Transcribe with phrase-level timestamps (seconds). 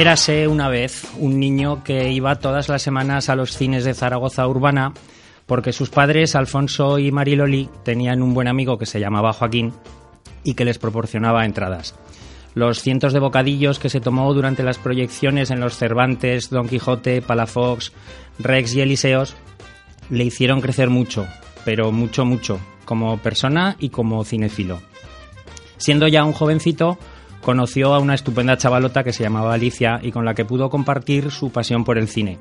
[0.00, 4.48] Érase una vez un niño que iba todas las semanas a los cines de Zaragoza
[4.48, 4.94] Urbana
[5.44, 9.74] porque sus padres, Alfonso y Mariloli, tenían un buen amigo que se llamaba Joaquín
[10.42, 11.96] y que les proporcionaba entradas.
[12.54, 17.20] Los cientos de bocadillos que se tomó durante las proyecciones en los Cervantes, Don Quijote,
[17.20, 17.92] Palafox,
[18.38, 19.36] Rex y Eliseos
[20.08, 21.26] le hicieron crecer mucho,
[21.66, 24.80] pero mucho, mucho, como persona y como cinefilo.
[25.76, 26.98] Siendo ya un jovencito,
[27.40, 31.30] conoció a una estupenda chavalota que se llamaba Alicia y con la que pudo compartir
[31.30, 32.38] su pasión por el cine.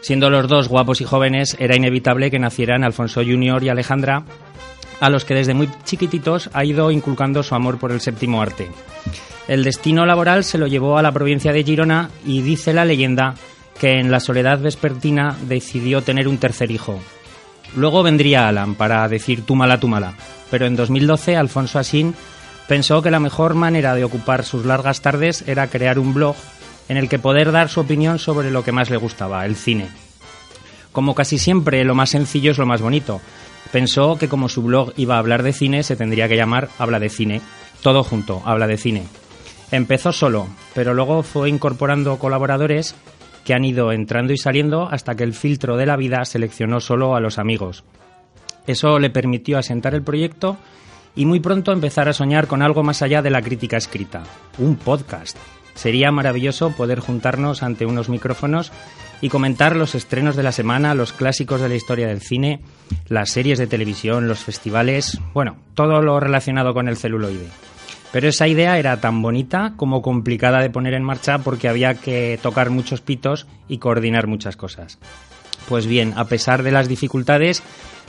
[0.00, 4.24] Siendo los dos guapos y jóvenes, era inevitable que nacieran Alfonso Junior y Alejandra,
[5.00, 8.68] a los que desde muy chiquititos ha ido inculcando su amor por el séptimo arte.
[9.48, 13.34] El destino laboral se lo llevó a la provincia de Girona y dice la leyenda
[13.78, 16.98] que en la soledad vespertina decidió tener un tercer hijo.
[17.76, 20.14] Luego vendría Alan para decir tú mala, tú mala,
[20.50, 22.14] pero en 2012 Alfonso Asín
[22.68, 26.36] pensó que la mejor manera de ocupar sus largas tardes era crear un blog
[26.88, 29.88] en el que poder dar su opinión sobre lo que más le gustaba, el cine.
[30.92, 33.20] Como casi siempre, lo más sencillo es lo más bonito.
[33.72, 37.00] Pensó que como su blog iba a hablar de cine, se tendría que llamar Habla
[37.00, 37.40] de Cine.
[37.82, 39.04] Todo junto, Habla de Cine.
[39.70, 42.94] Empezó solo, pero luego fue incorporando colaboradores
[43.44, 47.14] que han ido entrando y saliendo hasta que el filtro de la vida seleccionó solo
[47.14, 47.84] a los amigos.
[48.66, 50.56] Eso le permitió asentar el proyecto
[51.16, 54.22] y muy pronto empezar a soñar con algo más allá de la crítica escrita,
[54.58, 55.36] un podcast.
[55.74, 58.70] Sería maravilloso poder juntarnos ante unos micrófonos
[59.20, 62.60] y comentar los estrenos de la semana, los clásicos de la historia del cine,
[63.08, 67.48] las series de televisión, los festivales, bueno, todo lo relacionado con el celuloide.
[68.12, 72.38] Pero esa idea era tan bonita como complicada de poner en marcha porque había que
[72.42, 74.98] tocar muchos pitos y coordinar muchas cosas.
[75.68, 77.62] Pues bien, a pesar de las dificultades,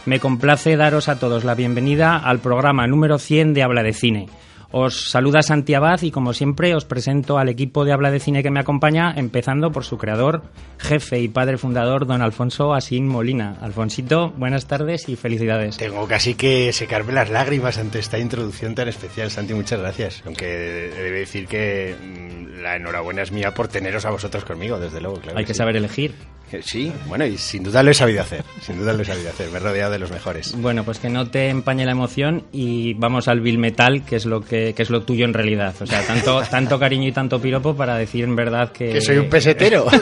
[0.07, 4.29] me complace daros a todos la bienvenida al programa número 100 de Habla de Cine.
[4.71, 8.43] Os saluda Santi Abad y como siempre os presento al equipo de Habla de Cine
[8.43, 10.43] que me acompaña, empezando por su creador,
[10.77, 13.57] jefe y padre fundador, don Alfonso Asín Molina.
[13.61, 15.77] Alfonsito, buenas tardes y felicidades.
[15.77, 20.21] Tengo casi que secarme las lágrimas ante esta introducción tan especial, Santi, muchas gracias.
[20.25, 24.99] Aunque debe decir que mm, la enhorabuena es mía por teneros a vosotros conmigo, desde
[24.99, 25.19] luego.
[25.19, 26.13] Claro Hay que, saber elegir.
[26.51, 29.29] Eh, sí, bueno, y sin duda lo he sabido hacer, sin duda lo he sabido
[29.29, 30.55] hacer, me he rodeado de los mejores.
[30.57, 34.25] Bueno, pues que no te empañe la emoción y vamos al Bill Metal, que es
[34.25, 35.75] lo que que, es lo tuyo en realidad.
[35.79, 38.91] O sea, tanto, tanto cariño y tanto piropo para decir en verdad que...
[38.91, 39.85] Que soy un pesetero.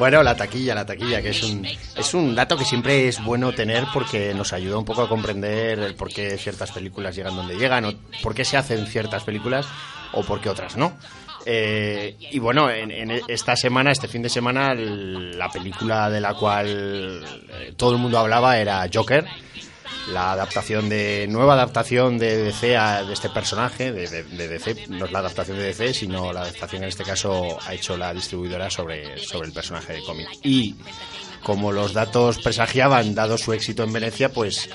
[0.00, 3.52] Bueno, la taquilla, la taquilla, que es un, es un dato que siempre es bueno
[3.52, 7.54] tener porque nos ayuda un poco a comprender el por qué ciertas películas llegan donde
[7.54, 7.92] llegan, o
[8.22, 9.66] por qué se hacen ciertas películas
[10.12, 10.96] o por qué otras no.
[11.44, 16.32] Eh, y bueno, en, en, esta semana, este fin de semana, la película de la
[16.32, 19.26] cual eh, todo el mundo hablaba era Joker
[20.08, 25.12] la adaptación de nueva adaptación de DC a, de este personaje de, DC no es
[25.12, 29.18] la adaptación de DC sino la adaptación en este caso ha hecho la distribuidora sobre,
[29.18, 30.28] sobre el personaje de cómic.
[30.42, 30.76] Y
[31.42, 34.68] como los datos presagiaban dado su éxito en Venecia pues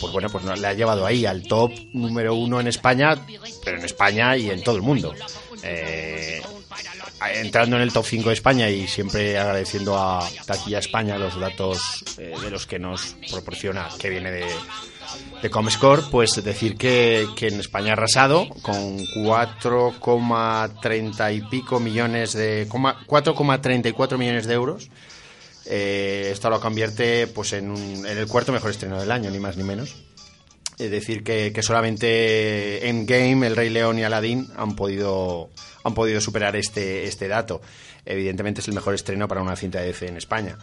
[0.00, 3.26] pues bueno pues le ha llevado ahí al top número uno en España
[3.64, 5.14] pero en España y en todo el mundo.
[5.62, 6.42] Eh,
[7.34, 12.02] entrando en el top 5 de España y siempre agradeciendo a Taquilla España los datos
[12.18, 14.46] eh, de los que nos proporciona, que viene de,
[15.42, 22.66] de Comscore, pues decir que, en España ha arrasado con 4,30 y pico millones de
[22.68, 24.88] 4,34 millones de euros.
[25.66, 29.38] Eh, esto lo convierte pues en, un, en el cuarto mejor estreno del año, ni
[29.38, 29.96] más ni menos.
[30.78, 35.50] Es decir, que, que solamente en Game, El Rey León y Aladdin han podido
[35.84, 37.60] han podido superar este, este dato.
[38.04, 40.56] Evidentemente es el mejor estreno para una cinta de DC en España.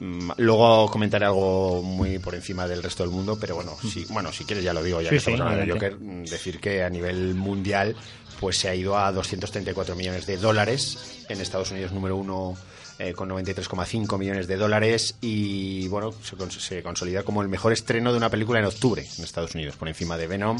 [0.00, 4.32] Mm, luego comentaré algo muy por encima del resto del mundo, pero bueno, si, bueno,
[4.32, 5.96] si quieres ya lo digo, ya Sí, que estamos sí, hablando de adelante.
[5.96, 7.96] Joker, mm, decir que a nivel mundial
[8.40, 12.54] pues se ha ido a 234 millones de dólares, en Estados Unidos número uno
[12.98, 18.10] eh, con 93,5 millones de dólares y bueno, se, se consolida como el mejor estreno
[18.10, 20.58] de una película en octubre en Estados Unidos, por encima de Venom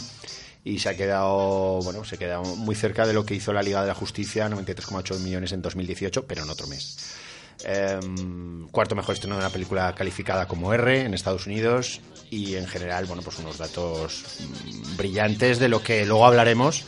[0.67, 3.83] y se ha quedado, bueno, se queda muy cerca de lo que hizo la Liga
[3.83, 7.15] de la Justicia, 93,8 millones en 2018, pero en otro mes.
[7.65, 12.67] Em, cuarto mejor estreno de una película calificada como R en Estados Unidos y en
[12.67, 14.25] general, bueno, pues unos datos
[14.97, 16.85] brillantes de lo que luego hablaremos.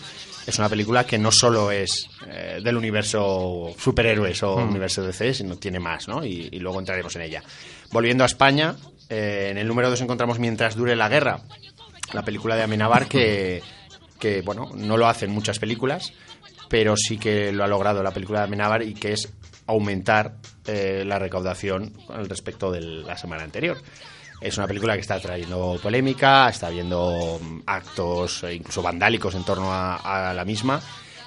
[0.48, 4.70] Es una película que no solo es eh, del universo superhéroes o Mm.
[4.70, 6.24] universo DC, sino tiene más, ¿no?
[6.24, 7.44] Y, y luego entraremos en ella.
[7.92, 8.74] Volviendo a España,
[9.08, 11.40] eh, en el número 2 encontramos Mientras dure la guerra,
[12.12, 13.62] la película de Amenábar que,
[14.18, 16.12] que, bueno, no lo hacen muchas películas,
[16.68, 19.32] pero sí que lo ha logrado la película de Amenábar y que es
[19.66, 23.78] aumentar eh, la recaudación al respecto de la semana anterior.
[24.40, 29.44] Es una película que está trayendo polémica, está habiendo mm, actos eh, incluso vandálicos en
[29.44, 30.80] torno a, a la misma.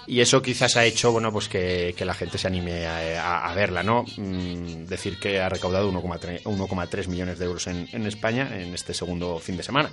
[0.08, 4.04] Y eso quizás ha hecho bueno pues que, la gente se anime a, verla, ¿no?
[4.18, 8.94] Mm, decir que ha recaudado 1,3 1,3 millones de euros en, en España en este
[8.94, 9.90] segundo fin de semana.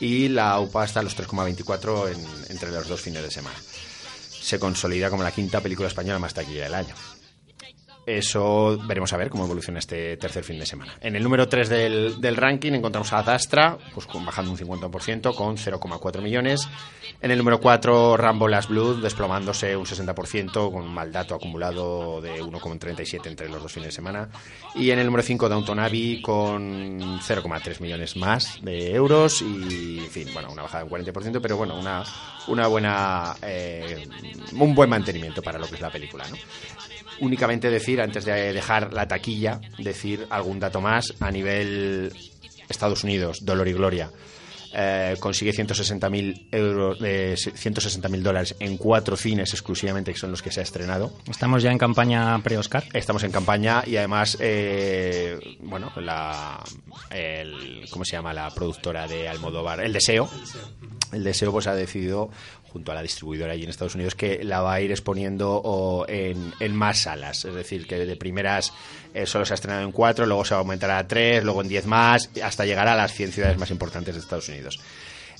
[0.00, 3.56] Y la UPA está a los 3,24 en- entre los dos fines de semana.
[4.40, 6.94] Se consolida como la quinta película española más taquilla del año.
[8.06, 10.94] Eso veremos a ver cómo evoluciona este tercer fin de semana.
[11.00, 15.34] En el número 3 del, del ranking encontramos a Dastra, pues con- bajando un 50%
[15.34, 16.68] con 0,4 millones.
[17.22, 22.20] En el número 4 Rambo Last Blood, desplomándose un 60% con un mal dato acumulado
[22.20, 24.28] de 1,37 entre los dos fines de semana.
[24.74, 30.10] Y en el número 5 Downton Abbey con 0,3 millones más de euros y, en
[30.10, 32.04] fin, bueno, una bajada de un 40%, pero bueno, una,
[32.48, 34.06] una buena, eh,
[34.52, 36.36] un buen mantenimiento para lo que es la película, ¿no?
[37.20, 42.12] Únicamente decir, antes de dejar la taquilla, decir algún dato más a nivel
[42.68, 44.10] Estados Unidos, Dolor y Gloria.
[44.76, 50.50] eh, consigue 160.000 euros, de 160.000 dólares en cuatro cines exclusivamente, que son los que
[50.50, 51.12] se ha estrenado.
[51.30, 52.82] Estamos ya en campaña pre-Oscar.
[52.92, 56.60] Estamos en campaña y además, eh, bueno, la,
[57.10, 59.80] el, ¿cómo se llama la productora de Almodóvar?
[59.80, 60.28] El Deseo.
[61.12, 62.30] El Deseo pues ha decidido,
[62.74, 66.04] junto a la distribuidora allí en Estados Unidos, que la va a ir exponiendo o,
[66.08, 67.44] en, más salas.
[67.44, 68.72] Es decir, que de primeras
[69.14, 71.62] eh, solo se ha estrenado en cuatro, luego se va a aumentar a tres, luego
[71.62, 74.80] en diez más, hasta llegar a las 100 ciudades más importantes de Estados Unidos.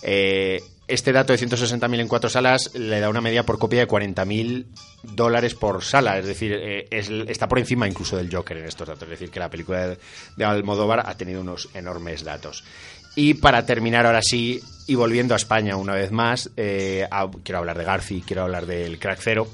[0.02, 3.88] Eh, este dato de 160.000 en cuatro salas le da una media por copia de
[3.88, 4.66] 40.000
[5.02, 6.18] dólares por sala.
[6.18, 9.02] Es decir, eh, es- está por encima incluso del Joker en estos datos.
[9.04, 9.96] Es decir, que la película
[10.36, 12.64] de Almodóvar ha tenido unos enormes datos.
[13.16, 17.08] Y para terminar ahora sí, y volviendo a España una vez más, eh,
[17.42, 19.48] quiero hablar de Garci, quiero hablar del Crack Zero.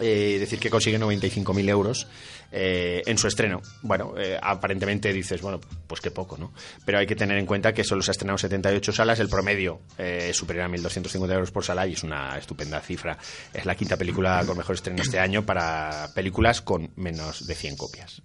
[0.00, 2.06] Eh, decir que consigue 95.000 euros
[2.50, 3.60] eh, en su estreno.
[3.82, 6.54] Bueno, eh, aparentemente dices, bueno, pues qué poco, ¿no?
[6.86, 9.82] Pero hay que tener en cuenta que solo se ha estrenado 78 salas, el promedio
[9.98, 13.18] es superior a 1.250 euros por sala y es una estupenda cifra.
[13.52, 17.76] Es la quinta película con mejor estreno este año para películas con menos de 100
[17.76, 18.22] copias.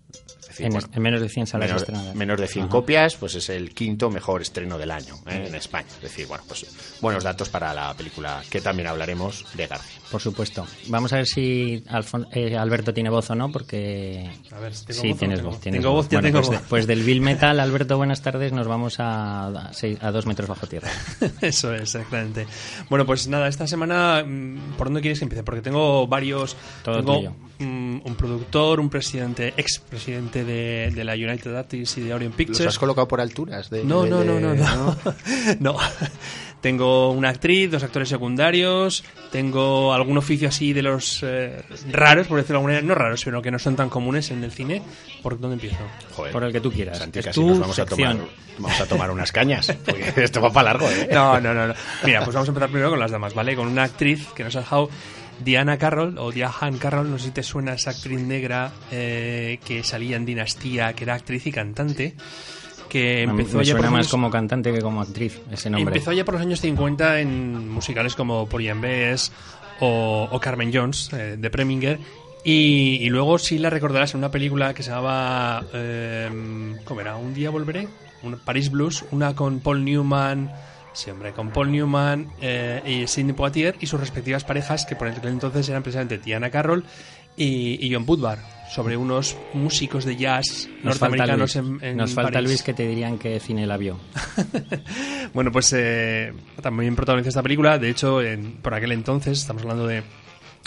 [0.58, 2.16] Decir, En, bueno, en menos de 100 salas menos, estrenadas.
[2.16, 2.72] menos de 100 Ajá.
[2.72, 5.46] copias, pues es el quinto mejor estreno del año ¿eh?
[5.48, 5.88] en España.
[5.98, 6.66] Es decir, bueno, pues
[7.02, 10.00] buenos datos para la película que también hablaremos de García.
[10.16, 10.66] Por supuesto.
[10.88, 14.30] Vamos a ver si Alfon- eh, Alberto tiene voz o no, porque...
[14.54, 15.50] A ver, ¿tengo sí, voz no tienes tengo?
[15.52, 15.60] voz.
[15.60, 16.66] tienes Tengo voz, Bueno, tengo pues, de- voz.
[16.70, 20.48] pues del Bill Metal, Alberto, buenas tardes, nos vamos a, a, seis- a dos metros
[20.48, 20.90] bajo tierra.
[21.42, 22.48] Eso es, exactamente.
[22.90, 25.44] Bueno, pues nada, esta semana, mm, ¿por dónde quieres que empiece?
[25.44, 26.56] Porque tengo varios.
[26.84, 27.32] Todo tengo tuyo.
[27.60, 32.30] mm, un productor, un presidente, ex presidente de, de la United Artists y de Orion
[32.32, 32.68] ¿Los Pictures.
[32.68, 33.70] has colocado por alturas?
[33.70, 34.96] De, No, de- no, no, de- no, no.
[35.60, 35.78] No.
[36.66, 42.40] Tengo una actriz, dos actores secundarios, tengo algún oficio así de los eh, raros, por
[42.40, 44.82] decirlo de alguna manera, no raros, sino que no son tan comunes en el cine.
[45.22, 45.78] ¿Por dónde empiezo?
[46.16, 46.34] Joder.
[46.34, 46.98] Por el que tú quieras.
[46.98, 48.18] Santi, casi nos vamos a, sección.
[48.18, 49.72] tomar, vamos a tomar unas cañas.
[49.86, 51.08] Porque esto va para largo, ¿eh?
[51.14, 51.76] No, no, no, no.
[52.04, 53.56] Mira, pues vamos a empezar primero con las damas, ¿vale?
[53.56, 54.90] Con una actriz que nos ha dejado
[55.44, 59.84] Diana Carroll, o Diane Carroll, no sé si te suena esa actriz negra eh, que
[59.84, 62.16] salía en Dinastía, que era actriz y cantante,
[63.00, 65.94] que empezó me allá por más años- como cantante que como actriz ese nombre.
[65.96, 69.32] Empezó ya por los años 50 en musicales como and Bess
[69.80, 72.00] o, o Carmen Jones eh, de Preminger.
[72.44, 75.64] Y, y luego sí la recordarás en una película que se llamaba.
[75.74, 77.16] eh, ¿Cómo era?
[77.18, 77.88] Un día volveré.
[78.24, 79.04] Un, Paris Blues.
[79.12, 80.52] Una con Paul Newman.
[80.94, 85.10] Sí, hombre, con Paul Newman eh, y Sidney Poitier y sus respectivas parejas, que por
[85.10, 86.86] aquel entonces eran precisamente Tiana Carroll
[87.38, 88.40] y, y John Woodward,
[88.74, 92.50] sobre unos músicos de jazz Nos falta norteamericanos Luis, en, en Nos falta París.
[92.50, 93.98] Luis que te dirían que cine la vio.
[95.34, 97.78] Bueno, pues eh, también protagonizó esta película.
[97.78, 100.04] De hecho, en- por aquel entonces, estamos hablando de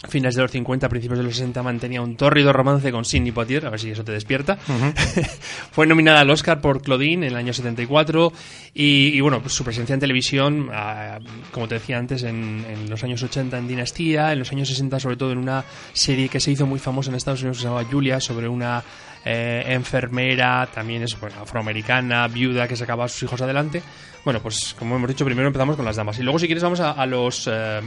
[0.06, 3.66] fines de los 50, principios de los 60, mantenía un tórrido romance con Sidney Poitier,
[3.66, 4.56] a ver si eso te despierta.
[5.72, 8.32] Fue nominada al Oscar por Claudine en el año 74
[8.74, 11.18] y, y bueno, pues su presencia en televisión, ah,
[11.50, 15.00] como te decía antes, en, en los años 80 en Dinastía, en los años 60
[15.00, 17.68] sobre todo en una serie que se hizo muy famosa en Estados Unidos que se
[17.68, 18.84] llamaba Julia, sobre una
[19.24, 23.82] eh, enfermera, también es bueno, afroamericana, viuda que sacaba a sus hijos adelante.
[24.24, 26.80] Bueno, pues como hemos dicho, primero empezamos con las damas y luego si quieres vamos
[26.80, 27.80] a, a los eh,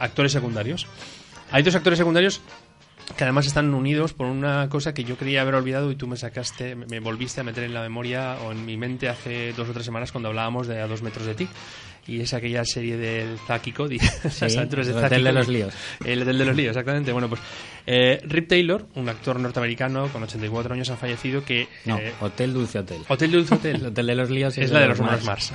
[0.00, 0.86] actores secundarios.
[1.50, 2.40] Hay dos actores secundarios
[3.16, 6.16] que además están unidos por una cosa que yo creía haber olvidado y tú me
[6.16, 9.72] sacaste, me volviste a meter en la memoria o en mi mente hace dos o
[9.72, 11.48] tres semanas cuando hablábamos de A dos metros de ti.
[12.06, 13.98] Y es aquella serie del Zack y Cody.
[14.24, 15.74] las aventuras de el hotel de los líos.
[16.04, 17.12] El hotel de los líos, exactamente.
[17.12, 17.40] Bueno, pues
[17.90, 21.68] eh, Rip Taylor, un actor norteamericano con 84 años, ha fallecido que...
[21.86, 23.00] No, eh, Hotel Dulce Hotel.
[23.08, 23.86] Hotel Dulce El Hotel.
[23.86, 25.54] hotel de los líos Es la de los Mars.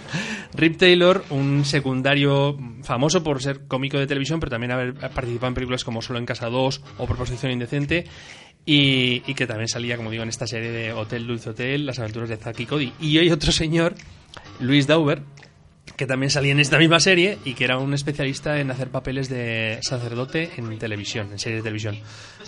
[0.54, 5.54] Rip Taylor, un secundario famoso por ser cómico de televisión, pero también haber participado en
[5.54, 8.06] películas como Solo en Casa 2 o Proposición Indecente.
[8.64, 11.98] Y, y que también salía, como digo, en esta serie de Hotel Dulce Hotel, Las
[11.98, 12.92] aventuras de Zack y Cody.
[12.98, 13.94] Y hay otro señor,
[14.58, 15.20] Luis Dauber,
[15.96, 19.28] que también salía en esta misma serie y que era un especialista en hacer papeles
[19.28, 21.98] de sacerdote en televisión, en series de televisión,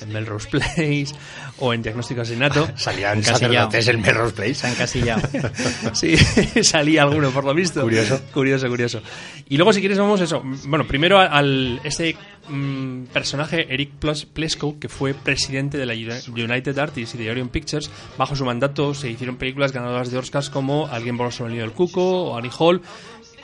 [0.00, 1.06] en Melrose Place
[1.58, 2.68] o en Diagnóstico Asesinato.
[2.76, 4.68] Salían sacerdotes en Melrose Place.
[4.68, 5.28] Encasillado.
[5.92, 6.16] Sí,
[6.62, 7.80] salía alguno por lo visto.
[7.82, 8.20] Curioso.
[8.32, 9.00] Curioso, curioso.
[9.48, 10.42] Y luego, si quieres, vamos eso.
[10.66, 12.16] Bueno, primero al, ese
[12.48, 13.92] mm, personaje, Eric
[14.32, 17.90] Pleskow, que fue presidente de la Uni- United Artists y de Orion Pictures.
[18.18, 21.74] Bajo su mandato se hicieron películas ganadoras de Oscars como Alguien sobre el nido del
[21.74, 22.82] cuco o Annie Hall,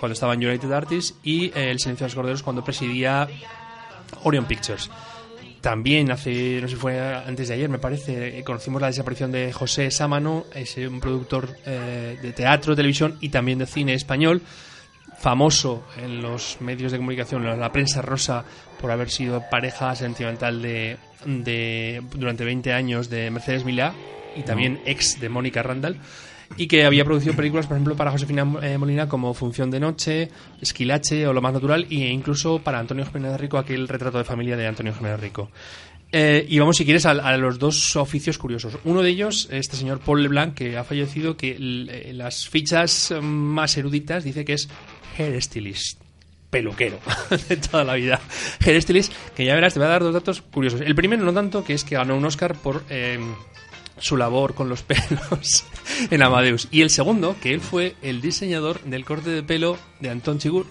[0.03, 3.29] cuando estaba en United Artists, y eh, El silencio de los corderos cuando presidía
[4.25, 4.91] Orion Pictures.
[5.61, 9.31] También hace, no sé si fue antes de ayer, me parece, eh, conocimos la desaparición
[9.31, 14.43] de José Sámano, es un productor eh, de teatro, televisión y también de cine español,
[15.21, 18.45] famoso en los medios de comunicación, en la prensa rosa,
[18.81, 23.95] por haber sido pareja sentimental de, de durante 20 años de Mercedes Milá
[24.35, 25.97] y también ex de Mónica Randall
[26.57, 30.31] y que había producido películas, por ejemplo, para Josefina eh, Molina como Función de Noche,
[30.61, 34.57] Esquilache o Lo Más Natural, e incluso para Antonio Jiménez Rico, aquel retrato de familia
[34.57, 35.51] de Antonio Jiménez Rico.
[36.15, 38.79] Eh, y vamos, si quieres, a, los dos oficios curiosos.
[38.85, 43.77] Uno de ellos, este señor Paul Leblanc, que ha fallecido, que eh, las fichas más
[43.79, 44.69] eruditas dice que es
[45.17, 46.01] hairstylist
[46.51, 46.99] peluquero
[47.49, 48.21] de toda la vida.
[48.61, 50.83] Hairstylist, que ya verás, te voy a dar dos datos curiosos.
[50.83, 52.85] El primero, no tanto, que es que ganó un Oscar por
[54.03, 55.65] su labor con los pelos
[56.11, 56.69] en Amadeus.
[56.71, 60.67] Y el segundo, que él fue el diseñador del corte de pelo de Anton Chigur,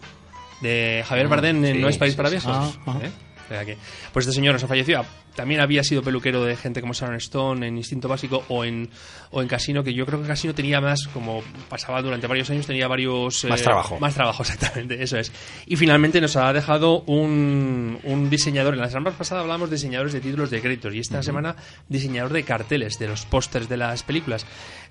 [0.62, 2.30] de Javier Bardem en sí, No es País para.
[2.30, 2.52] Viejos.
[2.54, 3.00] Ah, ah.
[3.02, 3.12] ¿eh?
[3.52, 3.78] Sea que,
[4.14, 5.06] pues este señor nos ha fallecido.
[5.36, 8.90] También había sido peluquero de gente como Sharon Stone en Instinto Básico o en,
[9.32, 12.66] o en Casino, que yo creo que Casino tenía más, como pasaba durante varios años,
[12.66, 13.46] tenía varios...
[13.46, 14.00] Más trabajo.
[14.00, 15.32] Más trabajo, exactamente, eso es.
[15.66, 18.74] Y finalmente nos ha dejado un, un diseñador.
[18.74, 21.56] En la semana pasada hablábamos de diseñadores de títulos de créditos y esta semana
[21.90, 24.46] diseñador de carteles, de los pósters de las películas.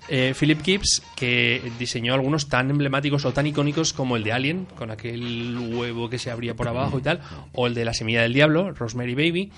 [0.07, 4.67] Eh, Philip Gibbs, que diseñó algunos tan emblemáticos o tan icónicos como el de Alien,
[4.75, 7.21] con aquel huevo que se abría por abajo y tal,
[7.53, 9.51] o el de La Semilla del Diablo, Rosemary Baby,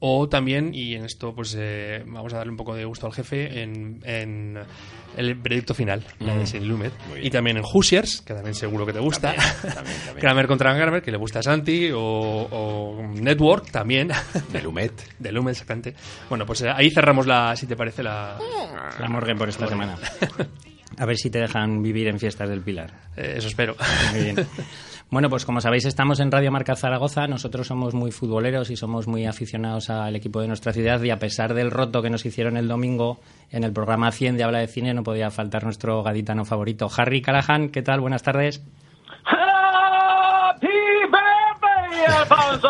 [0.00, 3.12] o también, y en esto pues eh, vamos a darle un poco de gusto al
[3.12, 4.58] jefe, en, en
[5.16, 6.92] el veredicto final, la de Saint Lumet,
[7.22, 9.34] y también en Hoosiers, que también seguro que te gusta,
[10.18, 14.10] Kramer contra Kramer, que le gusta a Santi, o, o Network también,
[14.52, 14.92] De Lumet.
[15.18, 15.94] de Lumet, exactamente.
[16.28, 18.38] Bueno, pues eh, ahí cerramos la, si te parece, la...
[18.98, 19.96] La morgue por esta semana.
[20.98, 22.90] A ver si te dejan vivir en fiestas del Pilar.
[23.16, 23.76] eh, eso espero.
[24.12, 24.36] Muy bien.
[25.10, 27.26] Bueno, pues como sabéis, estamos en Radio Marca Zaragoza.
[27.26, 31.02] Nosotros somos muy futboleros y somos muy aficionados al equipo de nuestra ciudad.
[31.02, 33.18] Y a pesar del roto que nos hicieron el domingo
[33.50, 37.22] en el programa 100 de Habla de Cine, no podía faltar nuestro gaditano favorito, Harry
[37.22, 37.70] Callahan.
[37.70, 38.00] ¿Qué tal?
[38.00, 38.62] Buenas tardes.
[39.24, 40.68] Happy
[41.10, 42.68] birthday, Alfonso.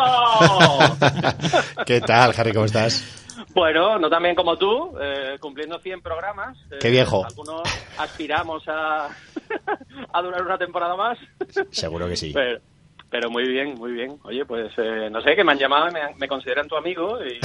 [1.85, 2.53] ¿Qué tal, Harry?
[2.53, 3.20] ¿Cómo estás?
[3.53, 6.57] Bueno, no tan bien como tú, eh, cumpliendo 100 programas.
[6.71, 7.25] eh, Qué viejo.
[7.25, 7.63] Algunos
[7.97, 9.07] aspiramos a,
[10.13, 11.17] a durar una temporada más.
[11.71, 12.31] Seguro que sí.
[12.33, 12.59] Pero,
[13.09, 14.17] pero muy bien, muy bien.
[14.23, 16.77] Oye, pues eh, no sé, que me han llamado y me, han- me consideran tu
[16.77, 17.19] amigo.
[17.23, 17.39] Y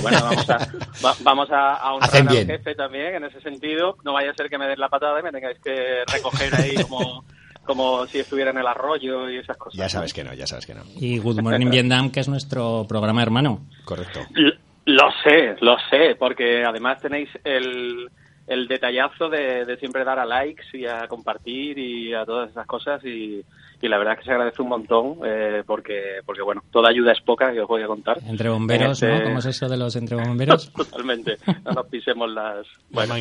[0.00, 0.56] bueno, vamos a,
[1.04, 3.96] va- vamos a, a honrar Hacen al jefe también en ese sentido.
[4.02, 6.74] No vaya a ser que me den la patada y me tengáis que recoger ahí
[6.82, 7.22] como,
[7.66, 9.78] como si estuviera en el arroyo y esas cosas.
[9.78, 10.82] Ya sabes que no, ya sabes que no.
[10.96, 13.60] Y Good Morning Vietnam, que es nuestro programa hermano.
[13.84, 14.20] Correcto.
[14.86, 18.10] Lo sé, lo sé, porque además tenéis el,
[18.46, 22.66] el detallazo de, de siempre dar a likes y a compartir y a todas esas
[22.66, 23.42] cosas y,
[23.80, 27.12] y la verdad es que se agradece un montón eh, porque, porque, bueno, toda ayuda
[27.12, 28.18] es poca, que os voy a contar.
[28.26, 29.08] Entre bomberos, ¿no?
[29.08, 30.70] Este- ¿Cómo es eso de los entre bomberos?
[30.76, 32.66] Totalmente, no nos pisemos las...
[32.90, 33.14] Bueno,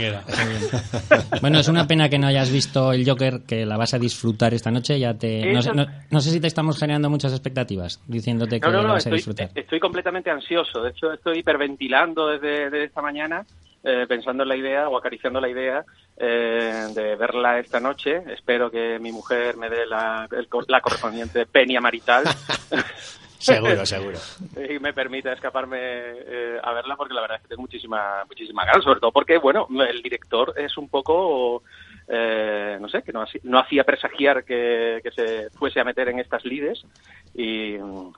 [1.42, 4.54] Bueno, es una pena que no hayas visto el Joker, que la vas a disfrutar
[4.54, 5.00] esta noche.
[5.00, 8.68] Ya te, no, sé, no- no sé si te estamos generando muchas expectativas diciéndote que
[8.68, 9.50] no, no, la no, vas a disfrutar.
[9.56, 10.82] estoy completamente ansioso.
[10.84, 13.46] De hecho, estoy hiperventilando desde, desde esta mañana,
[13.84, 15.84] eh, pensando en la idea o acariciando la idea
[16.18, 18.24] eh, de verla esta noche.
[18.28, 22.24] Espero que mi mujer me dé la, el la correspondiente peña marital.
[23.44, 24.18] Seguro, seguro.
[24.56, 28.64] y me permita escaparme eh, a verla porque la verdad es que tengo muchísima muchísima
[28.64, 31.64] ganas sobre todo porque bueno el director es un poco
[32.08, 36.10] eh, no sé que no, haci- no hacía presagiar que, que se fuese a meter
[36.10, 36.84] en estas lides
[37.34, 37.74] y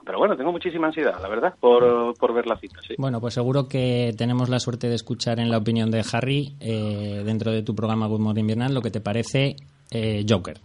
[0.05, 3.33] pero bueno tengo muchísima ansiedad la verdad por, por ver la cita sí Bueno, pues
[3.33, 7.61] seguro que tenemos la suerte de escuchar en la opinión de Harry, eh, dentro de
[7.63, 9.55] tu programa Good Morning Vietnam, lo que te parece
[9.91, 10.57] eh, Joker.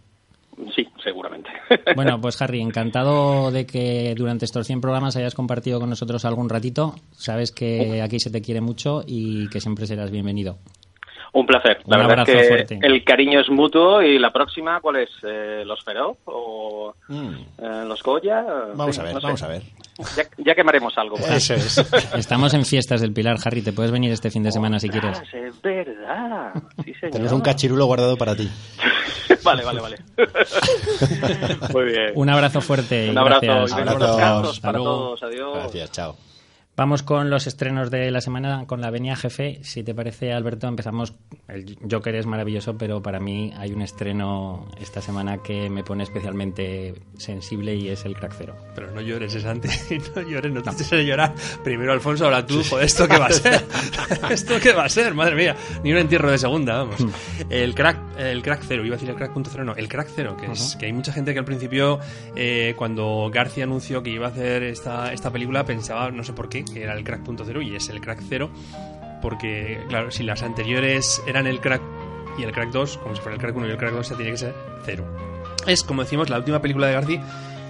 [0.74, 1.50] sí seguramente
[1.94, 6.48] Bueno, pues Harry, encantado de que durante estos 100 programas hayas compartido con nosotros algún
[6.48, 6.94] ratito.
[7.12, 10.58] Sabes que aquí se te quiere mucho y que siempre serás bienvenido.
[11.32, 12.78] Un placer la Un verdad abrazo es que fuerte.
[12.82, 17.84] el cariño es mutuo y la próxima cuál es Eh, los Feroz o Mm, eh,
[17.86, 18.44] los Goya
[18.74, 19.26] Vamos Sí, a ver, no sé.
[19.26, 19.62] vamos a ver.
[20.16, 21.16] ya, ya quemaremos algo.
[21.30, 21.78] Eso es.
[22.14, 23.62] Estamos en fiestas del Pilar, Harry.
[23.62, 25.20] Te puedes venir este fin de semana si quieres.
[25.32, 26.52] Es verdad.
[26.84, 27.12] Sí, señor.
[27.12, 28.48] Tenemos un cachirulo guardado para ti.
[29.44, 29.96] vale, vale, vale.
[31.72, 32.12] Muy bien.
[32.14, 33.06] Un abrazo fuerte.
[33.06, 33.40] y Un abrazo.
[33.46, 33.76] gracias.
[33.76, 35.22] descansos Hasta para todos.
[35.22, 35.54] Adiós.
[35.54, 36.29] Gracias, chao.
[36.76, 39.58] Vamos con los estrenos de la semana con la Venia Jefe.
[39.62, 41.12] Si te parece, Alberto, empezamos.
[41.46, 46.04] El Joker es maravilloso, pero para mí hay un estreno esta semana que me pone
[46.04, 48.56] especialmente sensible y es el Crack Zero.
[48.74, 49.88] Pero no llores, es antes.
[50.16, 51.34] No llores, no te a llorar.
[51.62, 52.62] Primero Alfonso, ahora tú.
[52.64, 53.62] Joder, ¿esto qué va a ser?
[54.30, 55.14] ¿Esto qué va a ser?
[55.14, 55.56] Madre mía.
[55.84, 57.04] Ni un entierro de segunda, vamos.
[57.50, 59.74] El crack, el crack cero, iba a decir el crack punto cero, no.
[59.74, 62.00] El crack cero, que es que hay mucha gente que al principio,
[62.34, 66.48] eh, cuando García anunció que iba a hacer esta, esta película, pensaba, no sé por
[66.48, 67.22] qué, que era el crack
[67.62, 68.50] y es el crack cero.
[69.22, 71.82] Porque, claro, si las anteriores eran el crack
[72.38, 74.14] y el crack 2, como si fuera el crack 1 y el crack 2, se
[74.14, 75.04] tiene que ser cero.
[75.66, 77.22] Es, como decimos, la última película de García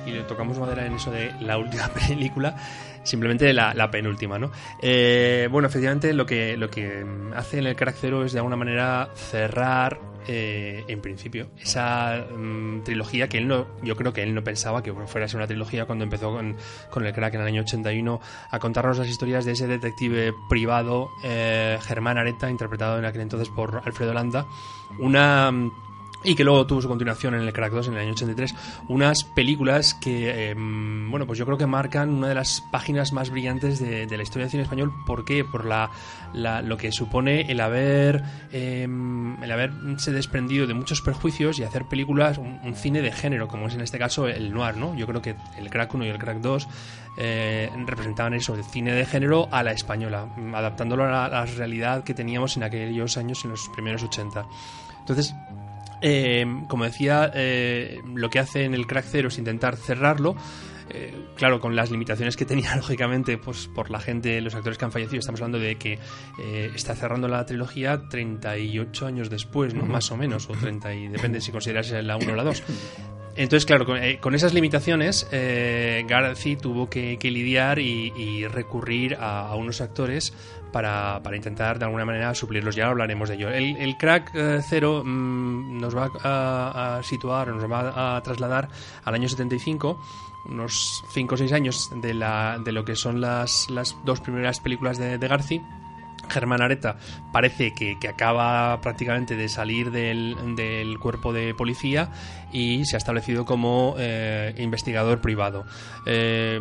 [0.07, 2.57] y le tocamos madera en eso de la última película,
[3.03, 4.51] simplemente la, la penúltima, ¿no?
[4.81, 7.05] Eh, bueno, efectivamente lo que, lo que
[7.35, 12.83] hace en el Crack Zero es de alguna manera cerrar, eh, en principio, esa mm,
[12.83, 15.47] trilogía que él no, yo creo que él no pensaba que fuera a ser una
[15.47, 16.57] trilogía cuando empezó con,
[16.91, 21.11] con el Crack en el año 81 a contarnos las historias de ese detective privado,
[21.25, 24.47] eh, Germán Areta, interpretado en aquel entonces por Alfredo Landa,
[24.99, 25.53] una...
[26.25, 28.55] y que luego tuvo su continuación en el Crack 2 en el año 83,
[28.89, 33.31] unas películas que, eh, bueno, pues yo creo que marcan una de las páginas más
[33.31, 34.93] brillantes de, la historia del cine español.
[35.07, 35.45] ¿Por qué?
[35.45, 35.91] Por la,
[36.35, 38.83] la- lo que supone el haber eh,
[39.43, 43.75] el haberse desprendido de muchos perjuicios y hacer películas, un, cine de género, como es
[43.75, 44.95] en este caso el noir, ¿no?
[44.95, 46.69] Yo creo que el Crack 1 y el Crack 2
[47.19, 51.47] eh, representaban eso, el cine de género a la española, adaptándolo a la, a la
[51.47, 54.45] realidad que teníamos en aquellos años, en los primeros 80.
[55.01, 55.35] Entonces,
[56.03, 60.37] eh, como decía, eh, lo que hace en el Crack Zero es intentar cerrarlo.
[60.93, 64.85] eh, claro, con las limitaciones que tenía, lógicamente, pues por la gente, los actores que
[64.85, 65.99] han fallecido, estamos hablando de que
[66.43, 69.85] eh, está cerrando la trilogía 38 años después, ¿no?
[69.87, 72.63] Más o menos, o 30, y depende si consideras la 1 o la 2.
[73.37, 78.47] Entonces, claro, con, eh, con esas limitaciones, eh, Garci tuvo que, que lidiar y, y
[78.49, 80.35] recurrir a, a unos actores
[80.71, 82.77] para, para intentar de alguna manera suplirlos.
[82.77, 83.51] Ya hablaremos de ello.
[83.51, 88.69] El, crack eh, cero mm, nos va a, a situar, nos va a trasladar
[89.05, 90.01] al año 75
[90.47, 94.61] unos 5 o 6 años de, la, de lo que son las, las dos primeras
[94.61, 95.61] películas de, de Garci.
[96.31, 96.97] Germán Areta
[97.33, 100.37] parece que, acaba prácticamente de salir del,
[101.01, 102.11] cuerpo de policía
[102.53, 105.65] y se ha establecido como eh, investigador privado.
[106.07, 106.59] Eh,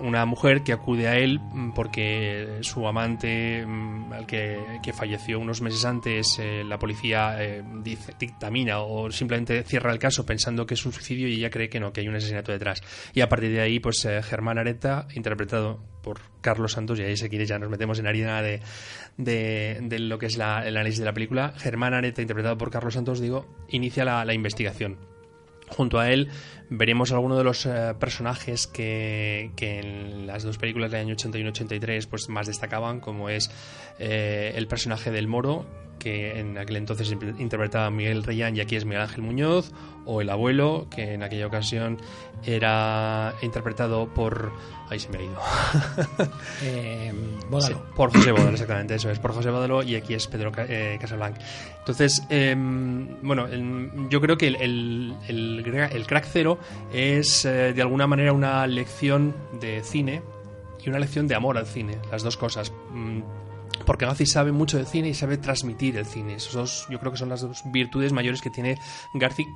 [0.00, 1.40] una mujer que acude a él
[1.74, 7.36] porque su amante, mm, al que, falleció unos meses antes, eh, la policía
[7.82, 11.70] dice, dictamina o simplemente cierra el caso pensando que es un suicidio y ella cree
[11.70, 12.82] que no, que hay un asesinato detrás.
[13.14, 17.28] Y a partir de ahí, pues Germán Areta, interpretado por Carlos Santos, y ahí si
[17.28, 18.60] quieres ya nos metemos en harina de,
[19.16, 21.54] de, de lo que es la- el análisis de la película.
[21.56, 24.98] Germán Areta, interpretado por Carlos Santos, digo, inicia la, investigación.
[25.68, 26.28] Junto a él
[26.68, 32.06] veremos algunos de los eh, personajes que, que en las dos películas del año 81-83
[32.08, 33.50] pues más destacaban, como es
[33.98, 35.64] eh, el personaje del Moro,
[35.98, 39.72] que en aquel entonces interpretaba Miguel Reyán y aquí es Miguel Ángel Muñoz,
[40.04, 41.98] o el abuelo, que en aquella ocasión
[42.44, 44.52] era interpretado por...
[44.88, 45.38] Ahí se me ha ido.
[46.64, 47.12] Eh.
[47.60, 50.96] Sí, por José Bódalo, exactamente, eso es, por José Bódalo y aquí es Pedro eh,
[51.00, 51.36] Casablanc.
[51.78, 53.46] Entonces, em, bueno,
[54.08, 54.56] yo creo que el,
[55.28, 56.58] el, el crack cero
[56.92, 60.22] es eh, de alguna manera una lección de cine
[60.84, 62.72] y una lección de amor al cine, las dos cosas.
[63.84, 66.34] Porque Garci sabe mucho de cine y sabe transmitir el cine.
[66.34, 68.78] Esos yo creo que son las dos virtudes mayores que tiene
[69.14, 69.54] Garci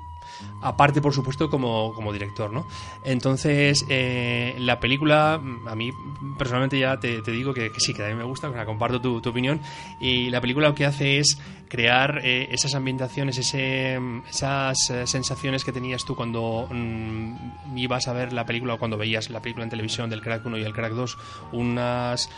[0.63, 2.67] aparte por supuesto como, director ¿no?
[3.05, 5.93] entonces eh, la película a mí
[6.39, 9.61] personalmente ya te, digo que, sí que a mí me gusta comparto tu, tu, opinión
[10.01, 15.73] y la película lo que hace es crear eh, esas ambientaciones esas eh, sensaciones que
[15.73, 19.71] tenías tú cuando mm, ibas a ver la película o cuando veías la película en
[19.71, 21.19] televisión del Crack 1 y el Crack 2
[21.53, 22.31] unas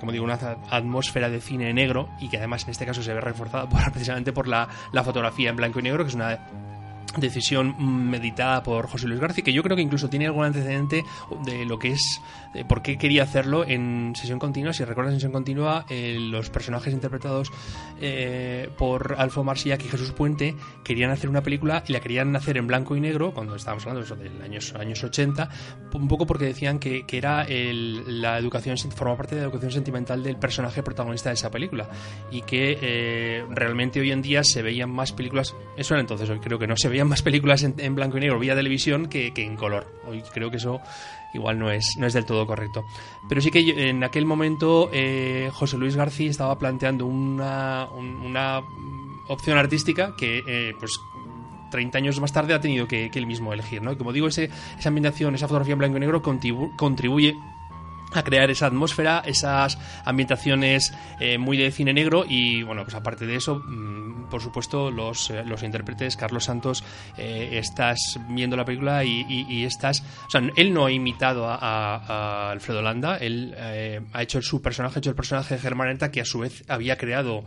[0.00, 0.38] como digo una
[0.70, 4.48] atmósfera de cine negro y que además en este caso se ve reforzada precisamente por
[4.48, 6.38] la, la fotografía en blanco y negro que es una
[7.16, 11.04] decisión meditada por José Luis García, que yo creo que incluso tiene algún antecedente
[11.44, 12.20] de lo que es,
[12.54, 14.72] de por qué quería hacerlo en sesión continua.
[14.72, 17.50] Si recuerdas en sesión continua, eh, los personajes interpretados
[18.00, 22.56] eh, por Alfo Marsillac y Jesús Puente querían hacer una película y la querían hacer
[22.56, 25.48] en blanco y negro, cuando estábamos hablando de eso, años, años 80,
[25.94, 30.22] un poco porque decían que, que era la educación, forma parte de la educación sentimental
[30.22, 31.88] del personaje protagonista de esa película
[32.30, 36.40] y que eh, realmente hoy en día se veían más películas, eso era entonces, hoy
[36.40, 39.56] creo que no se veía más películas en, blanco y negro vía televisión que, en
[39.56, 39.86] color.
[40.06, 40.80] Hoy creo que eso
[41.34, 42.84] igual no es, no es del todo correcto.
[43.28, 48.60] Pero sí que en aquel momento eh, José Luis García estaba planteando una, una
[49.28, 51.00] opción artística que, eh, pues,
[51.70, 53.92] 30 años más tarde ha tenido que, que él mismo elegir, ¿no?
[53.92, 57.34] Y como digo, ese, esa ambientación, esa fotografía en blanco y negro contribuye
[58.18, 63.26] a crear esa atmósfera, esas ambientaciones eh, muy de cine negro y bueno, pues aparte
[63.26, 66.84] de eso, mm, por supuesto, los, eh, los intérpretes, Carlos Santos,
[67.16, 72.82] eh, estás viendo la película y, estás, o sea, él no ha imitado a, Alfredo
[72.82, 73.54] Landa, él
[74.12, 76.96] ha hecho su personaje, ha hecho el personaje de Germán que a su vez había
[76.96, 77.44] creado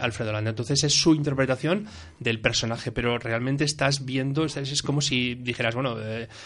[0.00, 1.86] Alfredo Landa, entonces es su interpretación
[2.18, 5.96] del personaje, pero realmente estás viendo, es, como si dijeras, bueno,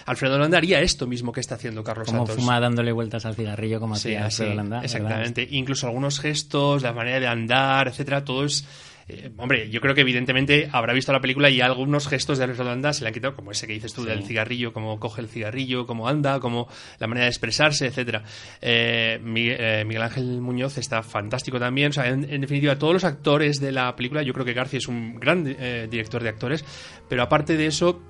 [0.06, 2.36] Alfredo Landa haría esto mismo que está haciendo Carlos como Santos.
[2.36, 5.46] fuma dándole vueltas al cigarro como hacía Exactamente.
[5.50, 8.66] Incluso algunos gestos, la manera de andar, etcétera, todo es.
[9.08, 12.70] Eh, hombre, yo creo que evidentemente habrá visto la película y algunos gestos de Alfredo
[12.70, 15.28] Landa se le han quitado, como ese que dices tú del cigarrillo, cómo coge el
[15.28, 18.22] cigarrillo, cómo anda, como la manera de expresarse, etcétera.
[18.60, 21.90] Eh, eh, Miguel, Ángel Muñoz está fantástico también.
[21.90, 24.86] O sea, en, definitiva, todos los actores de la película, yo creo que García es
[24.86, 26.64] un gran director de actores,
[27.08, 28.00] pero aparte de eso,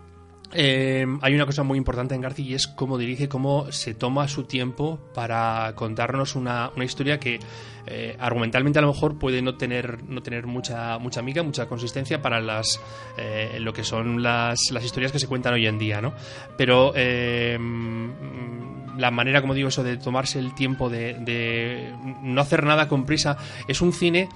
[0.55, 4.29] eh, hay una cosa muy importante en García y es cómo dirige, cómo se toma
[4.29, 7.41] su tiempo para contarnos una, historia que
[7.87, 12.21] eh, argumentalmente a lo mejor puede no tener, no tener mucha, mucha amiga, mucha consistencia
[12.21, 12.81] para las,
[13.17, 16.13] eh, lo que son las, las, historias que se cuentan hoy en día, ¿no?
[16.57, 22.89] Pero la manera, como digo, eso de tomarse el tiempo de, de no hacer nada
[22.89, 23.37] con prisa,
[23.67, 24.29] es un cine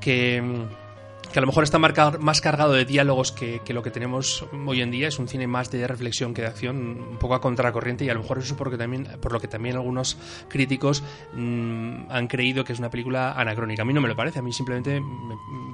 [0.00, 0.42] que
[1.32, 4.90] que a lo mejor está más cargado de diálogos que, lo que tenemos hoy en
[4.90, 5.08] día.
[5.08, 6.76] Es un cine más de reflexión que de acción,
[7.10, 9.76] un poco a contracorriente y a lo mejor eso porque también, por lo que también
[9.76, 10.16] algunos
[10.48, 11.02] críticos
[11.34, 13.82] mm, han creído que es una película anacrónica.
[13.82, 15.02] A mí no me lo parece, a mí simplemente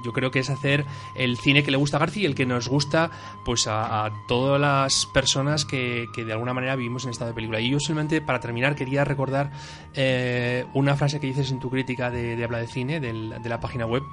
[0.03, 2.45] yo creo que es hacer el cine que le gusta a García y el que
[2.45, 3.11] nos gusta
[3.45, 7.59] pues a, todas las personas que, de alguna manera vivimos en estado de película.
[7.61, 9.51] Y yo solamente para terminar quería recordar
[9.93, 13.85] eh, una frase que dices en tu crítica de, Habla de Cine, de la página
[13.85, 14.03] web,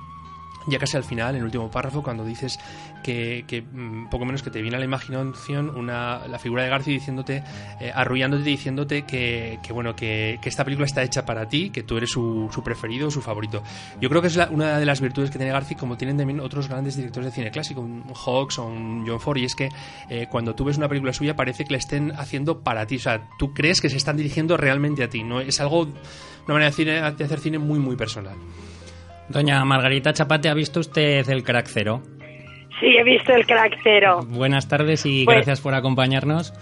[0.68, 2.58] ya casi al final, en el último párrafo, cuando dices
[3.02, 6.94] que, mm, poco menos que te viene a la imaginación una, la figura de García
[6.94, 7.42] diciéndote,
[7.80, 11.82] eh, arrullándote diciéndote que, que bueno, que, que, esta película está hecha para ti, que
[11.82, 13.62] tú eres su, su preferido, su favorito.
[14.00, 16.68] Yo creo que es una de las virtudes que tiene García, como tienen también otros
[16.68, 19.68] grandes directores de cine clásico, un Hawks o un John Ford, y es que
[20.08, 23.00] eh, cuando tú ves una película suya parece que la estén haciendo para ti, o
[23.00, 26.70] sea, tú crees que se están dirigiendo realmente a ti, no es algo, una manera
[26.70, 28.36] de hacer cine muy, muy personal.
[29.32, 32.02] Doña Margarita Chapate, ¿ha visto usted el crack cero?
[32.78, 34.20] Sí, he visto el crack cero.
[34.28, 36.52] Buenas tardes y pues gracias por acompañarnos.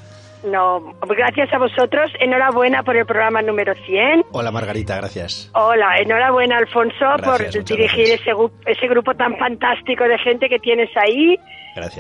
[0.45, 2.13] No, gracias a vosotros.
[2.21, 4.27] Enhorabuena por el programa número 100.
[4.31, 5.51] Hola Margarita, gracias.
[5.55, 8.31] Hola, enhorabuena Alfonso por dirigir ese,
[8.67, 11.37] ese grupo tan fantástico de gente que tienes ahí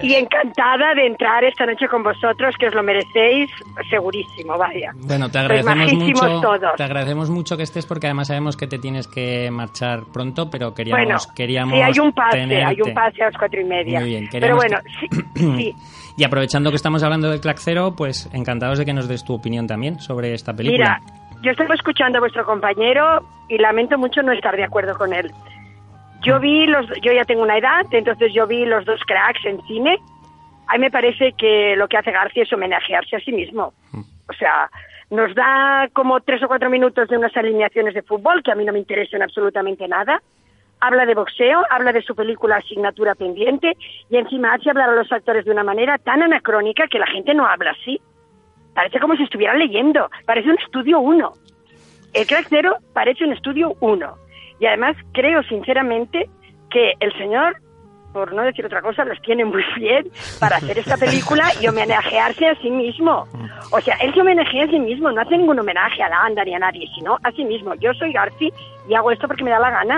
[0.02, 3.50] y encantada de entrar esta noche con vosotros, que os lo merecéis,
[3.88, 4.92] segurísimo, vaya.
[4.96, 6.58] Bueno, te agradecemos mucho.
[6.76, 10.74] Te agradecemos mucho que estés porque además sabemos que te tienes que marchar pronto, pero
[10.74, 14.00] queríamos bueno, queríamos sí, hay un pase, hay un pase a las cuatro y media.
[14.00, 14.78] Muy bien, pero bueno,
[15.34, 15.74] sí,
[16.16, 19.34] Y aprovechando que estamos hablando del Clack Cero, pues encantados de que nos des tu
[19.34, 21.00] opinión también sobre esta película.
[21.00, 25.12] Mira, yo estaba escuchando a vuestro compañero y lamento mucho no estar de acuerdo con
[25.12, 25.32] él.
[26.22, 29.60] Yo vi los, yo ya tengo una edad, entonces yo vi los dos cracks en
[29.62, 29.98] cine.
[30.66, 33.72] A mí me parece que lo que hace García es homenajearse a sí mismo.
[34.28, 34.70] O sea,
[35.10, 38.64] nos da como tres o cuatro minutos de unas alineaciones de fútbol que a mí
[38.64, 40.22] no me interesan absolutamente nada.
[40.80, 43.76] habla de boxeo, habla de su película Asignatura Pendiente
[44.08, 47.34] y encima hace hablar a los actores de una manera tan anacrónica que la gente
[47.34, 48.00] no habla así.
[48.74, 51.32] Parece como si estuviera leyendo, parece un estudio uno.
[52.14, 54.14] El crack cero parece un estudio uno.
[54.60, 56.28] Y además creo sinceramente
[56.70, 57.56] que el señor
[58.12, 62.48] por no decir otra cosa, los tiene muy bien para hacer esta película y homenajearse
[62.48, 63.26] a sí mismo.
[63.70, 66.54] O sea, él se homenajea a sí mismo, no hace ningún homenaje a la ni
[66.54, 67.74] a nadie, sino a sí mismo.
[67.74, 68.52] Yo soy Garci
[68.88, 69.96] y hago esto porque me da la gana.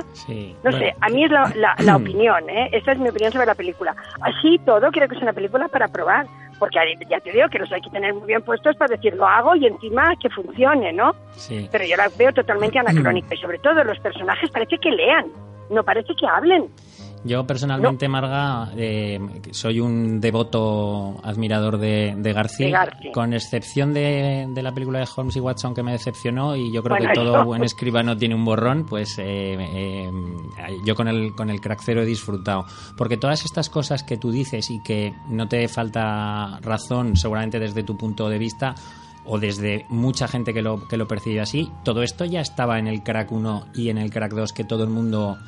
[0.63, 2.69] no sé, a mí es la, la, opinión, ¿eh?
[2.73, 3.95] Esta es mi opinión sobre la película.
[4.21, 6.27] Así todo, creo que es una película para probar.
[6.63, 6.79] Porque
[7.11, 9.57] ya te digo que los hay que tener muy bien puestos para decir lo hago
[9.57, 11.13] y encima que funcione, ¿no?
[11.33, 11.69] Sí.
[11.73, 15.27] Pero yo la veo totalmente anacrónica y sobre todo los personajes parece que lean,
[15.71, 16.69] no parece que hablen.
[17.25, 19.21] Yo personalmente, Marga, eh,
[19.53, 25.41] soy un devoto admirador de, de, García, con excepción de, la película de Holmes y
[25.41, 29.19] Watson que me decepcionó y yo creo que todo buen escribano tiene un borrón, pues
[29.19, 30.11] eh, eh,
[30.85, 32.67] yo con el, con el crack cero he disfrutado.
[32.97, 37.85] Porque todas estas cosas que tú dices y que no te falta razón seguramente desde
[37.85, 38.75] tu punto de vista,
[39.25, 42.89] o desde mucha gente que lo, que lo percibe así, todo esto ya estaba en
[42.89, 45.39] el crack 1 y en el crack 2 que todo el mundo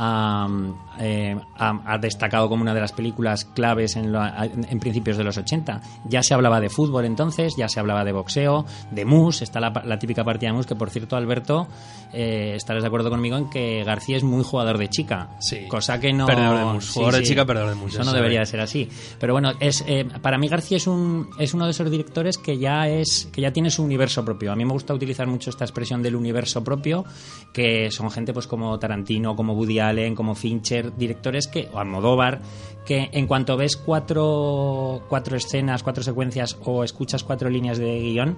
[0.00, 5.80] eh, ha, destacado como una de las películas claves en, en, principios de los 80.
[6.08, 9.98] Ya se hablaba de fútbol entonces, ya se hablaba de boxeo, de mus, está la,
[9.98, 11.66] típica partida de mus, que por cierto, Alberto,
[12.12, 15.66] eh, estarás de acuerdo conmigo en que García es muy jugador de chica, sí.
[15.68, 16.26] cosa que no...
[16.26, 17.94] Perdedor de mus, jugador de chica, perdedor de mus.
[17.94, 18.88] Eso no debería de ser así.
[19.18, 22.58] Pero bueno, es, eh, para mí García es, un, es uno de esos directores que
[22.58, 24.52] ya, es, que ya tiene su universo propio.
[24.52, 27.04] A mí me gusta utilizar mucho esta expresión del universo propio,
[27.52, 32.40] que son gente pues como Tarantino, como Woody como Fincher, directores que, o Almodóvar,
[32.84, 38.36] que en cuanto ves cuatro, cuatro escenas, cuatro secuencias o escuchas cuatro líneas de guion,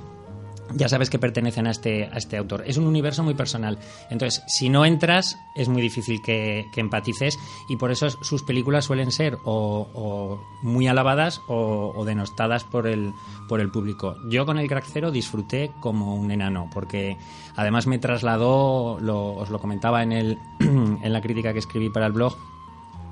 [0.74, 2.62] ya sabes que pertenecen a este, a este autor.
[2.66, 3.78] Es un universo muy personal.
[4.10, 9.12] Entonces, si no entras, es muy difícil que, empatices y por eso sus películas suelen
[9.12, 13.12] ser o, muy alabadas o, denostadas por el,
[13.48, 14.16] por el público.
[14.30, 17.18] Yo con el Crack disfruté como un enano, porque
[17.54, 22.12] además me trasladó, os lo comentaba en, el, en la crítica que escribí para el
[22.12, 22.34] blog,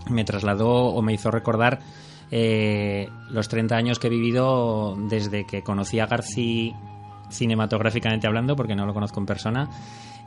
[0.08, 1.80] me trasladó o me hizo recordar
[2.30, 6.74] eh, los 30 años que he vivido desde que conocí a García
[7.30, 9.68] cinematográficamente hablando, porque no lo conozco en persona.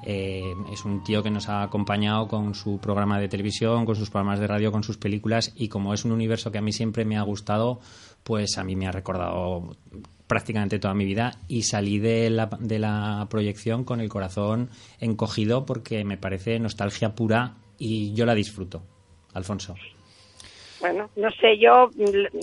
[0.04, 4.10] Eh, es un tío que nos ha acompañado con su programa de televisión, con sus
[4.10, 7.06] programas de radio, con sus películas y como es un universo que a mí siempre
[7.06, 7.80] me ha gustado,
[8.24, 9.76] pues a mí me ha recordado
[10.26, 15.66] prácticamente toda mi vida y salí de la, de la proyección con el corazón encogido
[15.66, 18.82] porque me parece nostalgia pura y yo la disfruto.
[19.34, 19.76] Alfonso.
[20.80, 21.90] Bueno, no sé, yo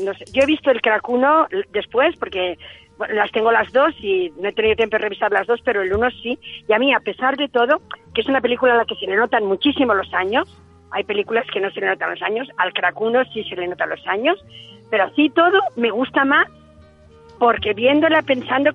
[0.05, 2.57] no sé, yo he visto el Cracuno después porque
[3.11, 5.93] las tengo las dos y no he tenido tiempo de revisar las dos, pero el
[5.93, 6.39] uno sí.
[6.69, 7.81] Y a mí, a pesar de todo,
[8.15, 10.49] que es una película a la que se le notan muchísimo los años,
[10.91, 13.91] hay películas que no se le notan los años, al Cracuno sí se le notan
[13.91, 14.43] los años,
[14.91, 16.49] pero así todo me gusta más
[17.39, 18.71] porque viéndola pensando,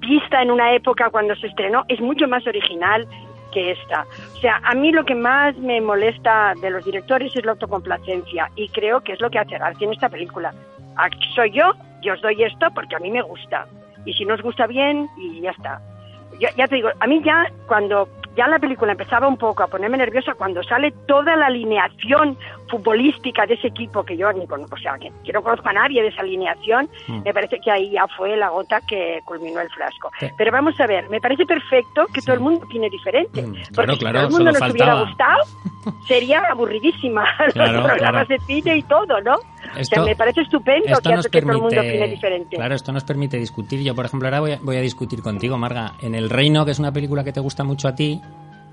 [0.00, 3.06] vista en una época cuando se estrenó, es mucho más original
[3.52, 4.06] que esta.
[4.36, 8.50] O sea, a mí lo que más me molesta de los directores es la autocomplacencia
[8.56, 10.52] y creo que es lo que hace García en esta película.
[11.34, 13.66] Soy yo yo os doy esto porque a mí me gusta.
[14.04, 15.80] Y si no os gusta bien, y ya está.
[16.38, 19.98] ya te digo, a mí ya cuando ya la película empezaba un poco a ponerme
[19.98, 22.38] nerviosa cuando sale toda la alineación
[22.70, 26.02] futbolística de ese equipo que yo ni conozco, o sea, que, no conozco a nadie
[26.02, 27.22] de esa alineación, mm.
[27.24, 30.10] me parece que ahí ya fue la gota que culminó el frasco.
[30.36, 33.92] Pero vamos a ver, me parece perfecto que todo el mundo opine diferente, mm, porque
[33.94, 35.42] si todo el mundo nos hubiera gustado,
[36.08, 39.34] sería aburridísima los programas de cine y todo, ¿no?
[39.34, 42.56] o sea, me parece estupendo que, hace que todo el mundo opine diferente.
[42.56, 43.82] Claro, esto nos permite discutir.
[43.82, 45.92] Yo, por ejemplo, ahora voy a, voy a discutir contigo, Marga.
[46.02, 48.20] En El Reino, que es una película que te gusta mucho a ti,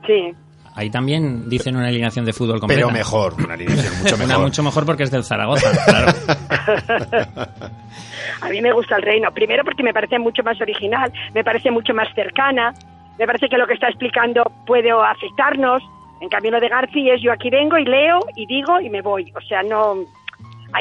[0.07, 0.33] Sí.
[0.77, 2.83] Ahí también dicen una alineación de fútbol completa.
[2.85, 4.39] Pero mejor, una alineación mucho mejor.
[4.43, 6.11] mucho mejor porque es del Zaragoza, claro.
[8.41, 9.31] a mí me gusta el reino.
[9.33, 12.75] Primero porque me parece mucho más original, me parece mucho más cercana,
[13.17, 15.81] me parece que lo que está explicando puede afectarnos.
[16.21, 19.01] En cambio, lo de García es yo aquí vengo y leo y digo y me
[19.01, 19.33] voy.
[19.35, 19.95] O sea, no...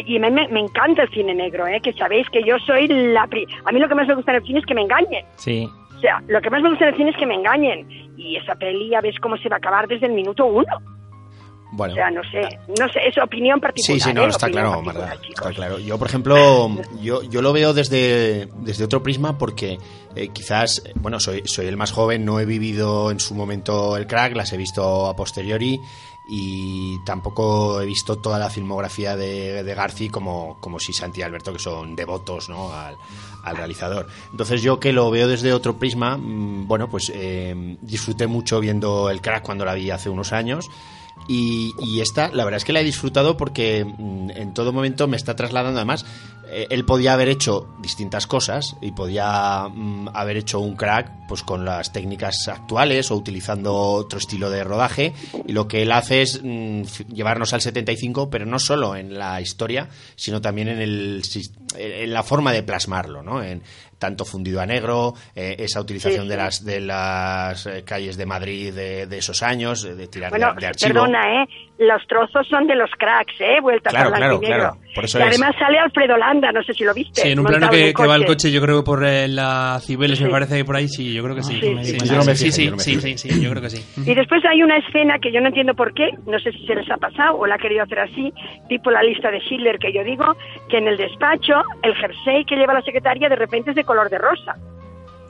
[0.05, 1.81] Y me, me, encanta el cine negro, ¿eh?
[1.81, 3.23] que sabéis que yo soy la...
[3.65, 5.25] A mí lo que más me gusta en el cine es que me engañen.
[5.37, 5.67] Sí.
[5.97, 7.89] O sea, lo que más me gusta en el cine es que me engañen.
[8.17, 10.67] Y esa peli ya ves cómo se va a acabar desde el minuto uno.
[11.73, 11.95] Bueno.
[11.95, 12.41] O sea, no sé,
[12.79, 14.01] no sé, es opinión particular.
[14.01, 14.29] Sí, sí, no, ¿eh?
[14.29, 15.79] está claro, Marta, está claro.
[15.79, 16.71] Yo, por ejemplo,
[17.03, 19.77] yo, yo lo veo desde, desde otro prisma porque
[20.15, 24.07] eh, quizás, bueno, soy, soy el más joven, no he vivido en su momento el
[24.07, 25.79] crack, las he visto a posteriori
[26.29, 31.23] y tampoco he visto toda la filmografía de, de Garci como, como si Santi y
[31.23, 32.73] Alberto, que son devotos ¿no?
[32.73, 32.97] al,
[33.45, 34.09] al realizador.
[34.33, 39.09] Entonces yo que lo veo desde otro prisma, mm, bueno, pues eh, disfruté mucho viendo
[39.09, 40.69] el crack cuando la vi hace unos años.
[41.29, 45.07] Y, y esta, la verdad es que la he disfrutado porque mm, en todo momento
[45.07, 46.05] me está trasladando, además,
[46.57, 51.64] él podía haber hecho distintas cosas y podía mm, haber hecho un crack pues con
[51.64, 55.12] las técnicas actuales o utilizando otro estilo de rodaje
[55.47, 59.40] y lo que él hace es mm, llevarnos al 75 pero no solo en la
[59.40, 61.23] historia sino también en el
[61.77, 63.42] en la forma de plasmarlo ¿no?
[63.42, 63.62] en
[63.99, 68.27] tanto fundido a negro eh, esa utilización Sí, de las de las eh, calles de
[68.27, 71.47] Madrid de, de esos años de, de tirar de- Bueno, de, archivo perdona, ¿eh?
[71.79, 73.61] Los trozos son de los cracks, ¿eh?
[73.61, 74.71] Vueltas Claro, a blanco claro, y negro.
[74.81, 74.93] claro.
[74.95, 75.29] Por eso y es.
[75.29, 77.21] además sale Alfredo Landa, no sé si lo viste.
[77.21, 80.27] Sí, en un plano que, va el coche, yo creo por eh, la Cibeles, me
[80.29, 80.33] Sí.
[80.33, 81.53] parece que por ahí, sí, yo creo que sí.
[81.61, 81.99] Sí, Sí, sí.
[82.01, 82.19] sí, Yo me
[83.45, 83.85] me creo que sí.
[84.11, 86.75] Y después hay una escena que yo no entiendo por qué, no sé si se
[86.75, 88.33] les ha pasado o la ha querido hacer así,
[88.69, 90.25] tipo la lista de Schindler que yo digo,
[90.71, 94.11] que en el despacho el jersey que lleva la secretaria de repente es de color
[94.11, 94.55] de rosa.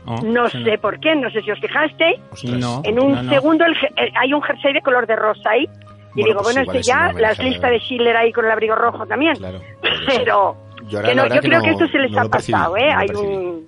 [0.07, 2.19] Oh, No sí, sé por qué, no sé si os fijasteis.
[2.45, 3.31] No, En un no, no.
[3.33, 5.65] segundo el je- eh, hay un jersey de color de rosa ahí.
[5.65, 8.75] Y Bueno, digo, pues bueno, este ya, las listas de Schindler ahí con el abrigo
[8.75, 9.35] rojo también.
[9.37, 9.61] Claro.
[10.07, 10.57] Pero
[10.89, 12.91] Yo que yo que creo no- que esto se les no ha percibí, pasado, ¿eh?
[12.91, 13.67] hay un,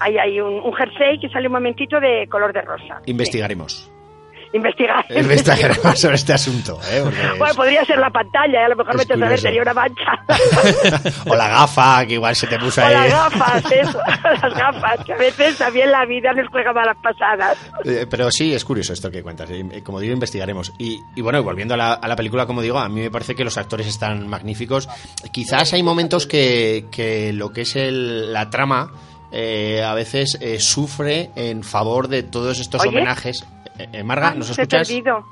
[0.00, 3.00] hay, hay un, un jersey que sale un momentito de color de rosa.
[3.06, 3.90] investigaremos Sí,
[4.52, 5.04] investigar.
[5.96, 7.02] sobre este asunto ¿eh?
[7.32, 8.64] Es- Bueno, podría ser la pantalla, ¿eh?
[8.64, 10.12] a lo mejor vete a saber, tenía una mancha.
[11.26, 13.98] o la gafa que igual se te puso o ahí las gafas, eso,
[14.42, 17.56] las gafas, que a veces también la vida nos juega malas pasadas.
[17.84, 19.48] Eh, Pero sí, es curioso esto que cuentas.
[19.50, 20.72] eh, Como digo, investigaremos.
[20.78, 23.34] Y, y bueno, volviendo a la, a la película, como digo, a mí me parece
[23.34, 24.88] que los actores están magníficos.
[25.32, 28.90] Quizás hay momentos que, que lo que es el- la trama
[29.30, 32.88] eh, a veces eh, sufre en favor de todos estos Oye.
[32.90, 33.44] homenajes.
[33.78, 34.88] Eh, eh, Marga, ¿nos os he escuchas?
[34.88, 35.24] perdido,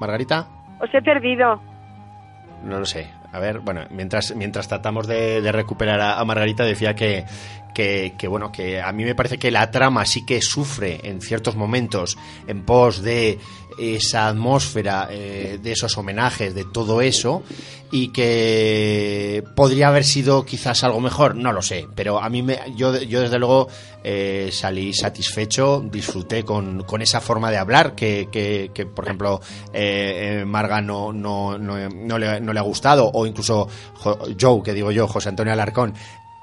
[0.00, 0.46] Margarita.
[0.80, 1.60] os he perdido.
[2.64, 3.10] No lo sé.
[3.32, 7.24] A ver, bueno, mientras, mientras tratamos de, de recuperar a, a Margarita, decía que,
[7.74, 11.56] que, bueno, que a mí me parece que la trama sí que sufre en ciertos
[11.56, 13.38] momentos en pos de
[13.78, 17.42] esa atmósfera, eh, de esos homenajes, de todo eso,
[17.90, 22.58] y que podría haber sido quizás algo mejor, no lo sé, pero a mí me,
[22.76, 23.68] yo, yo desde luego
[24.02, 29.40] eh, salí satisfecho, disfruté con, con esa forma de hablar que, que, por ejemplo,
[29.72, 34.18] eh, eh, Marga no, no, no, no le, no le ha gustado, o incluso Jo-
[34.40, 35.94] Joe, que digo yo, José Antonio Alarcón,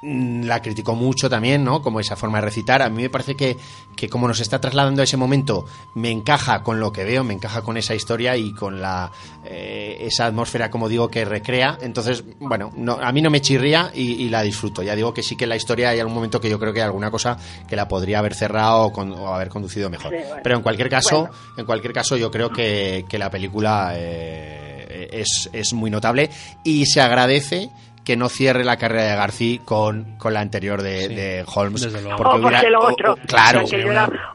[0.04, 1.82] la criticó mucho también, ¿no?
[1.82, 2.82] Como esa forma de recitar.
[2.82, 3.56] A mí me parece que,
[3.96, 7.34] que como nos está trasladando a ese momento, me encaja con lo que veo, me
[7.36, 9.12] encaja con esa historia y con la
[9.46, 11.78] eh, esa atmósfera, como digo, que recrea.
[11.82, 14.82] Entonces, bueno, no, a mí no me chirría y, y la disfruto.
[14.82, 16.80] Ya digo que sí que en la historia hay algún momento que yo creo que
[16.82, 17.38] hay alguna cosa
[17.70, 20.12] que la podría haber cerrado o, con- o haber conducido mejor.
[20.12, 20.42] Sí, bueno.
[20.44, 21.36] Pero en cualquier caso, Bueno.
[21.58, 26.30] en cualquier caso, yo creo que, que la película eh, es, es muy notable
[26.64, 27.70] y se agradece
[28.04, 31.82] que no cierre la carrera de García con, con la anterior de, Sí, de Holmes.
[31.82, 32.18] desde luego.
[32.24, 33.64] o porque lo o- otro, o- claro,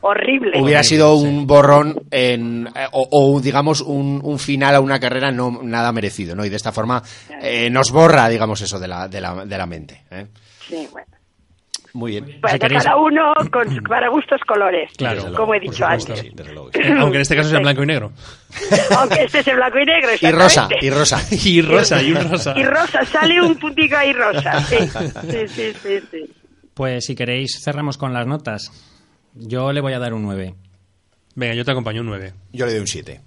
[0.03, 0.61] horrible.
[0.63, 1.25] hubiera sido sí.
[1.25, 5.91] un borrón en, eh, o, o, digamos un, un final a una carrera no nada
[5.93, 6.45] merecido, ¿no?
[6.45, 7.03] Y de esta forma
[7.43, 10.03] eh, nos borra, digamos, eso de la, de la, de la mente.
[10.11, 10.27] ¿eh?
[10.69, 11.07] Sí, bueno.
[11.97, 12.39] Muy bien.
[12.43, 15.93] Pues Si queréis- cada uno con, para gustos colores, Claro, Desde como he dicho por
[15.93, 16.03] antes.
[16.05, 16.71] supuesto, sí, desde luego.
[16.75, 18.13] Eh, Aunque en este caso sea en blanco y negro.
[18.99, 20.11] Aunque este es en blanco y negro.
[20.21, 21.23] Y rosa, y rosa.
[21.33, 22.55] Y rosa, y un rosa.
[22.55, 24.61] Y rosa, sale un puntico ahí rosa.
[24.65, 24.77] Sí,
[25.31, 26.01] sí, sí, sí.
[26.11, 26.31] sí.
[26.75, 28.71] Pues si queréis cerramos con las notas.
[29.35, 30.55] Yo le voy a dar un 9.
[31.35, 32.33] Venga, yo te acompaño un 9.
[32.53, 33.21] Yo le doy un 7.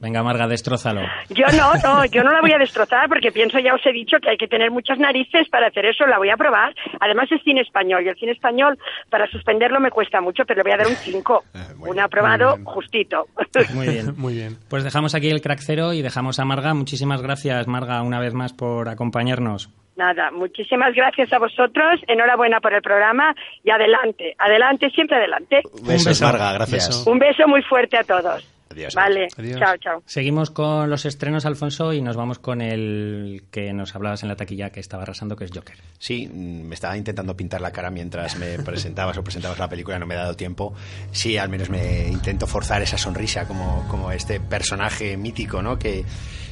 [0.00, 1.00] Venga, Marga, destrózalo.
[1.30, 4.18] Yo no, no, yo no la voy a destrozar porque pienso, ya os he dicho,
[4.22, 6.74] que hay que tener muchas narices para hacer eso, la voy a probar.
[7.00, 8.78] Además es cine español y el cine español
[9.10, 11.44] para suspenderlo me cuesta mucho, pero le voy a dar un 5.
[11.76, 13.26] Muy Un aprobado muy justito.
[13.74, 14.14] Muy bien.
[14.16, 14.56] Muy bien.
[14.68, 16.74] Pues dejamos aquí el crack cero y dejamos a Marga.
[16.74, 19.70] Muchísimas gracias, Marga, una vez más por acompañarnos.
[19.96, 23.34] Nada, muchísimas gracias a vosotros, enhorabuena por el programa
[23.64, 25.60] y adelante, adelante, siempre adelante.
[25.82, 26.24] Besos, beso.
[26.24, 26.88] Marga, gracias.
[26.88, 27.10] Beso.
[27.10, 28.57] Un beso muy fuerte a todos.
[28.70, 28.94] Adiós.
[28.94, 29.58] Vale, Adiós.
[29.58, 30.02] chao, chao.
[30.06, 34.36] Seguimos con los estrenos, Alfonso, y nos vamos con el que nos hablabas en la
[34.36, 35.76] taquilla que estaba arrasando, que es Joker.
[35.98, 40.06] Sí, me estaba intentando pintar la cara mientras me presentabas o presentabas la película, no
[40.06, 40.74] me he dado tiempo.
[41.12, 45.78] Sí, al menos me intento forzar esa sonrisa como, como este personaje mítico, ¿no?
[45.78, 46.04] Que,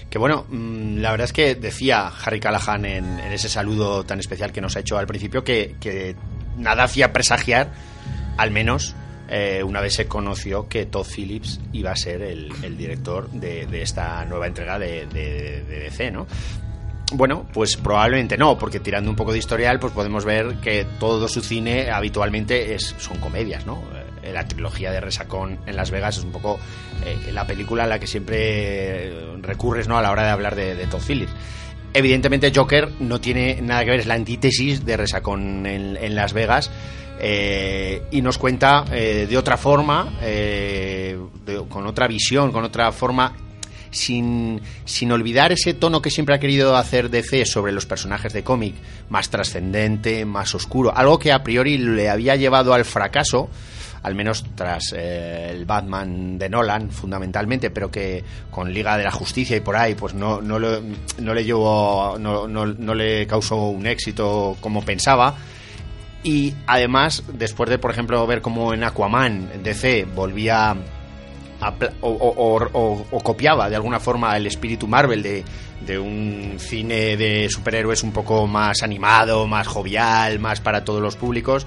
[0.08, 4.20] que bueno, mm, la verdad es que decía Harry Callahan en, en ese saludo tan
[4.20, 6.16] especial que nos ha hecho al principio que, que
[6.56, 7.72] nada hacía presagiar,
[8.38, 8.94] al menos
[9.28, 14.24] eh, una vez se conoció que Todd Phillips iba a ser el, director de, esta
[14.24, 16.26] nueva entrega de, DC, ¿no?
[17.12, 21.28] Bueno, pues probablemente no, porque tirando un poco de historial, pues podemos ver que todo
[21.28, 23.82] su cine habitualmente es, son comedias, ¿no?
[24.22, 26.58] Eh, La trilogía de Resacón en Las Vegas es un poco
[27.04, 29.96] eh, la película a la que siempre recurres, ¿no?
[29.96, 31.32] A la hora de hablar de, de Todd Phillips.
[31.94, 36.32] Evidentemente Joker no tiene nada que ver, es la antítesis de Resacón en, en Las
[36.32, 36.70] Vegas
[37.18, 41.18] eh, y nos cuenta eh, de otra forma, eh,
[41.68, 43.32] con otra visión, con otra forma
[43.90, 48.44] sin, sin olvidar ese tono que siempre ha querido hacer DC sobre los personajes de
[48.44, 48.74] cómic,
[49.08, 53.48] más trascendente, más oscuro, algo que a priori le había llevado al fracaso
[54.06, 58.22] al menos tras el Batman de Nolan, fundamentalmente, pero que
[58.52, 62.46] con Liga de la Justicia y por ahí, pues no, no, no le llevó, no,
[62.46, 65.34] no, no le causó un éxito como pensaba.
[66.26, 70.76] Y además, después de, por ejemplo, ver cómo en Aquaman DC volvía
[72.00, 75.44] o, copiaba de alguna forma el espíritu Marvel de,
[75.86, 81.14] de, un cine de superhéroes un poco más animado, más jovial, más para todos los
[81.14, 81.64] públicos,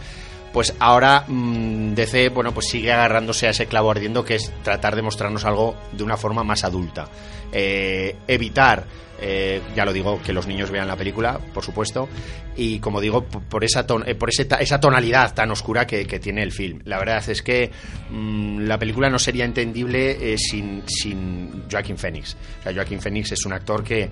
[0.51, 4.93] pues ahora mm, DC bueno pues sigue agarrándose a ese clavo ardiendo que es tratar
[4.97, 7.07] de mostrarnos algo de una forma más adulta.
[7.53, 8.85] Eh, evitar
[9.21, 12.07] eh, ya lo digo que los niños vean la película por supuesto.
[12.55, 16.81] Y como digo por esa eh, por esa tonalidad tan oscura que, tiene el film.
[16.85, 17.71] La verdad es que
[18.09, 22.35] mm, la película no sería entendible sin sin Joaquin Phoenix.
[22.59, 24.09] O sea Joaquin Phoenix es un actor que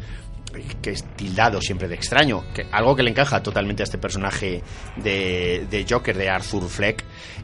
[0.82, 4.62] que es tildado siempre de extraño, que, algo que le encaja totalmente a este personaje
[4.98, 7.04] de, Joker, de Arthur Fleck,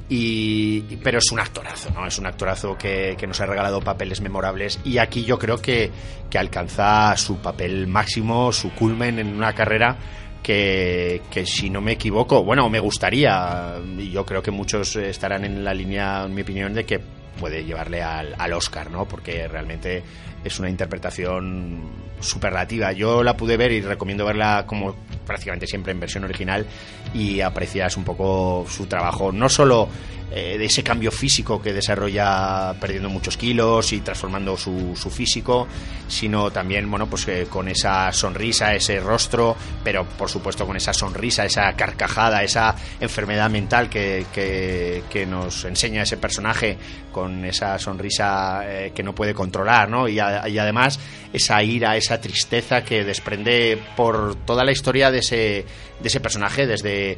[0.10, 2.06] y, pero es un actorazo, ¿no?
[2.06, 5.92] Es un actorazo que, nos ha regalado papeles memorables y aquí yo creo que,
[6.30, 9.98] que alcanza su papel máximo, su culmen en una carrera
[10.42, 15.46] que, que, si no me equivoco, bueno, me gustaría, y yo creo que muchos estarán
[15.46, 17.00] en la línea, en mi opinión, de que
[17.40, 19.08] puede llevarle al, al Oscar, ¿no?
[19.08, 20.04] Porque realmente
[20.44, 21.82] es una interpretación
[22.20, 22.92] superlativa.
[22.92, 26.66] Yo la pude ver y recomiendo verla como prácticamente siempre en versión original
[27.14, 29.90] y aprecias un poco su trabajo, no solo
[30.36, 35.68] eh, de ese cambio físico que desarrolla perdiendo muchos kilos y transformando su, su físico,
[36.08, 40.92] sino también, bueno, pues eh, con esa sonrisa, ese rostro, pero por supuesto con esa
[40.92, 46.80] sonrisa, esa carcajada, esa enfermedad mental que, que, nos enseña ese personaje
[47.14, 50.10] con esa sonrisa eh, que no puede controlar, ¿no?
[50.10, 50.20] Y, y
[50.58, 51.00] además
[51.32, 55.66] esa ira, esa tristeza que desprende por toda la historia de ese,
[56.04, 57.18] de ese personaje, desde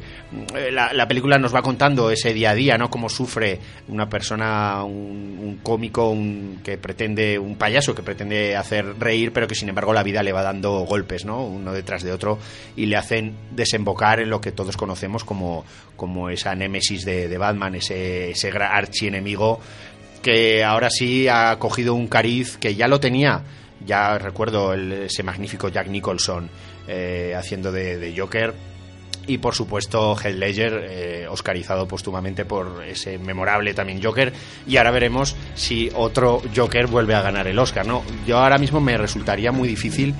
[0.70, 2.88] la, la película nos va contando ese día a día, ¿no?
[2.88, 3.58] Como sufre
[3.88, 9.56] una persona, un, cómico, un, que pretende, un payaso que pretende hacer reír, pero que
[9.56, 11.44] sin embargo la vida le va dando golpes, ¿no?
[11.44, 12.38] Uno detrás de otro
[12.76, 15.64] y le hacen desembocar en lo que todos conocemos como,
[15.96, 19.60] como esa némesis de, Batman, ese, ese archienemigo
[20.22, 23.42] que ahora sí ha cogido un cariz que ya lo tenía.
[23.84, 26.48] Ya recuerdo ese magnífico Jack Nicholson
[26.88, 28.54] eh, haciendo de Joker
[29.26, 34.32] y por supuesto Heath Ledger eh, oscarizado póstumamente por ese memorable también Joker.
[34.66, 38.80] Y ahora veremos si otro Joker vuelve a ganar el Oscar no yo ahora mismo
[38.80, 40.14] me resultaría muy difícil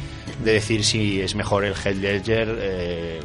[0.45, 3.21] de decir si es mejor el Heath Ledger eh,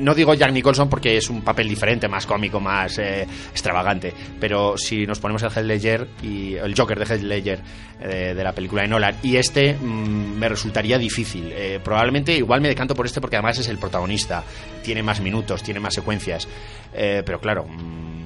[0.00, 4.76] no digo Jack Nicholson porque es un papel diferente, más cómico, más eh, extravagante, pero
[4.76, 7.60] si nos ponemos el Heath Ledger y el Joker de Heath Ledger
[8.00, 11.52] eh, de la película de Nolan y este mm, me resultaría difícil.
[11.52, 14.42] Eh, probablemente igual me decanto por este porque además es el protagonista,
[14.82, 16.48] tiene más minutos, tiene más secuencias,
[16.92, 17.64] pero claro.
[17.64, 18.23] Mm,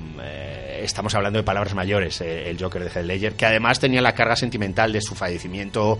[0.88, 4.36] estamos hablando de palabras mayores, el Joker de Heath Ledger, que además tenía la carga
[4.36, 5.98] sentimental de su fallecimiento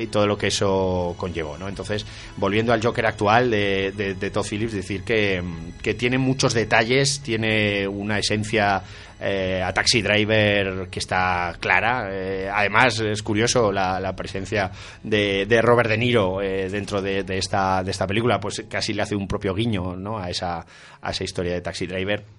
[0.00, 1.68] y todo lo que eso conllevó, ¿no?
[1.68, 2.06] Entonces,
[2.36, 5.42] volviendo al Joker actual de, de, Todd Phillips, decir que,
[5.82, 8.82] que, tiene muchos detalles, tiene una esencia
[9.20, 12.08] a Taxi Driver que está clara.
[12.52, 14.70] además, es curioso la, presencia
[15.02, 19.02] de, de, Robert De Niro dentro de, de, esta, de esta película, pues casi le
[19.02, 20.18] hace un propio guiño ¿no?
[20.18, 20.64] a, esa,
[21.00, 22.37] a esa historia de Taxi Driver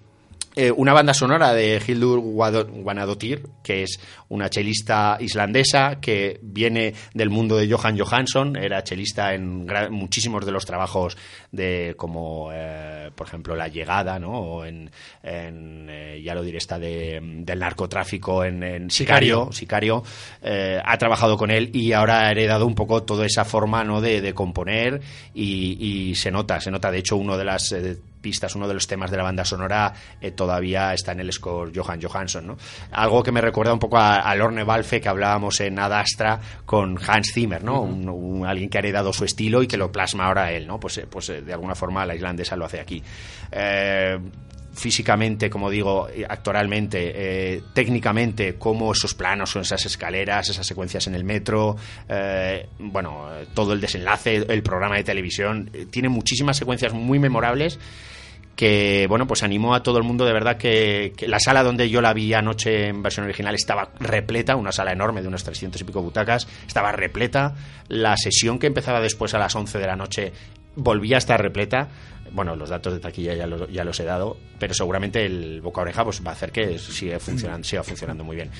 [0.56, 7.30] eh, una banda sonora de Hildur Guanadotir, que es una chelista islandesa que viene del
[7.30, 11.16] mundo de Johan Johansson, era chelista en muchísimos de los trabajos
[11.52, 14.32] de como eh, por ejemplo La Llegada, ¿no?
[14.32, 14.90] O en,
[15.22, 20.02] eh, ya lo diré esta de, del narcotráfico en, Sicario, Sicario,
[20.42, 24.00] ha trabajado con él y ahora ha heredado un poco toda esa forma ¿no?
[24.00, 25.00] de, componer
[25.32, 25.76] y,
[26.10, 27.72] y, se nota, se nota de hecho uno de las
[28.20, 31.72] pistas, uno de los temas de la banda sonora eh, todavía está en el score
[31.74, 32.56] Johan Johansson, ¿no?
[32.92, 37.32] Algo que me recuerda un poco a, Lorne Balfe que hablábamos en Adastra con Hans
[37.32, 37.82] Zimmer, ¿no?
[37.82, 40.78] un, alguien que ha heredado su estilo y que lo plasma ahora él, ¿no?
[40.80, 43.02] Pues, eh, pues eh, de alguna forma la islandesa lo hace aquí.
[44.80, 51.24] Físicamente, como digo, actoralmente, técnicamente, cómo esos planos o esas escaleras, esas secuencias en el
[51.24, 51.76] metro,
[52.78, 57.78] bueno, todo el desenlace, el programa de televisión, tiene muchísimas secuencias muy memorables
[58.60, 62.02] que bueno pues animó a todo el mundo de verdad que, la sala donde yo
[62.02, 65.84] la vi anoche en versión original estaba repleta una sala enorme de unas 300 y
[65.84, 67.54] pico butacas estaba repleta.
[67.88, 70.32] La sesión que empezaba después a las 11 de la noche
[70.76, 71.88] volvía a estar repleta.
[72.32, 75.80] Bueno, los datos de taquilla ya, los- ya los he dado, pero seguramente el boca
[75.80, 78.50] oreja pues, va a hacer que siga funcionando, siga funcionando muy bien.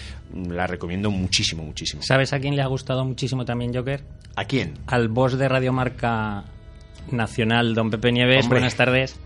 [0.49, 2.03] La recomiendo muchísimo, muchísimo.
[2.03, 4.03] ¿Sabes a quién le ha gustado muchísimo también Joker?
[4.35, 4.75] ¿A quién?
[4.89, 6.45] Al boss de Radiomarca
[7.13, 8.45] Nacional, don Pepe Nieves.
[8.45, 8.59] Hombre.
[8.59, 9.19] Buenas tardes.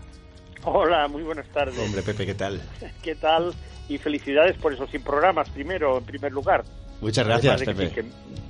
[0.63, 1.77] Hola, muy buenas tardes.
[1.79, 2.61] Hombre, Pepe, ¿qué tal?
[3.03, 3.51] ¿Qué tal?
[3.87, 6.63] Y felicidades por esos 100 programas, primero, en primer lugar.
[7.01, 7.89] Muchas gracias, Pepe.
[7.89, 8.05] sí, que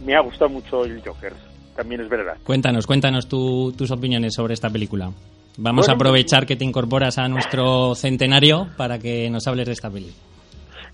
[0.06, 1.34] me ha gustado mucho el Joker,
[1.76, 2.38] también es verdad.
[2.44, 5.12] Cuéntanos, cuéntanos tu- tus opiniones sobre esta película.
[5.58, 9.90] Vamos a aprovechar que te incorporas a nuestro centenario para que nos hables de esta
[9.90, 10.12] peli.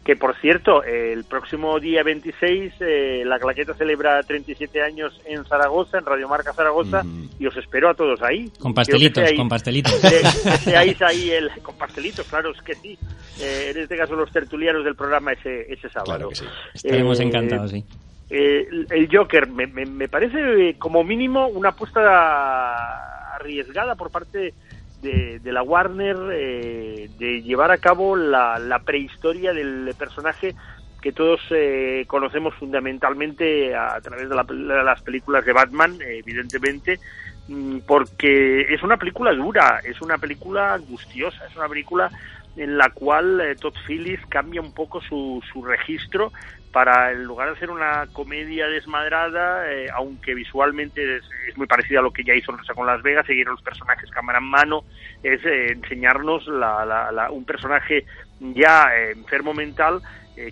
[0.03, 5.99] Que por cierto, el próximo día 26 eh, la Claqueta celebra 37 años en Zaragoza,
[5.99, 7.03] en Radio Marca Zaragoza,
[7.39, 8.51] y os espero a todos ahí.
[8.59, 9.93] Con pastelitos, seáis- con pastelitos.
[9.99, 10.09] que-
[10.49, 12.97] que seáis ahí el, con pastelitos, claro, es que sí.
[13.39, 16.05] Eh, en este caso los tertulianos del programa ese, ese sábado.
[16.05, 16.45] Claro que sí.
[16.73, 17.85] Estaremos Eh, encantados, sí.
[18.33, 24.53] Eh, el- Joker me, me- me parece eh, como mínimo una apuesta arriesgada por parte
[25.01, 30.55] de, la Warner eh, de llevar a cabo la, la prehistoria del personaje
[31.01, 36.99] que todos eh, conocemos fundamentalmente a, través de, la- de las películas de Batman, evidentemente,
[37.47, 42.09] mm, porque es una película dura, es una película angustiosa, es una película
[42.55, 46.31] en la cual eh, Todd Phillips cambia un poco su, su registro
[46.71, 51.23] para, en lugar de hacer una comedia desmadrada, eh, aunque visualmente es,
[51.57, 54.09] muy parecida a lo que ya hizo Rosa con Las Vegas, seguir a los personajes
[54.11, 54.85] cámara en mano,
[55.21, 58.05] es eh, enseñarnos la- la- la- un personaje
[58.39, 60.01] ya eh, enfermo mental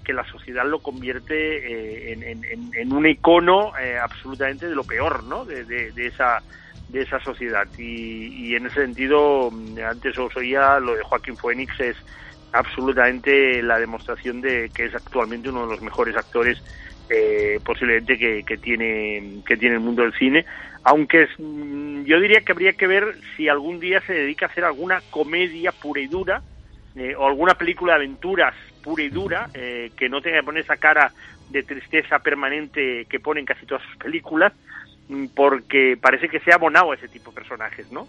[0.03, 3.71] que la sociedad lo convierte en, en- un icono
[4.03, 5.45] absolutamente de lo peor, ¿no?
[5.45, 6.43] De, de- de esa
[6.89, 11.37] de esa sociedad y, y en ese sentido mm, antes os oía lo de Joaquín
[11.37, 11.95] Phoenix es
[12.53, 16.57] absolutamente la demostración de que es actualmente uno de los mejores actores
[17.09, 20.45] eh, posiblemente que, que tiene que tiene el mundo del cine.
[20.83, 24.49] Aunque es, mm, yo diría que habría que ver si algún día se dedica a
[24.49, 26.41] hacer alguna comedia pura y dura
[26.95, 30.63] eh, o alguna película de aventuras pura y dura eh, que no tenga que poner
[30.63, 31.11] esa cara
[31.49, 34.53] de tristeza permanente que pone en casi todas sus películas
[35.33, 38.07] porque parece que se ha abonado a ese tipo de personajes, ¿no?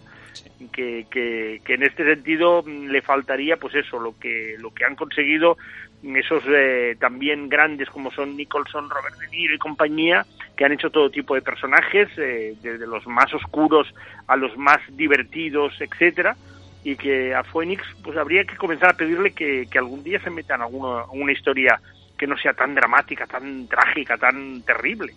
[0.71, 4.85] Que, que, que en este sentido mm, le faltaría, pues eso, lo que lo que
[4.85, 5.57] han conseguido
[6.03, 10.25] mm, esos eh, también grandes como son Nicholson, Robert De Niro y compañía,
[10.55, 13.91] que han hecho todo tipo de personajes, eh, desde los más oscuros
[14.27, 16.35] a los más divertidos, etcétera,
[16.83, 20.29] y que a Phoenix pues habría que comenzar a pedirle que, que algún día se
[20.29, 21.81] meta en alguna una historia
[22.15, 25.13] que no sea tan dramática, tan trágica, tan terrible.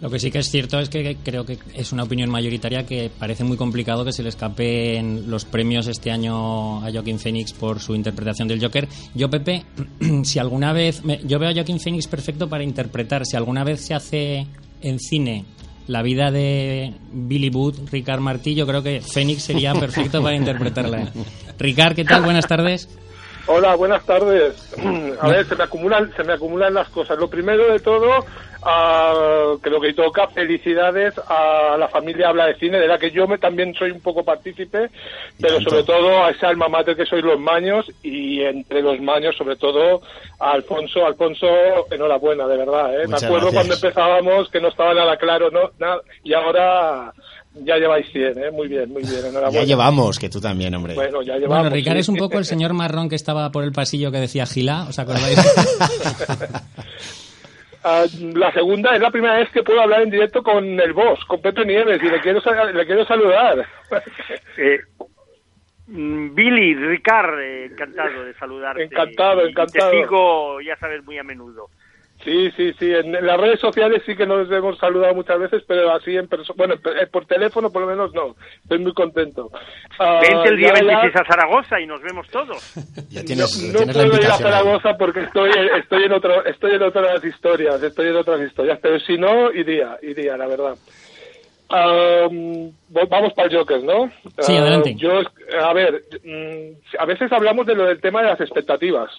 [0.00, 3.10] Lo que sí que es cierto es que creo que es una opinión mayoritaria que
[3.18, 7.80] parece muy complicado que se le escapen los premios este año a Joaquín Phoenix por
[7.80, 8.86] su interpretación del Joker.
[9.14, 9.64] Yo, Pepe,
[10.24, 11.04] si alguna vez...
[11.04, 13.24] me- yo veo a Joaquín Phoenix perfecto para interpretar.
[13.24, 14.46] Si alguna vez se hace
[14.82, 15.44] en cine
[15.86, 21.08] la vida de Billy Booth, Ricard Martí, yo creo que Phoenix sería perfecto para interpretarla.
[21.58, 22.22] Ricard, ¿qué tal?
[22.22, 22.88] Buenas tardes.
[23.46, 24.54] Hola, buenas tardes.
[25.20, 27.18] A ver, se me acumulan, se me acumulan las cosas.
[27.18, 28.24] Lo primero de todo,
[28.64, 33.10] ah, que lo que toca, felicidades a la familia Habla de Cine, de la que
[33.10, 34.90] yo me, también soy un poco partícipe,
[35.40, 35.70] pero tanto.
[35.70, 39.56] sobre todo a esa alma mater que sois los maños y entre los maños, sobre
[39.56, 40.02] todo
[40.38, 41.06] a Alfonso.
[41.06, 41.46] Alfonso,
[41.90, 43.02] enhorabuena, de verdad.
[43.02, 43.06] ¿eh?
[43.06, 43.54] Me acuerdo gracias.
[43.54, 45.70] cuando empezábamos que no estaba nada claro, ¿no?
[45.78, 47.12] Nada, y ahora
[47.54, 48.50] ya lleváis 100, ¿eh?
[48.50, 49.60] Muy bien, muy bien, enhorabuena.
[49.60, 50.94] Ya llevamos, que tú también, hombre.
[50.94, 51.58] Bueno, ya llevamos.
[51.58, 52.00] Bueno, Ricard sí.
[52.00, 54.98] es un poco el señor marrón que estaba por el pasillo que decía Gila, ¿os
[54.98, 55.38] acordáis?
[57.86, 61.22] Ah, la segunda es la primera vez que puedo hablar en directo con el boss,
[61.26, 62.40] con Pepe Nieves, y le quiero,
[62.72, 63.66] le quiero saludar.
[64.56, 64.80] Eh,
[65.88, 68.84] mm, Billy, Ricard, eh, encantado de saludarte.
[68.84, 69.90] Encantado, Y encantado.
[69.90, 71.68] Te sigo, ya sabes, muy a menudo.
[72.24, 75.92] Sí, sí, sí, en, las redes sociales sí que nos hemos saludado muchas veces, pero
[75.92, 78.34] así en persona, bueno, eh, por teléfono por lo menos no.
[78.62, 79.50] Estoy muy contento.
[79.98, 82.74] Ah, Vente el día ya, ya, 26 a Zaragoza y nos vemos todos.
[83.10, 84.46] Ya No, tienes, no tienes la puedo ir a invitación.
[84.48, 84.52] ahí.
[84.52, 88.98] Zaragoza porque estoy, estoy en otro, estoy en otras historias, estoy en otras historias, pero
[89.00, 90.74] si no iría, iría, la verdad.
[91.70, 94.08] Vo- vamos para el Joker, ¿no?
[94.40, 94.94] Sí, Ah, adelante.
[94.96, 95.20] yo,
[95.60, 99.10] a ver, mm, a veces hablamos de lo del tema de las expectativas.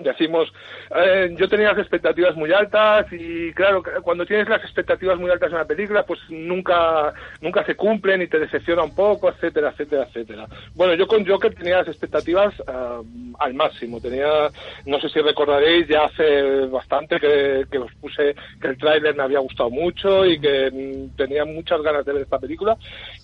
[0.00, 0.50] Decimos,
[0.96, 5.48] eh, yo tenía las expectativas muy altas y claro, cuando tienes las expectativas muy altas
[5.48, 10.06] en una película, pues nunca, nunca se cumplen y te decepciona un poco, etcétera, etcétera,
[10.08, 10.46] etcétera.
[10.74, 13.02] Bueno, yo con Joker tenía las expectativas ah,
[13.38, 14.00] al máximo.
[14.00, 14.48] Tenía,
[14.86, 19.22] no sé si recordaréis, ya hace bastante que, que os puse que el tráiler me
[19.22, 22.76] había gustado mucho y que mm, tenía muchas ganas de ver esta película.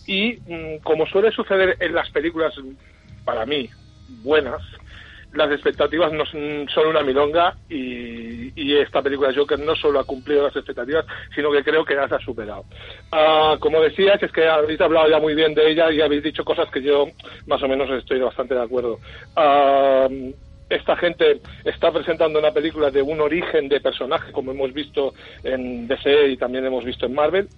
[0.06, 2.54] Y mm, como suele suceder en las películas,
[3.24, 3.68] para mí,
[4.22, 4.62] buenas,
[5.36, 8.26] las expectativas no son, una milonga y,
[8.76, 12.18] esta película Joker no solo ha cumplido las expectativas, sino que creo que las ha
[12.18, 12.64] superado.
[13.10, 16.44] Ah, como decías, es que habéis hablado ya muy bien de ella y habéis dicho
[16.44, 17.06] cosas que yo
[17.46, 18.98] más o menos estoy bastante de acuerdo.
[19.34, 20.08] Ah,
[20.68, 25.86] esta gente está presentando una película de un origen de personaje, como hemos visto en
[25.86, 27.48] DC y también hemos visto en Marvel,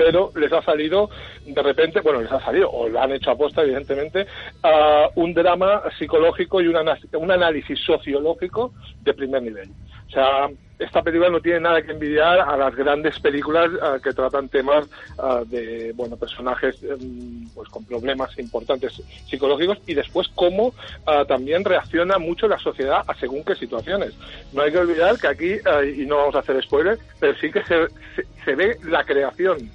[0.00, 1.10] pero les ha salido
[1.44, 4.26] de repente, bueno, les ha salido, o lo han hecho aposta, evidentemente,
[4.62, 6.76] a un drama psicológico y un,
[7.18, 8.72] un análisis sociológico
[9.02, 9.68] de primer nivel.
[10.08, 10.48] O sea,
[10.78, 14.88] esta película no tiene nada que envidiar a las grandes películas ah, que tratan temas
[15.18, 20.74] ah, de, bueno, personajes em, pues con problemas importantes psicológicos y después cómo
[21.06, 24.14] ah, también reacciona mucho la sociedad a según qué situaciones.
[24.54, 25.52] No hay que olvidar que aquí,
[25.96, 27.86] y no vamos a hacer spoiler, pero sí que se,
[28.16, 29.70] se, se ve la creación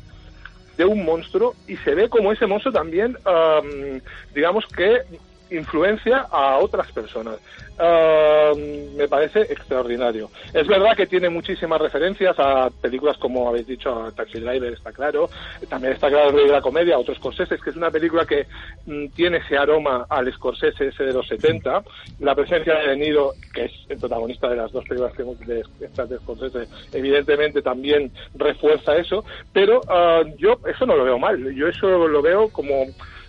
[0.77, 4.01] de un monstruo y se ve como ese monstruo también, am,
[4.33, 5.01] digamos que
[5.49, 7.37] influencia a otras personas.
[7.77, 10.29] Am, me parece extraordinario.
[10.53, 14.91] Es verdad que tiene muchísimas referencias a películas como habéis dicho, a Taxi Driver, está
[14.91, 15.29] claro.
[15.69, 18.47] También está claro el de la Comedia, otros Scorsese, que es una película que
[18.85, 21.83] mm, tiene ese aroma al Scorsese ese de los 70.
[22.19, 25.63] La presencia de Niro, que es el protagonista de las dos películas que hemos de,
[25.79, 29.25] de Scorsese, evidentemente también refuerza eso.
[29.51, 31.53] Pero ah, yo eso no lo veo mal.
[31.53, 32.85] Yo eso lo veo como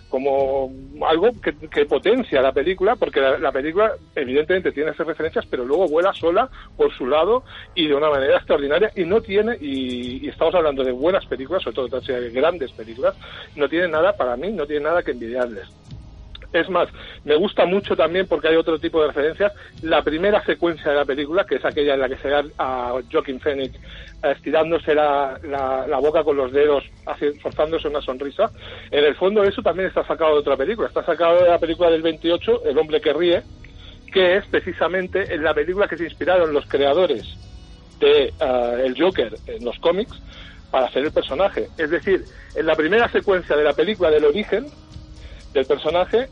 [0.09, 0.71] como
[1.05, 5.65] algo que, que potencia la película, porque la, la película evidentemente tiene esas referencias, pero
[5.65, 7.43] luego vuela sola por su lado
[7.75, 11.63] y de una manera extraordinaria y no tiene, y, y estamos hablando de buenas películas,
[11.63, 13.15] sobre todo de grandes películas,
[13.55, 15.67] no tiene nada, para mí, no tiene nada que envidiarles.
[16.53, 16.87] Es más,
[17.25, 19.51] me gusta mucho también porque hay otro tipo de referencias.
[19.81, 22.93] La primera secuencia de la película, que es aquella en la que se ve a
[23.11, 23.75] Joaquin Phoenix
[24.23, 26.83] eh, estirándose la, la, la boca con los dedos,
[27.41, 28.49] forzándose una sonrisa,
[28.91, 30.87] en el fondo eso también está sacado de otra película.
[30.87, 33.43] Está sacado de la película del 28, El hombre que ríe,
[34.11, 37.25] que es precisamente en la película que se inspiraron los creadores
[37.99, 40.21] de eh, el Joker en los cómics
[40.71, 41.67] para hacer el personaje.
[41.77, 42.23] Es decir,
[42.55, 44.67] en la primera secuencia de la película del origen
[45.57, 46.29] del personaje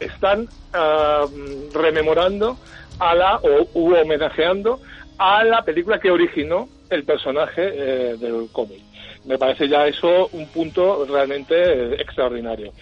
[0.00, 1.26] están ah,
[1.72, 2.56] rememorando
[2.98, 4.80] a la o u homenajeando
[5.18, 8.80] a la película que originó el personaje eh, del cómic.
[9.24, 12.72] Me parece ya eso un punto realmente eh, extraordinario.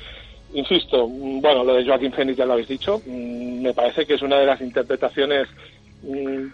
[0.54, 4.14] Insisto, mm, bueno, lo de Joaquín Phoenix ya lo habéis dicho, mm, me parece que
[4.14, 5.48] es una de las interpretaciones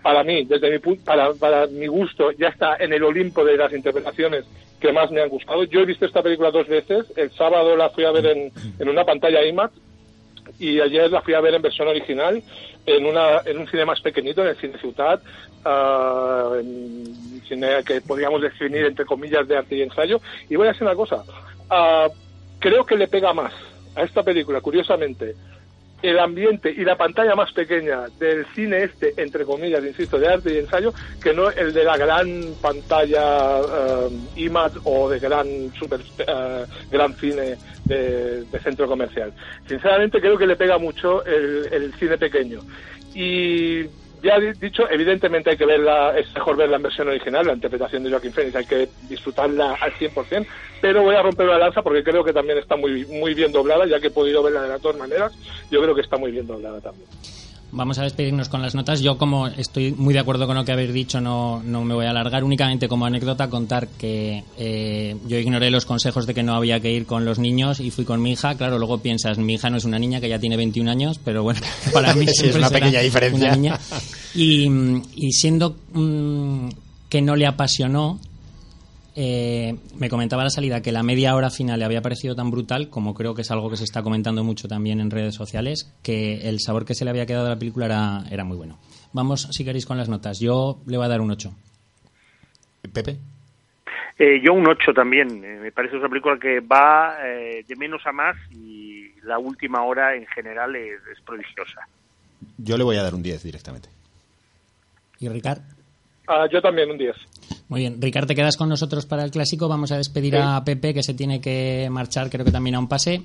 [0.02, 3.72] para mí, desde mi para, para mi gusto, ya está en el Olimpo de las
[3.72, 4.44] interpretaciones
[4.80, 5.64] que más me han gustado.
[5.64, 7.06] Yo he visto esta película dos veces.
[7.16, 9.72] El sábado la fui a ver en, en una pantalla IMAX
[10.58, 12.42] y ayer la fui a ver en versión original
[12.86, 15.20] en una en un cine más pequeñito, en el Cine Ciutat,
[15.64, 20.20] ah, en cine que podríamos definir entre comillas de arte y ensayo.
[20.48, 21.22] Y voy a decir una cosa,
[21.70, 22.08] ah,
[22.58, 23.52] creo que le pega más
[23.94, 25.34] a esta película, curiosamente,
[26.02, 30.54] el ambiente y la pantalla más pequeña del cine este, entre comillas, insisto, de arte
[30.54, 30.92] y ensayo,
[31.22, 35.46] que no el de la gran pantalla eh, IMAX o de gran
[35.78, 39.32] super eh, gran cine de, de centro comercial.
[39.66, 42.60] Sinceramente creo que le pega mucho el, el cine pequeño.
[43.14, 43.84] Y
[44.22, 48.10] ya dicho, evidentemente hay que verla, es mejor verla en versión original, la interpretación de
[48.10, 50.46] Joaquín Phoenix, hay que disfrutarla al 100%,
[50.80, 53.86] pero voy a romper la lanza porque creo que también está muy, muy bien doblada,
[53.86, 55.32] ya que he podido verla de las dos maneras,
[55.70, 57.08] yo creo que está muy bien doblada también.
[57.70, 59.00] Vamos a despedirnos con las notas.
[59.00, 62.06] Yo, como estoy muy de acuerdo con lo que habéis dicho, no, no me voy
[62.06, 62.42] a alargar.
[62.42, 66.90] Únicamente como anécdota contar que eh, yo ignoré los consejos de que no había que
[66.90, 68.54] ir con los niños y fui con mi hija.
[68.54, 71.42] Claro, luego piensas, mi hija no es una niña que ya tiene 21 años, pero
[71.42, 71.60] bueno,
[71.92, 73.48] para mí Sí, es una pequeña diferencia.
[73.48, 73.78] una niña.
[74.34, 74.68] Y,
[75.14, 76.68] y siendo mm,
[77.10, 78.18] que no le apasionó,
[79.20, 82.52] eh, me comentaba a la salida que la media hora final le había parecido tan
[82.52, 85.92] brutal, como creo que es algo que se está comentando mucho también en redes sociales,
[86.04, 88.78] que el sabor que se le había quedado a la película era, era muy bueno.
[89.12, 90.38] Vamos, si queréis, con las notas.
[90.38, 91.50] Yo le voy a dar un 8.
[92.92, 93.16] Pepe.
[94.20, 95.44] Eh, yo un 8 también.
[95.44, 99.82] Eh, me parece una película que va eh, de menos a más y la última
[99.82, 101.88] hora en general es, es prodigiosa.
[102.56, 103.88] Yo le voy a dar un 10 directamente.
[105.18, 105.77] ¿Y Ricard?
[106.28, 107.16] Ah, yo también un 10.
[107.68, 108.00] Muy bien.
[108.00, 109.68] Ricard, te quedas con nosotros para el clásico.
[109.68, 110.40] Vamos a despedir Sí.
[110.42, 113.22] a Pepe, que se tiene que marchar, creo que también a un pase.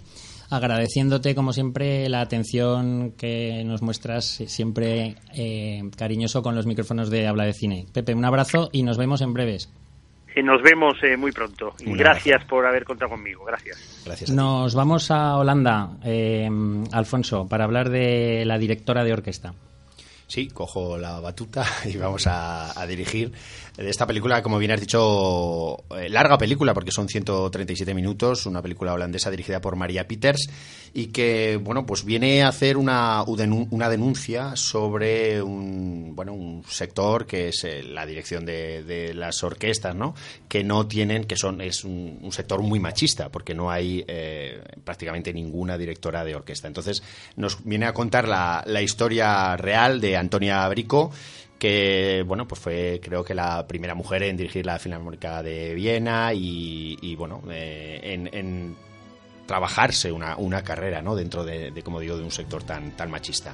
[0.50, 7.28] Agradeciéndote, como siempre, la atención que nos muestras siempre eh, cariñoso con los micrófonos de
[7.28, 7.86] Habla de Cine.
[7.92, 9.72] Pepe, un abrazo y nos vemos en breves.
[10.44, 11.74] Nos vemos eh, muy pronto.
[11.86, 13.46] Y gracias por haber contado conmigo.
[13.46, 14.02] Gracias.
[14.06, 14.30] Gracias.
[14.32, 14.34] a.
[14.34, 16.50] Nos vamos a Holanda, eh,
[16.92, 19.54] Alfonso, para hablar de la directora de orquesta.
[20.28, 23.32] Sí, cojo la batuta y vamos a, a dirigir
[23.78, 28.94] esta película, como bien has dicho, eh, larga película porque son 137 minutos, una película
[28.94, 30.48] holandesa dirigida por María Peters
[30.94, 37.26] y que, bueno, pues viene a hacer una, una denuncia sobre un, bueno, un sector
[37.26, 40.14] que es eh, la dirección de, de, las orquestas, ¿no?
[40.48, 44.62] Que no tienen, que son, es un, un sector muy machista porque no hay eh,
[44.84, 46.68] prácticamente ninguna directora de orquesta.
[46.68, 47.02] Entonces
[47.38, 51.12] nos viene a contar la, la historia real de Antonia Brico
[51.64, 56.34] que bueno pues fue creo que la primera mujer en dirigir la Filarmónica de Viena
[56.34, 58.76] y, y bueno eh, en, en
[59.46, 61.16] trabajarse una, una, carrera ¿no?
[61.16, 63.54] dentro de, como digo, de un sector tan, tan machista.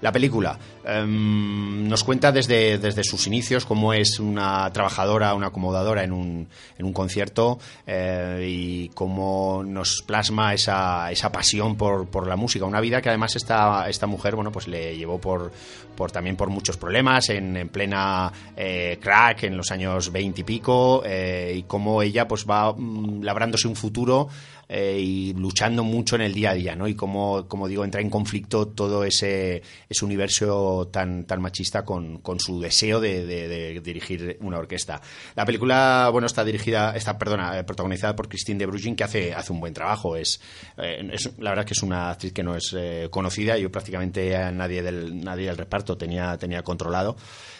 [0.00, 6.04] La película um, nos cuenta desde, desde, sus inicios cómo es una trabajadora, una acomodadora
[6.04, 12.28] en un, en un concierto eh, y cómo nos plasma esa, esa pasión por, por,
[12.28, 12.64] la música.
[12.64, 15.50] Una vida que además esta, esta mujer bueno, pues le llevó por,
[15.96, 20.44] por también por muchos problemas en, en plena eh, crack en los años 20 y
[20.44, 24.28] pico eh, y cómo ella pues va um, labrándose un futuro
[24.68, 26.86] eh, y luchando mucho en el día a día, ¿no?
[26.88, 32.18] Y como, como digo, entra en conflicto todo ese, ese universo tan, tan machista con,
[32.18, 35.00] con su deseo de, de, de, dirigir una orquesta.
[35.34, 39.32] La película, bueno, está dirigida, está, perdona, eh, protagonizada por Christine de Brugin, que hace,
[39.32, 40.16] hace un buen trabajo.
[40.16, 40.40] Es,
[40.76, 44.36] eh, es, la verdad que es una actriz que no es eh, conocida, yo prácticamente
[44.36, 47.16] a nadie del, nadie del reparto tenía, tenía controlado.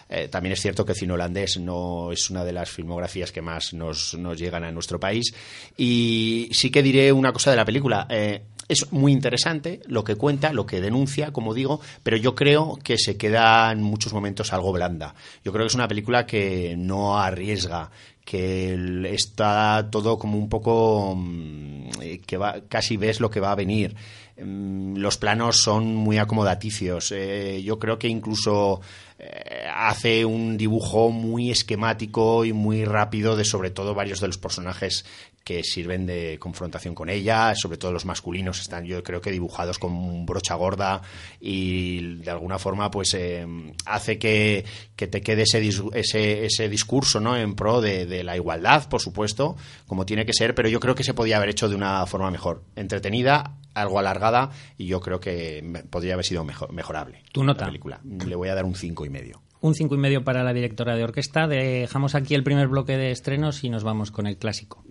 [0.09, 3.75] Eh, también es cierto que cine holandés no es una de las filmografías que más
[3.75, 5.35] nos, nos llegan a nuestro país.
[5.77, 8.07] Y sí que diré una cosa de la película.
[8.11, 12.79] Eh, es muy interesante lo que cuenta, lo que denuncia, como digo, pero yo creo
[12.83, 15.15] que se queda en muchos momentos algo blanda.
[15.43, 17.91] Yo creo que es una película que no arriesga,
[18.25, 21.89] que está todo como un poco mm,
[22.27, 23.97] que va, casi ves lo que va a venir.
[24.41, 27.13] Mm, los planos son muy acomodaticios.
[27.13, 28.81] Eh, yo creo que incluso
[29.19, 34.39] eh, hace un dibujo muy esquemático y muy rápido de sobre todo varios de los
[34.39, 35.05] personajes
[35.49, 39.79] que sirven de confrontación con ella, sobre todo los masculinos están yo creo que dibujados
[39.79, 41.01] con brocha gorda
[41.41, 43.47] y de alguna forma pues eh,
[43.87, 47.35] hace que, te quede ese, ese, ese discurso ¿no?
[47.35, 51.03] en pro de, la igualdad, por supuesto, como tiene que ser, pero yo creo que
[51.03, 55.85] se podía haber hecho de una forma mejor, entretenida, algo alargada y yo creo que
[55.91, 57.23] podría haber sido mejor, mejorable.
[57.33, 57.63] ¿Tu nota?
[57.63, 58.01] La película.
[58.05, 59.43] Le voy a dar un cinco y medio.
[59.61, 61.49] Un cinco y medio para la directora de orquesta.
[61.49, 64.85] Dejamos aquí el primer bloque de estrenos y nos vamos con el clásico.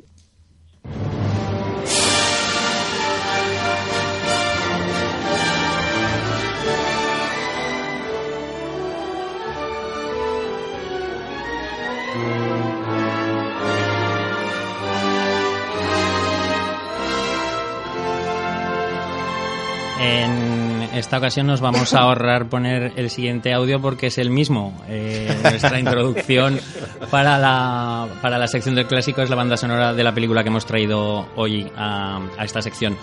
[20.08, 24.74] En esta ocasión nos vamos a ahorrar poner el siguiente audio porque es el mismo.
[24.88, 26.60] Eh, nuestra introducción
[27.12, 30.50] para la, para la sección del clásico es la banda sonora de la película que
[30.50, 32.96] hemos traído hoy a, esta sección.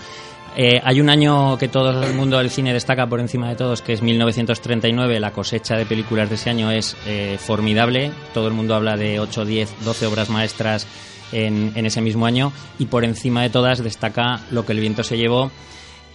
[0.57, 3.83] Eh, hay un año que todo el mundo del cine destaca por encima de todos,
[3.83, 5.19] que es 1939.
[5.19, 8.11] La cosecha de películas de ese año es eh, formidable.
[8.33, 10.87] Todo el mundo habla de 8, 10, 12 obras maestras
[11.31, 12.51] en ese mismo año.
[12.79, 15.51] Y por encima de todas destaca lo que el viento se llevó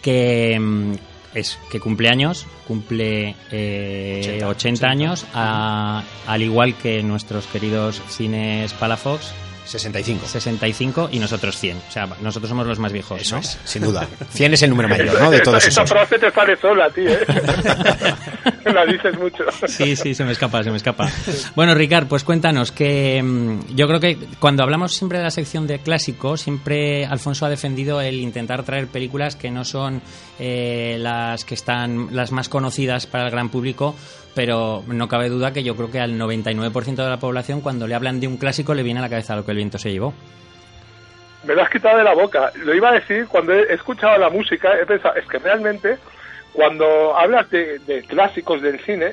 [0.03, 0.94] que mm,
[1.34, 8.03] es que cumple años, cumple eh, 80, 80, años, a, al igual que nuestros queridos
[8.09, 9.32] cines Palafox.
[9.71, 10.27] 65.
[10.27, 11.77] 65 y nosotros 100.
[11.77, 13.21] O sea, nosotros somos los más viejos.
[13.21, 13.41] Eso ¿no?
[13.41, 14.09] es, sin duda.
[14.31, 15.31] 100 es el número mayor, ¿no?
[15.31, 15.85] De todos esa, esos.
[15.85, 17.11] Esa frase te sale sola, tío.
[17.11, 17.27] ¿eh?
[18.73, 19.45] La dices mucho.
[19.66, 21.09] Sí, sí, se me escapa, se me escapa.
[21.55, 25.66] Bueno, Ricard, pues cuéntanos que mm, yo creo que cuando hablamos siempre de la sección
[25.66, 30.03] de clásicos, siempre Alfonso ha defendido el intentar traer películas que no son
[30.39, 33.95] eh, las que están las más conocidas para el gran público,
[34.41, 37.95] pero no cabe duda que yo creo que al 99% de la población cuando le
[37.95, 40.14] hablan de un clásico le viene a la cabeza lo que el viento se llevó.
[41.45, 42.51] Me lo has quitado de la boca.
[42.64, 45.99] Lo iba a decir cuando he escuchado la música, he pensado, es que realmente
[46.55, 49.12] cuando hablas de, de clásicos del cine,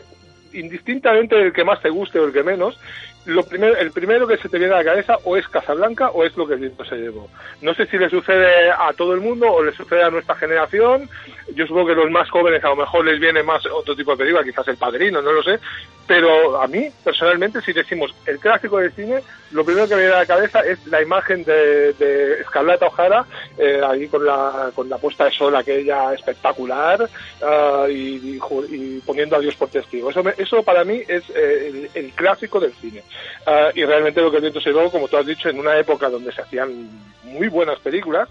[0.53, 2.79] indistintamente del que más te guste o el que menos,
[3.27, 6.23] lo primero, el primero que se te viene a la cabeza o es Casablanca o
[6.23, 7.29] es lo que el viento se llevó.
[7.61, 11.09] No sé si le sucede a todo el mundo o le sucede a nuestra generación.
[11.53, 14.17] Yo supongo que los más jóvenes a lo mejor les viene más otro tipo de
[14.17, 15.59] película, quizás El Padrino, no lo sé.
[16.07, 20.15] Pero a mí, personalmente, si decimos el clásico del cine, lo primero que me viene
[20.15, 23.25] a la cabeza es la imagen de, de Escarlata O'Hara,
[23.57, 28.39] eh, ahí con la, con la puesta de sol aquella espectacular uh, y,
[28.69, 30.09] y, poniendo a Dios por testigo.
[30.09, 33.03] Eso, me, eso para mí es eh, el, clásico del cine.
[33.45, 36.09] Uh, y realmente lo que viento se llevó, como tú has dicho, en una época
[36.09, 36.89] donde se hacían
[37.23, 38.29] muy buenas películas,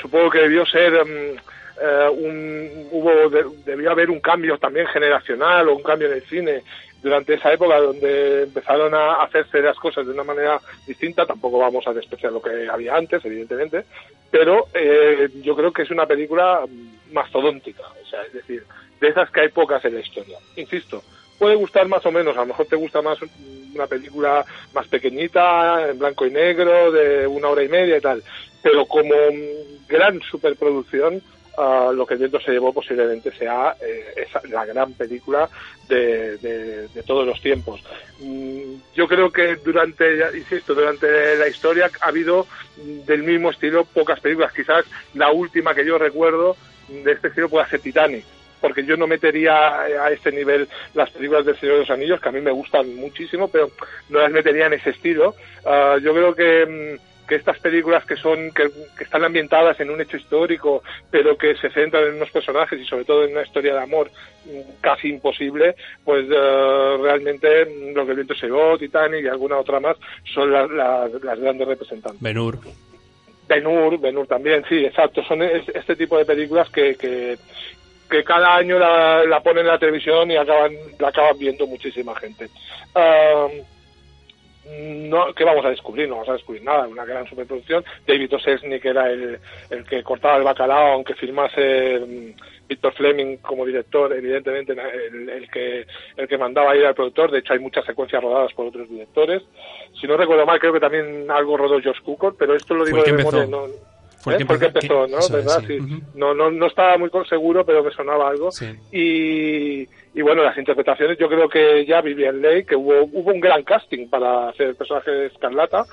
[0.00, 0.94] supongo que debió ser...
[0.94, 1.36] Um,
[1.82, 6.22] eh, un, hubo de- debió haber un cambio también generacional o un cambio en el
[6.22, 6.62] cine
[7.02, 11.26] durante esa época donde empezaron a hacerse las cosas de una manera distinta.
[11.26, 13.84] Tampoco vamos a despreciar lo que había antes, evidentemente,
[14.30, 16.60] pero eh, yo creo que es una película
[17.12, 18.64] mastodóntica, o sea, es decir,
[19.00, 20.38] de esas que hay pocas en la historia.
[20.56, 21.02] Insisto,
[21.38, 23.18] puede gustar más o menos, a lo mejor te gusta más
[23.74, 28.22] una película más pequeñita, en blanco y negro, de una hora y media y tal,
[28.62, 29.14] pero como
[29.88, 31.20] gran superproducción,
[31.58, 35.48] ah, lo que el viento se llevó posiblemente sea eh, esa- la gran película
[35.88, 37.82] de, de- de todos los tiempos.
[38.20, 42.46] Mm, Yo creo que durante, ya insisto, durante la historia ha habido
[43.06, 44.52] del mismo estilo pocas películas.
[44.52, 44.84] Quizás
[45.14, 46.56] la última que yo recuerdo
[46.88, 48.24] de este estilo pueda ser Titanic
[48.60, 52.28] porque yo no metería a este nivel las películas del Señor de los Anillos, que
[52.28, 53.72] a mí me gustan muchísimo, pero
[54.08, 55.34] no las metería en ese estilo.
[55.64, 58.68] Ah, yo creo que, mm, que estas películas que son que,
[58.98, 62.84] que están ambientadas en un hecho histórico, pero que se centran en unos personajes y
[62.84, 64.10] sobre todo en una historia de amor
[64.44, 69.28] mm, casi imposible, pues eh, realmente mm, lo que el viento se llevó, Titanic y
[69.28, 69.96] alguna otra más
[70.34, 72.20] son las, las, las grandes representantes.
[72.20, 72.58] Ben-Hur.
[73.48, 75.22] Ben-Hur, Ben-Hur también, sí, exacto.
[75.24, 77.36] Son es- este tipo de películas que, que,
[78.10, 82.14] que cada año la, la ponen en la televisión y acaban la acaban viendo muchísima
[82.16, 82.48] gente.
[84.64, 86.08] No, ¿Qué vamos a descubrir?
[86.08, 87.84] No vamos a descubrir nada, una gran superproducción.
[88.06, 88.30] David.
[88.42, 89.38] Selznick era el,
[89.70, 95.50] el que cortaba el bacalao, aunque filmase mm, Victor Fleming como director, evidentemente el, el
[95.50, 95.86] que
[96.16, 97.30] el que mandaba ir al productor.
[97.30, 99.42] De hecho, hay muchas secuencias rodadas por otros directores.
[100.00, 103.02] Si no recuerdo mal, creo que también algo rodó Josh Cukor, pero esto lo digo
[103.02, 103.46] de memoria.
[103.46, 104.58] No, ¿eh?
[104.58, 105.18] que empezó, ¿no?
[105.30, 105.62] ¿Verdad?
[105.66, 105.78] sí.
[106.14, 108.50] No, no, no estaba muy seguro, pero me sonaba algo.
[108.52, 108.66] Sí.
[108.92, 113.40] Y, y bueno, las interpretaciones, yo creo que ya Vivian Leigh, que hubo, hubo un
[113.40, 115.84] gran casting para hacer el personaje de Escarlata,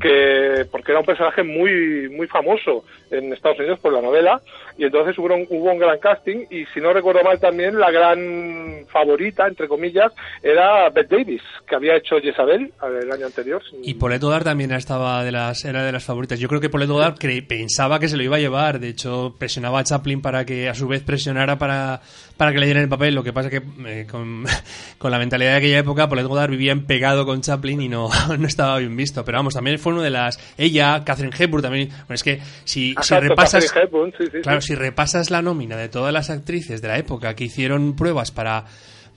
[0.00, 4.40] que, porque era un personaje muy, muy famoso en Estados Unidos por la novela,
[4.76, 7.90] y entonces hubo un, hubo un gran casting, y si no recuerdo mal también, la
[7.90, 10.12] gran favorita, entre comillas,
[10.42, 12.72] era Bette Davis, que había hecho Jezabel
[13.02, 13.62] el año anterior.
[13.82, 16.38] Y Paulette Goddard también estaba de las, era de las favoritas.
[16.38, 17.14] Yo creo que Paulette Goddard
[17.46, 18.78] pensaba que se lo iba a llevar.
[18.80, 22.00] De hecho, presionaba a Chaplin para que a su vez presionara para,
[22.36, 23.14] para que le dieran el papel.
[23.14, 24.44] Lo que pasa que eh, con,
[24.98, 28.08] con la mentalidad de aquella época, Paulette Goddard vivía pegado con Chaplin y no,
[28.38, 29.24] no estaba bien visto.
[29.24, 30.38] Pero vamos, también fue una de las...
[30.56, 31.88] Ella, Catherine Hepburn también...
[31.88, 33.64] Bueno, es que si, si repasas...
[33.72, 34.68] Catherine Hepburn, sí, sí, claro, sí.
[34.68, 38.64] si repasas la nómina de todas las actrices de la época que hicieron pruebas para...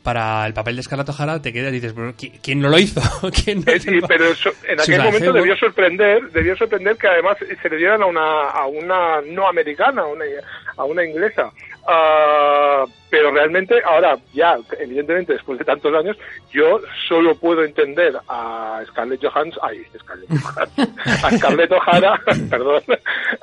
[0.04, 2.80] Para el papel de Scarlett O'Hara te quedas y dices, "Pero, ¿qui- ¿quién no lo
[2.80, 3.00] hizo?
[3.46, 6.32] ¿Quién no Eh, hizo sí, el pa-?" pero eso- en aquel Susan momento debió sorprender,
[6.32, 10.26] debió sorprender que además se le dieran a una, a una no americana, a una,
[10.76, 11.52] a una inglesa.
[11.88, 16.18] Ah, pero realmente ahora ya, evidentemente después de tantos años,
[16.52, 22.82] yo solo puedo entender a Scarlett Johansson, ay, Scarlett Johansson, a Scarlett O'Hara, perdón,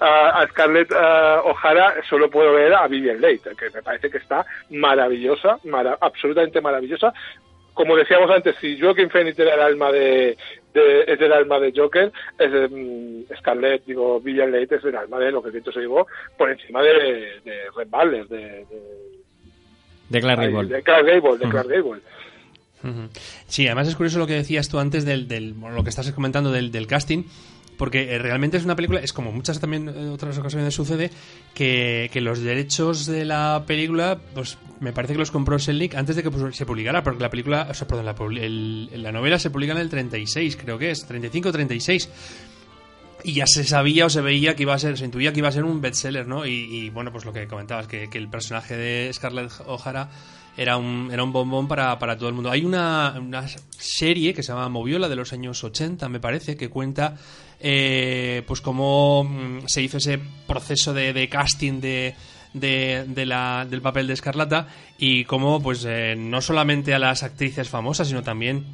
[0.01, 4.47] a, Scarlett ah, O'Hara solo puedo ver a Vivian Leigh, que me parece que está
[4.71, 7.13] maravillosa, mara- absolutamente maravillosa,
[7.79, 10.37] como decíamos antes, si Joaquin Phoenix era el alma de,
[10.75, 14.97] de- es el alma de Joker, es de, mm, Scarlett, digo, Vivian Leigh es el
[14.97, 16.93] alma de lo que el viento se llevó por encima de,
[17.45, 18.67] de Red Baller, de, de,
[20.09, 20.69] De Clark Gable.
[20.77, 22.01] de Clark Gable, de Clark Gable.
[23.47, 26.11] Sí, además es curioso lo que decías tú antes del, del bueno, lo que estás
[26.13, 27.23] comentando del, del casting,
[27.79, 31.11] porque eh, realmente es una película, es como muchas también eh, otras ocasiones sucede,
[31.55, 36.17] que, que los derechos de la película, pues me parece que los compró Selnick antes
[36.17, 38.15] de que se publicara, porque la película, o sea, perdón, la,
[38.45, 42.11] el- la novela se publica en el 36, creo que es, 35 o 36.
[43.25, 45.49] Y ya se sabía o se veía que iba a ser, se intuía que iba
[45.49, 46.47] a ser un bestseller, ¿no?
[46.47, 50.09] Y, y, bueno, pues lo que comentabas, que, que el personaje de Scarlett O'Hara
[50.59, 52.51] era un, era un bombón para, para todo el mundo.
[52.51, 56.69] Hay una, una serie que se llama Moviola de los años 80, me parece, que
[56.69, 57.17] cuenta
[57.61, 62.17] eh, pues cómo mm, se hizo ese proceso de, de casting de,
[62.55, 64.67] de, de la, del papel de Escarlata
[64.99, 68.67] y cómo pues eh, no solamente a las actrices famosas, sino también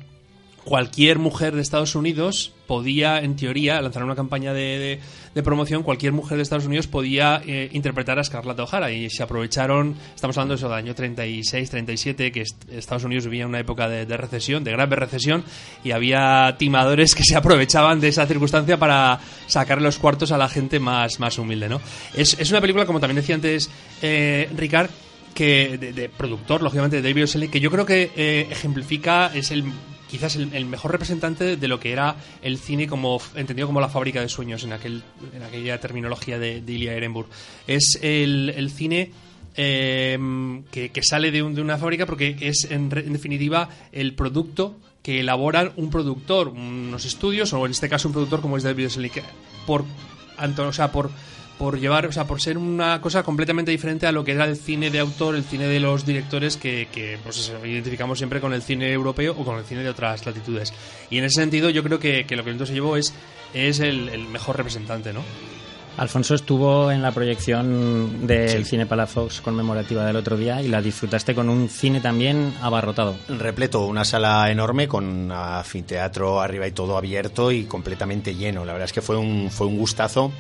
[0.65, 4.99] cualquier mujer de Estados Unidos podía, en teoría, lanzar una campaña de,
[5.35, 9.23] de- promoción, cualquier mujer de Estados Unidos podía eh, interpretar a Scarlett O'Hara y se
[9.23, 13.59] aprovecharon, estamos hablando de eso del año 36, 37, que est- Estados Unidos vivía una
[13.61, 15.45] época de, recesión, de grave recesión,
[15.85, 20.49] y había timadores que se aprovechaban de esa circunstancia para sacar los cuartos a la
[20.49, 21.81] gente más, más humilde, ¿no?
[22.15, 23.69] Es, es una película, como también decía antes
[24.01, 24.89] eh, Ricard,
[25.35, 27.27] que de, productor, lógicamente, de David O.
[27.27, 29.65] Selznick, que yo creo que eh, ejemplifica, es el
[30.15, 33.89] quizás el, el mejor representante de lo que era el cine como entendido como la
[33.89, 35.03] fábrica de sueños en aquel
[35.35, 37.27] en aquella terminología de, de Ilya Ehrenburg.
[37.67, 39.11] Es el, cine
[39.57, 40.19] eh,
[40.71, 44.15] que, que sale de, un- de una fábrica porque es en, re- en definitiva el
[44.15, 48.63] producto que elaboran un productor, unos estudios o en este caso un productor como es
[48.63, 48.91] David O.
[48.91, 49.23] Selznick.
[49.67, 49.85] Por
[50.59, 51.11] o sea, por
[51.59, 54.57] por llevar, o sea, por ser una cosa completamente diferente a lo que era el
[54.57, 58.53] cine de autor, el cine de los directores que, que pues eso, identificamos siempre con
[58.53, 60.73] el cine europeo o con el cine de otras latitudes.
[61.11, 63.15] Y en ese sentido yo creo que, que lo que Viento se llevó es,
[63.53, 65.23] es el, el mejor representante, ¿no?
[65.97, 71.37] Alfonso estuvo en la proyección del Cine Palafox conmemorativa del otro día y la disfrutaste
[71.37, 73.15] con un cine también abarrotado.
[73.29, 78.65] Repleto, una sala enorme con anfiteatro arriba y todo abierto y completamente lleno.
[78.65, 80.33] La verdad es que fue un, fue un gustazo.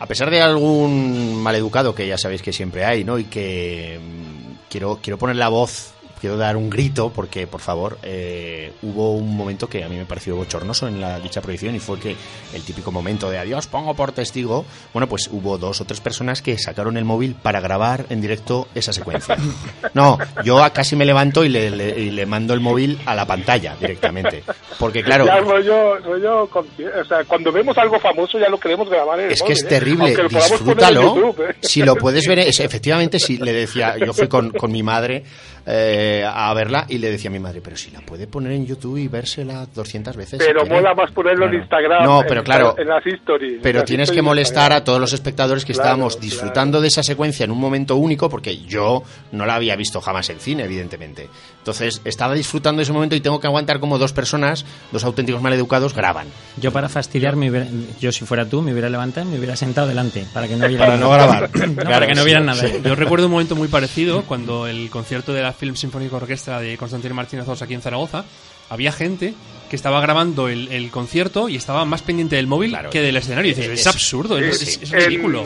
[0.00, 3.18] A pesar de algún maleducado que ya sabéis que siempre hay, ¿no?
[3.18, 7.98] Y que mm, quiero, quiero poner la voz, quiero dar un grito, porque, por favor,
[8.02, 11.78] eh, hubo un momento que a mí me pareció bochornoso en la dicha proyección y
[11.78, 12.16] fue que
[12.54, 14.64] el típico momento de adiós, pongo por testigo.
[14.92, 18.68] Bueno, pues hubo dos o tres personas que sacaron el móvil para grabar en directo
[18.74, 19.36] esa secuencia.
[19.94, 23.14] No, yo a- casi me levanto y le, le- y le mando el móvil a
[23.14, 24.44] la pantalla directamente.
[24.78, 29.18] Porque, claro, Ya rollo, rollo o sea, cuando vemos algo famoso ya lo queremos grabar
[29.20, 29.78] en el Es que es móvil, ¿eh?
[29.78, 31.02] terrible, en disfrútalo.
[31.16, 31.54] YouTube, ¿eh?
[31.62, 35.24] Si lo puedes ver, es- efectivamente, si le decía, yo fui con, con mi madre
[35.66, 38.66] eh, a verla y le decía a mi madre, pero si la puede poner en
[38.66, 40.38] YouTube y vérsela 200 veces.
[40.40, 40.74] si Pero quiere".
[40.76, 41.62] mola más ponerlo en Claro.
[41.62, 42.04] Instagram.
[42.04, 42.74] No, en- pero claro.
[42.78, 43.60] En las stories.
[43.62, 46.24] Pero en las tienes que molestar a todos los espectadores que Claro, estábamos claro.
[46.24, 49.02] disfrutando de esa secuencia en un momento único, porque yo
[49.32, 51.28] no la había visto jamás en cine, evidentemente.
[51.58, 55.42] Entonces, estaba disfrutando de ese momento y tengo que aguantar como dos personas, dos auténticos
[55.42, 56.26] maleducados, graban.
[56.56, 57.66] Yo para fastidiar, me hubiera-
[58.00, 60.66] yo si fuera tú, me hubiera levantado y me hubiera sentado delante para que no
[60.66, 61.50] hubiera Para no grabar.
[61.68, 62.62] No, Claro, para que no sí, vieran nada.
[62.66, 62.72] sí.
[62.82, 66.76] Yo recuerdo un momento muy parecido cuando el concierto de la Film Sinfónica Orquestra de
[66.76, 68.24] Constantino Martínez Osa aquí en Zaragoza,
[68.70, 69.34] había gente
[69.68, 72.90] que estaba grabando el, el concierto y estaba más pendiente del móvil Claro.
[72.90, 73.50] que del escenario.
[73.50, 75.44] Y dices, es, Es- absurdo, es, Sí, es- ridículo.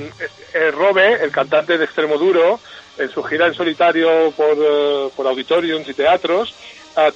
[0.54, 2.60] eh, Robe, el cantante de Extremo Duro,
[2.98, 6.54] en su gira en solitario por, eh, por auditoriums y teatros,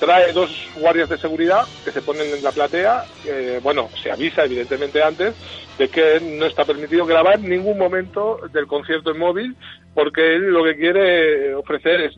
[0.00, 3.04] trae dos guardias de seguridad que se ponen en la platea.
[3.26, 5.34] eh, bueno, se avisa evidentemente antes
[5.78, 9.54] de que no está permitido grabar ningún momento del concierto en móvil
[9.94, 12.16] porque él lo que quiere ofrecer es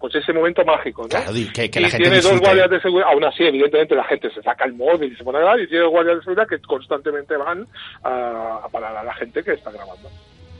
[0.00, 1.08] pues ese momento mágico, ¿no?
[1.08, 2.46] Claro, que, que y la gente tiene dos disfrute.
[2.46, 5.38] guardias de seguridad, aún así, evidentemente, la gente se saca el móvil y se pone
[5.38, 7.66] a grabar, y tiene dos guardias de seguridad que constantemente van
[8.02, 10.08] a, a parar a la gente que está grabando.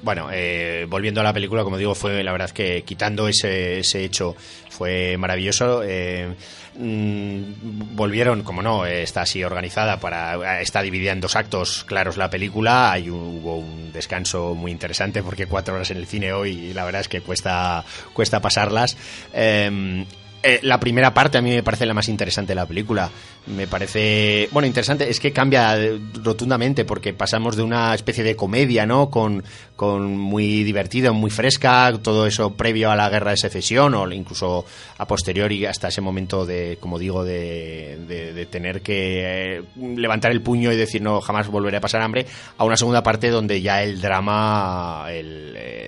[0.03, 4.03] Bueno, eh, volviendo a la película, como digo, fue la verdad que quitando ese, ese
[4.03, 4.35] hecho
[4.71, 5.83] fue maravilloso.
[5.85, 6.35] Eh,
[6.77, 12.31] mm, volvieron, como no, está así organizada para está dividida en dos actos claros la
[12.31, 12.93] película.
[12.93, 17.03] Hay hubo un descanso muy interesante porque cuatro horas en el cine hoy la verdad
[17.03, 18.97] es que cuesta cuesta pasarlas.
[19.33, 20.05] Eh,
[20.43, 23.11] eh, la primera parte a mí me parece la más interesante de la película.
[23.47, 25.75] Me parece, bueno, interesante, es que cambia
[26.23, 29.11] rotundamente porque pasamos de una especie de comedia, ¿no?
[29.11, 29.43] Con,
[29.77, 34.67] con muy divertida, muy fresca, todo eso previo a la guerra de secesión o incluso
[34.99, 39.63] a posteriori hasta ese momento de, como digo, de, tener que eh,
[39.97, 42.27] levantar el puño y decir no, jamás volveré a pasar hambre,
[42.59, 45.07] a una segunda parte donde ya el drama,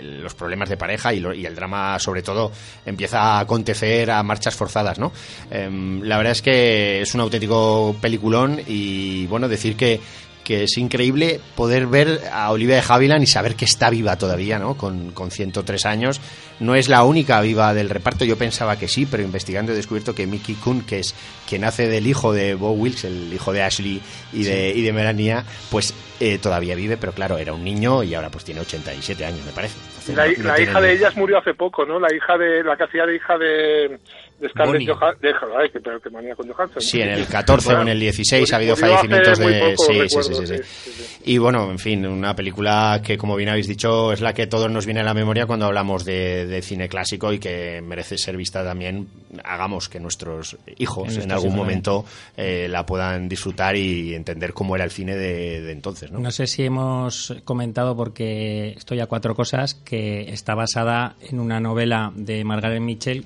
[0.03, 2.51] los problemas de pareja y, lo- y el drama sobre todo
[2.87, 5.13] empieza a acontecer a marchas forzadas, ¿no?
[5.51, 10.01] Em, la verdad es que es un auténtico peliculón y bueno, decir que
[10.45, 14.59] que es increíble poder ver a Olivia de Havilland y saber que está viva todavía,
[14.59, 14.77] ¿no?
[14.77, 16.21] Con, con 103 años.
[16.59, 20.17] No es la única viva del reparto, yo pensaba que sí, pero investigando he descubierto
[20.17, 21.15] que Mickey Kuhn, que es
[21.49, 24.01] quien hace del hijo de Bo Wilkes, el hijo de Ashley
[24.33, 28.13] y de, y de Melania, pues eh, todavía vive, pero claro, era un niño y
[28.15, 29.77] ahora pues tiene 87 años, me parece.
[29.91, 32.01] Entonces, La, no- hi- no la tiene hija ni- de ellas murió hace poco, ¿no?
[32.01, 34.01] La hija de la que hacía de hija de,
[34.43, 34.89] de Scarlett.
[34.89, 35.51] Johansson.
[35.59, 36.83] Ay, qué, pero qué manía con Johansson.
[36.83, 39.61] Sí, en el 14 o en el 16 ha habido fallecimientos muy de...
[39.61, 40.63] poco, sí, sí, recuerdo, sí, sí, sí.
[40.65, 41.23] sí, sí.
[41.25, 44.71] Y bueno, en fin, una película que, como bien habéis dicho, es la que todos
[44.71, 48.37] nos viene a la memoria cuando hablamos de, de cine clásico y que merece ser
[48.37, 49.07] vista también.
[49.45, 52.05] Hagamos que nuestros hijos En algún momento
[52.37, 56.19] eh, la puedan disfrutar y entender cómo era el cine de, de entonces, ¿no?
[56.19, 61.61] No sé si hemos comentado, porque estoy a cuatro cosas, que está basada en una
[61.61, 63.25] novela de Margaret Mitchell,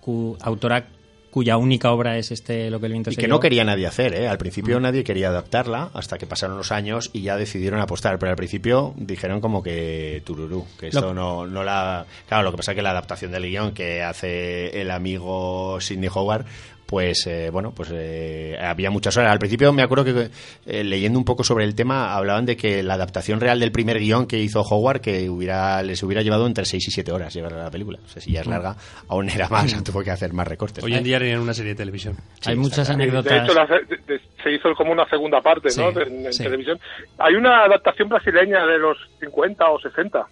[0.00, 0.86] cu- autora
[1.30, 3.36] cuya única obra es este Lo que el viento Y se que llevó.
[3.36, 4.26] no quería nadie hacer, ¿eh?
[4.28, 8.18] Al principio nadie quería adaptarla hasta que pasaron los años y ya decidieron apostar.
[8.18, 12.06] Pero al principio dijeron como que tururú, que esto no, no la...
[12.28, 16.08] Claro, lo que pasa es que la adaptación del guion que hace el amigo Sidney
[16.12, 16.46] Howard
[16.88, 19.30] pues eh, bueno, pues eh, había muchas horas.
[19.30, 20.30] Al principio me acuerdo que
[20.64, 23.98] eh, leyendo un poco sobre el tema hablaban de que la adaptación real del primer
[23.98, 27.52] guion que hizo Howard que hubiera les hubiera llevado entre 6 y 7 horas llevar
[27.52, 27.98] a la película.
[28.02, 28.74] O sea, si ya es larga,
[29.08, 30.82] aún era más, tuvo que hacer más recortes.
[30.82, 32.16] Hoy en día harían una serie de televisión.
[32.46, 33.44] Hay muchas De anécdotas.
[33.44, 35.90] hecho, la- de- de- se hizo como una segunda parte, ¿no?
[35.90, 36.42] Sí, De- en, en sí.
[36.42, 36.78] televisión.
[37.18, 40.24] Hay una adaptación brasileña de los 50 o 60.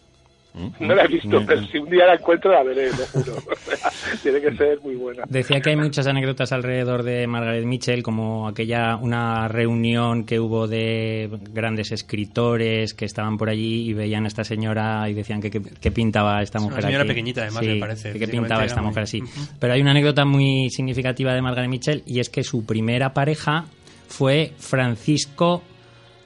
[0.81, 3.35] No la he visto, pero si un día la encuentro la veré, lo juro.
[4.23, 5.25] Tiene que ser muy buena.
[5.29, 10.67] Decía que hay muchas anécdotas alrededor de Margaret Mitchell, como aquella una reunión que hubo
[10.67, 15.51] de grandes escritores que estaban por allí y veían a esta señora y decían que,
[15.51, 17.09] que- que pintaba esta una mujer señora aquí.
[17.09, 18.13] pequeñita, además, Sí, me parece.
[18.19, 19.23] que- pintaba esta muy- mujer así.
[19.61, 23.67] Pero hay una anécdota muy significativa de Margaret Mitchell y es que su primera pareja
[24.09, 25.63] fue Francisco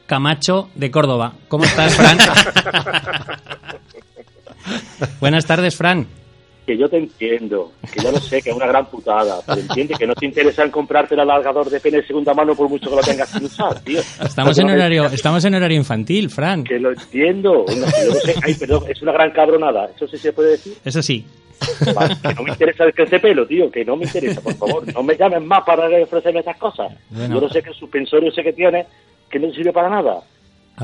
[0.06, 1.32] Camacho de Córdoba.
[1.48, 2.18] ¿Cómo estás, Fran?
[5.20, 6.06] Buenas tardes, Fran.
[6.66, 9.94] que yo te entiendo, que ya lo sé, que es una gran putada, pero entiende
[9.98, 12.88] que no te interesa en comprarte el alargador de pene de segunda mano por mucho
[12.90, 14.00] que lo tengas sin usar, tío.
[14.24, 16.62] Estamos en horario, estamos en horario infantil, Fran.
[16.62, 17.64] Que lo entiendo.
[17.66, 18.34] Venga, que yo lo sé.
[18.42, 19.90] Ay, perdón, es una gran cabronada.
[19.96, 20.74] ¿Eso sí se puede decir?
[20.84, 21.26] Eso sí.
[21.94, 24.94] Vale, que no me interesa el pelo, tío, que no me interesa, por favor.
[24.94, 26.92] No me llames más para ofrecerme esas cosas.
[27.10, 27.34] Bueno.
[27.34, 28.86] Yo no sé que el suspensorio ese que tiene,
[29.28, 30.20] que no sirve para nada.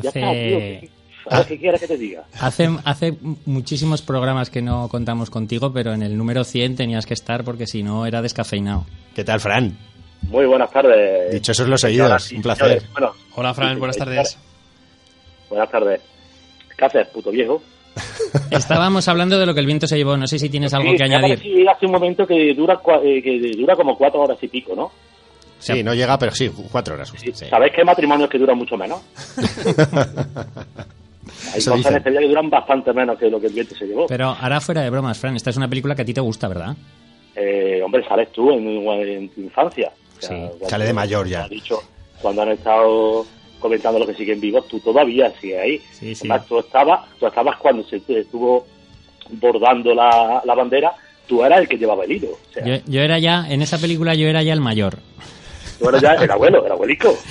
[0.03, 0.59] Ya Hace- está, tío.
[0.59, 0.91] que-
[1.31, 2.25] Ahora que quiera que te diga.
[2.41, 3.17] Hace, hace
[3.47, 7.67] muchísimos programas que no contamos contigo, pero en el número 100 tenías que estar porque
[7.67, 8.87] si no era descafeinado.
[9.15, 9.77] ¿Qué tal, Fran?
[10.23, 11.33] Muy buenas tardes.
[11.33, 12.83] Dichosos los oídos, un placer.
[12.93, 14.39] Bueno, Hola, Fran, sí, buenas sí, tardes.
[15.51, 16.01] buenas tardes.
[16.77, 17.63] ¿Qué haces, puto viejo?
[18.51, 20.17] Estábamos hablando de lo que el viento se llevó.
[20.17, 21.39] No sé si tienes algo Sí, que añadir.
[21.39, 24.91] parecido hace un momento que dura, eh, que dura como cuatro horas y pico, ¿no?
[25.59, 27.13] Sí, no llega, pero sí, cuatro horas.
[27.17, 27.33] Sí.
[27.33, 29.01] ¿Sabéis que hay matrimonios que duran mucho menos?
[31.53, 31.93] Hay Eso cosas dicen.
[31.93, 34.07] en este día que duran bastante menos que lo que el viento se llevó.
[34.07, 36.49] Pero ahora fuera de bromas, Fran, esta es una película que a ti te gusta,
[36.49, 36.77] ¿verdad?
[37.35, 39.93] Eh, hombre, sales tú en, en tu infancia.
[40.19, 41.47] O sea, Sí, cuando- sale de mayor ya.
[41.49, 41.81] dicho,
[42.23, 43.27] cuando han estado
[43.61, 45.79] comentando lo que siguen vivos, tú todavía sigues ahí.
[45.93, 46.21] Sí, sí.
[46.29, 48.67] Además, tú estabas, tú estabas cuando se estuvo
[49.33, 50.93] bordando la, la bandera,
[51.27, 52.29] tú eras el que llevaba el hilo.
[52.31, 54.99] O sea, Yo, yo era ya, en esa película yo era ya el mayor.
[55.79, 57.15] tú eras ya el abuelo, el abuelico.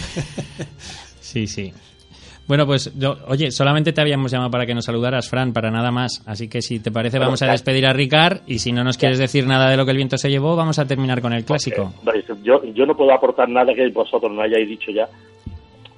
[1.21, 1.73] Sí, sí.
[2.47, 5.91] Bueno, pues yo, oye, solamente te habíamos llamado para que nos saludaras, Fran, para nada
[5.91, 6.21] más.
[6.27, 9.17] Así que si te parece, vamos a despedir a Ricard y si no nos quieres
[9.17, 11.91] decir nada de lo que el viento se llevó, vamos a terminar con el clásico.
[11.99, 15.09] Hombre, Yo, yo no puedo aportar nada que vosotros no hayáis dicho ya,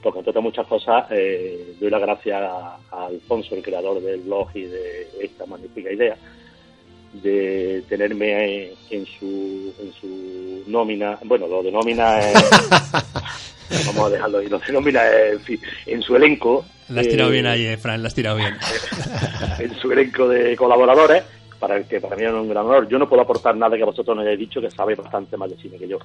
[0.02, 4.22] porque entre otras muchas cosas eh, doy las gracias a, a Alfonso, el creador del
[4.22, 6.16] blog y de esta magnífica idea,
[7.12, 12.34] de tenerme en su, en su nómina, bueno, lo de nómina es,
[13.88, 16.66] vamos a dejarlo ahí, lo de nómina es, en fin, en su elenco.
[16.90, 18.56] La has tirado eh, bien ahí, eh, Fran, la has tirado bien.
[19.60, 21.24] en su elenco de colaboradores,
[21.60, 22.88] para el que para mí es un gran honor.
[22.88, 25.58] Yo no puedo aportar nada que vosotros no hayáis dicho, que sabéis bastante más de
[25.58, 25.98] cine que yo.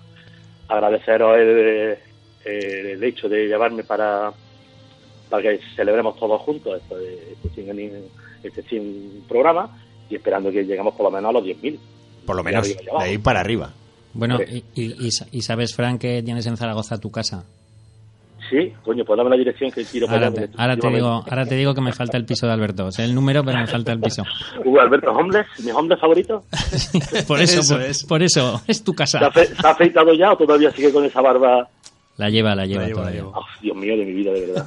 [0.68, 4.32] Agradeceros el, el- el hecho de llevarme para,
[5.30, 7.90] para que celebremos todos juntos este, este, 100, ani-
[8.42, 9.78] este 100 programa
[10.10, 11.78] y esperando que lleguemos por lo menos a los 10.000.
[12.26, 13.72] Por lo menos, de ahí para arriba.
[14.14, 14.62] Bueno, Hombre.
[14.74, 17.44] y, y- y sa- y sabes, Fran, que tienes en Zaragoza tu casa.
[18.50, 21.46] Sí, coño, pues dame la dirección que tiro para Ahora te, ahora te digo, ahora
[21.46, 22.92] te digo que me falta el piso de Alberto.
[22.92, 24.22] Sé el número, pero me falta el piso.
[24.64, 26.44] Uh, Alberto Homeless, mi homeless favorito.
[27.26, 28.04] Por eso, Eso por, es.
[28.04, 29.32] por eso, es tu ¿Se ha, casa.
[29.32, 31.68] se ha afeitado ya o todavía sigue con esa barba?
[32.18, 33.26] La lleva, la lleva La llevo, la todavía.
[33.26, 34.66] Oh, Dios mío de mi vida, de verdad.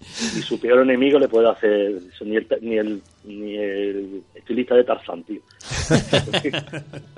[0.00, 4.74] Y su peor enemigo le puede hacer eso, ni el, ni el, ni el estilista
[4.74, 5.40] de Tarzán, tío.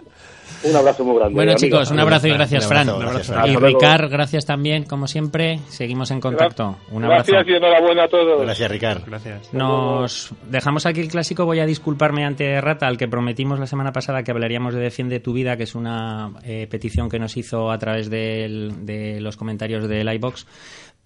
[0.65, 1.35] un abrazo muy grande.
[1.35, 1.63] Bueno, amigos.
[1.63, 2.89] chicos, un abrazo y gracias, Un Fran.
[2.89, 3.51] abrazo, gracias, Fran.
[3.51, 3.57] Y.
[3.57, 5.61] Ricard, gracias también, como siempre.
[5.69, 6.77] Seguimos en contacto.
[6.91, 7.33] Un abrazo.
[7.33, 8.43] Gracias y enhorabuena a todos.
[8.43, 9.03] Gracias, Ricard.
[9.07, 9.53] Gracias.
[9.53, 11.45] Nos dejamos aquí el clásico.
[11.45, 15.21] Voy a disculparme ante Rata, al que prometimos la semana pasada que hablaríamos de Defiende
[15.21, 19.37] tu vida, que es una eh, petición que nos hizo a través del- de los
[19.37, 20.47] comentarios del iBox.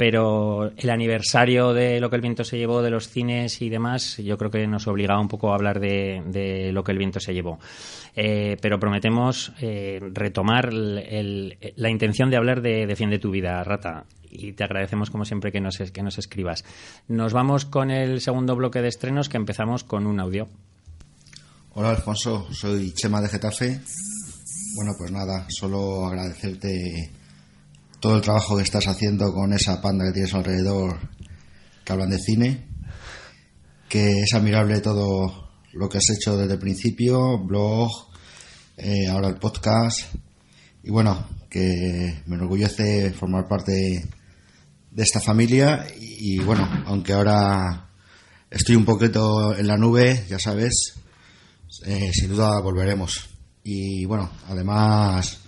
[0.01, 4.17] Pero el aniversario de lo que el viento se llevó, de los cines y demás,
[4.17, 7.35] yo creo que nos obligaba un poco a hablar de, lo que el viento se
[7.35, 7.59] llevó.
[8.17, 14.07] Eh, pero prometemos eh, retomar la intención de hablar de Defiende tu vida, Rata.
[14.31, 16.65] Y te agradecemos como siempre que nos, que nos escribas.
[17.07, 20.49] Nos vamos con el segundo bloque de estrenos que empezamos con un audio.
[21.75, 23.79] Hola Alfonso, soy Chema de Getafe.
[24.77, 27.20] Bueno, pues nada, solo agradecerte
[28.01, 30.99] todo el trabajo que estás haciendo con esa panda que tienes alrededor
[31.85, 32.67] que hablan de cine,
[33.89, 37.91] que es admirable todo lo que has hecho desde el principio, blog,
[38.77, 40.15] eh, ahora el podcast,
[40.83, 44.09] y bueno, que me enorgullece formar parte
[44.91, 47.91] de esta familia y, bueno, aunque ahora
[48.51, 50.95] estoy un poquito en la nube, ya sabes,
[51.85, 53.29] eh, sin duda volveremos.
[53.63, 55.41] Y bueno, además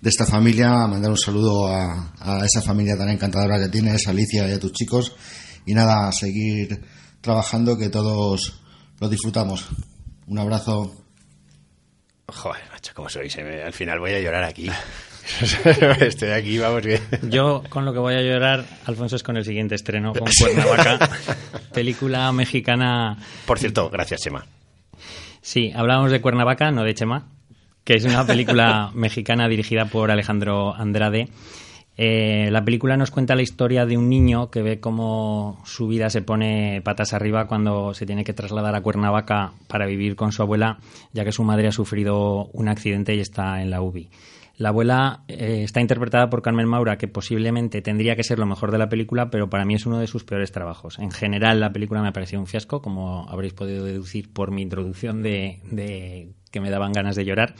[0.00, 4.48] de esta familia, mandar un saludo a, a esa familia tan encantadora que tienes, Alicia
[4.48, 5.14] y a tus chicos.
[5.66, 6.80] Y nada, a seguir
[7.20, 8.60] trabajando que todos
[9.00, 9.66] lo disfrutamos.
[10.26, 10.94] Un abrazo.
[12.26, 13.36] Joder, macho, ¿cómo sois?
[13.36, 13.62] eh?
[13.64, 14.70] Al final voy a llorar aquí.
[16.00, 17.02] Estoy aquí, vamos bien.
[17.28, 21.10] Yo con lo que voy a llorar, Alfonso, es con el siguiente estreno, con Cuernavaca,
[21.72, 23.18] película mexicana.
[23.46, 24.46] Por cierto, gracias, Chema.
[25.42, 27.28] Sí, hablábamos de Cuernavaca, no de Chema,
[27.88, 31.30] que es una película mexicana dirigida por Alejandro Andrade.
[31.96, 36.10] Eh, la película nos cuenta la historia de un niño que ve cómo su vida
[36.10, 40.42] se pone patas arriba cuando se tiene que trasladar a Cuernavaca para vivir con su
[40.42, 40.80] abuela,
[41.14, 44.10] ya que su madre ha sufrido un accidente y está en la UBI.
[44.58, 48.70] La abuela eh, está interpretada por Carmen Maura, que posiblemente tendría que ser lo mejor
[48.70, 50.98] de la película, pero para mí es uno de sus peores trabajos.
[50.98, 54.60] En general, la película me ha parecido un fiasco, como habréis podido deducir por mi
[54.60, 57.54] introducción de, de que me daban ganas de llorar.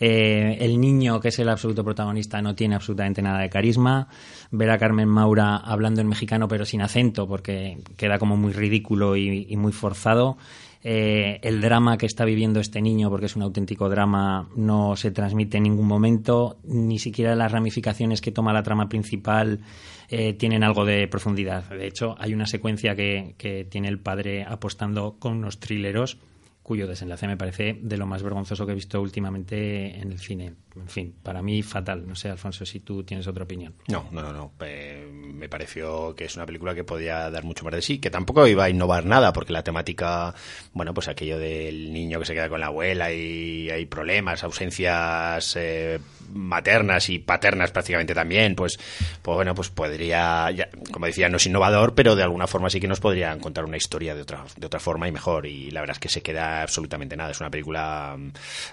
[0.00, 4.08] Eh, el niño, que es el absoluto protagonista, no tiene absolutamente nada de carisma.
[4.50, 9.16] Ver a Carmen Maura hablando en mexicano pero sin acento, porque queda como muy ridículo
[9.16, 10.36] y, muy forzado.
[10.84, 15.10] Eh, el drama que está viviendo este niño, porque es un auténtico drama, no se
[15.10, 19.58] transmite en ningún momento, ni siquiera las ramificaciones que toma la trama principal
[20.08, 21.64] eh, tienen algo de profundidad.
[21.70, 26.18] De hecho, hay una secuencia que, que tiene el padre apostando con unos trileros
[26.68, 30.52] cuyo desenlace me parece de lo más vergonzoso que he visto últimamente en el cine.
[30.80, 32.06] En fin, para mí fatal.
[32.06, 33.74] No sé, Alfonso, si tú tienes otra opinión.
[33.88, 34.52] No, no, no.
[34.58, 38.46] me pareció que es una película que podía dar mucho más de sí, que tampoco
[38.46, 40.34] iba a innovar nada, porque la temática,
[40.72, 45.56] bueno, pues aquello del niño que se queda con la abuela y hay problemas, ausencias
[45.56, 45.98] eh,
[46.32, 48.78] maternas y paternas prácticamente también, pues,
[49.22, 50.48] pues bueno, pues podría,
[50.92, 53.76] como decía, no es innovador, pero de alguna forma sí que nos podrían contar una
[53.76, 55.46] historia de otra, de otra forma y mejor.
[55.46, 57.30] Y la verdad es que se queda absolutamente nada.
[57.30, 58.16] Es una película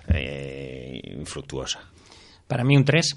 [0.08, 1.80] eh, infructuosa.
[2.48, 3.16] Para mí un 3.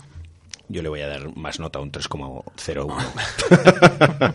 [0.68, 4.34] Yo le voy a dar más nota, un 3,01.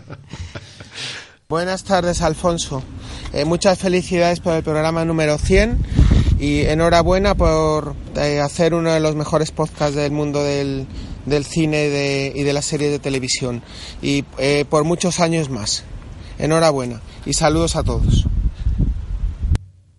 [1.48, 2.82] Buenas tardes, Alfonso.
[3.32, 5.78] Eh, muchas felicidades por el programa número 100
[6.38, 10.86] y enhorabuena por eh, hacer uno de los mejores podcasts del mundo del,
[11.26, 13.62] del cine y de las series de televisión
[14.02, 15.84] y eh, por muchos años más.
[16.38, 18.26] Enhorabuena y saludos a todos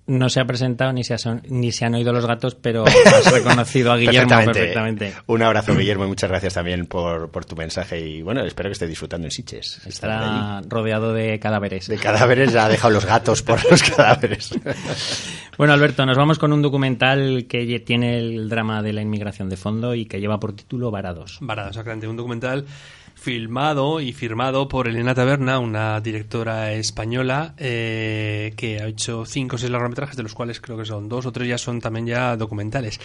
[0.07, 1.15] no se ha presentado ni se,
[1.49, 5.13] ni se han oído los gatos, pero has reconocido a Guillermo perfectamente.
[5.25, 7.99] Un abrazo, Guillermo, y muchas gracias también por, por, tu mensaje.
[7.99, 9.85] Y bueno, espero que esté disfrutando en Siches.
[9.85, 11.87] Estará rodeado de cadáveres.
[11.87, 14.51] De cadáveres, ya ha dejado los gatos por los cadáveres.
[15.57, 19.57] bueno, Alberto, nos vamos con un documental que tiene el drama de la inmigración de
[19.57, 21.39] fondo y que lleva por título Varados.
[21.41, 22.07] Varados, exactamente.
[22.07, 22.65] Un documental
[23.15, 29.59] filmado y firmado por Elena Taberna, una directora española eh, que ha hecho cinco o
[29.59, 32.35] seis largometrajes, de los cuales creo que son dos o tres ya son también ya
[32.35, 32.99] documentales.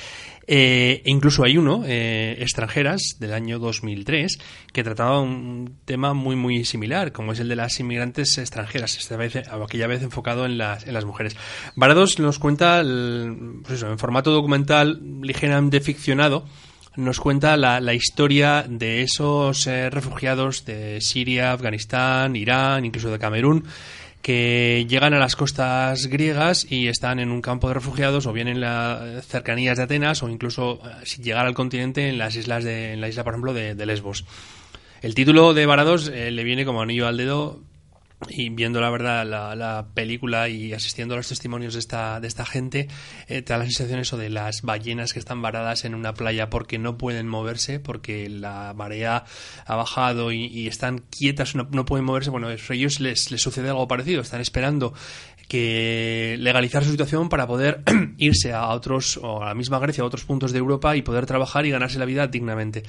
[0.47, 4.39] Eh, e incluso hay uno, eh, Extranjeras, del año 2003,
[4.73, 9.17] que trataba un tema muy muy similar, como es el de las inmigrantes extranjeras, esta
[9.17, 11.37] vez, aquella vez enfocado en las, en las mujeres.
[11.77, 16.45] Varados nos cuenta, pues en formato documental ligeramente ficcionado,
[16.97, 23.19] nos cuenta la, la historia de esos eh, refugiados de Siria, Afganistán, Irán, incluso de
[23.19, 23.65] Camerún,
[24.23, 28.49] que llegan a las costas griegas y están en un campo de refugiados o bien
[28.49, 32.65] en las cercanías de Atenas o incluso eh, sin llegar al continente en las islas
[32.65, 34.27] de, en la isla por ejemplo de, Lesbos.
[35.01, 37.61] El título de Varados eh, le viene como anillo al dedo
[38.29, 42.45] y viendo la verdad la, película y asistiendo a los testimonios de esta, de esta
[42.45, 42.89] gente,
[43.29, 46.51] eh, te da la sensación eso de las ballenas que están varadas en una playa
[46.51, 49.25] porque no pueden moverse, porque la marea
[49.65, 52.31] ha bajado y, están quietas, no, no, pueden moverse.
[52.31, 54.93] Bueno, a ellos les, les sucede algo parecido, están esperando
[55.51, 57.83] que legalizar su situación para poder
[58.19, 61.27] irse a otros, o a la misma Grecia, a otros puntos de Europa y poder
[61.27, 62.85] trabajar y ganarse la vida dignamente.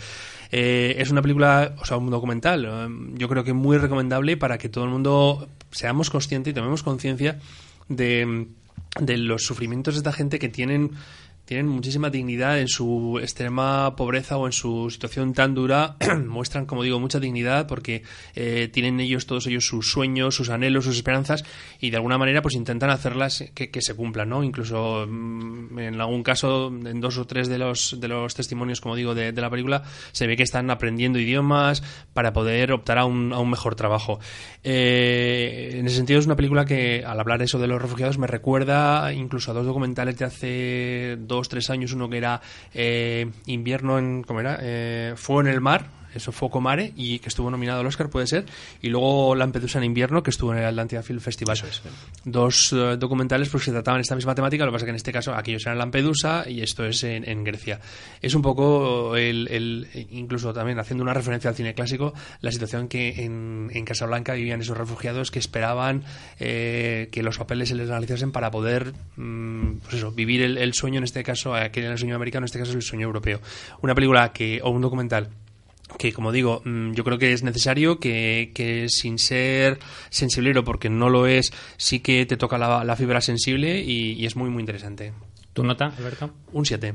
[0.52, 4.60] Eh, es una película, o sea, un documental, eh, yo creo que muy recomendable para
[4.60, 7.40] que todo el mundo seamos conscientes y tomemos conciencia
[7.90, 8.46] de,
[9.00, 10.92] de los sufrimientos de esta gente que tienen
[11.52, 16.82] tienen muchísima dignidad en su extrema pobreza o en su situación tan dura, muestran, como
[16.82, 18.04] digo, mucha dignidad porque
[18.36, 21.44] eh, tienen ellos, todos ellos, sus sueños, sus anhelos, sus esperanzas
[21.82, 24.46] y de alguna manera pues intentan hacerlas que, se cumplan, ¿no?
[24.46, 28.96] Incluso mm, en algún caso, en dos o tres de los, de los testimonios, como
[28.96, 29.84] digo, de, la película,
[30.14, 31.84] se ve que están aprendiendo idiomas
[32.14, 34.22] para poder optar a un, a un mejor trabajo.
[34.64, 38.28] Eh, en ese sentido es una película que, al hablar eso de los refugiados, me
[38.28, 42.42] recuerda incluso a dos documentales de hace dos tres años, uno que era
[42.74, 44.60] eh, invierno en, ¿cómo era?
[44.62, 48.28] Eh, Fuego en el mar, eso Foco Mare, y que estuvo nominado al Oscar, puede
[48.28, 48.46] ser,
[48.82, 51.58] y luego Lampedusa en invierno, que estuvo en el Atlantia Film Festival.
[52.26, 55.12] Dos eh, documentales pues, que trataban esta misma temática, lo que pasa que en este
[55.12, 57.80] caso aquellos eran Lampedusa y esto es en, Grecia.
[58.22, 63.24] Es un poco, el, incluso también haciendo una referencia al cine clásico, la situación que
[63.24, 66.04] en, en Casablanca vivían esos refugiados que esperaban
[66.40, 71.00] eh, que los papeles se les analizasen para poder mm, pues eso, vivir el, sueño,
[71.00, 73.40] en este caso, aquel el sueño americano, en este caso el sueño europeo.
[73.82, 75.30] Una película que, o un documental
[75.98, 80.90] que como digo, mm, yo creo que es necesario que, que, sin ser sensiblero, porque
[80.90, 85.14] no lo es, sí que te toca la, fibra sensible y, es muy, muy interesante.
[85.54, 86.32] ¿Tu nota, Alberto?
[86.54, 86.94] Un 7.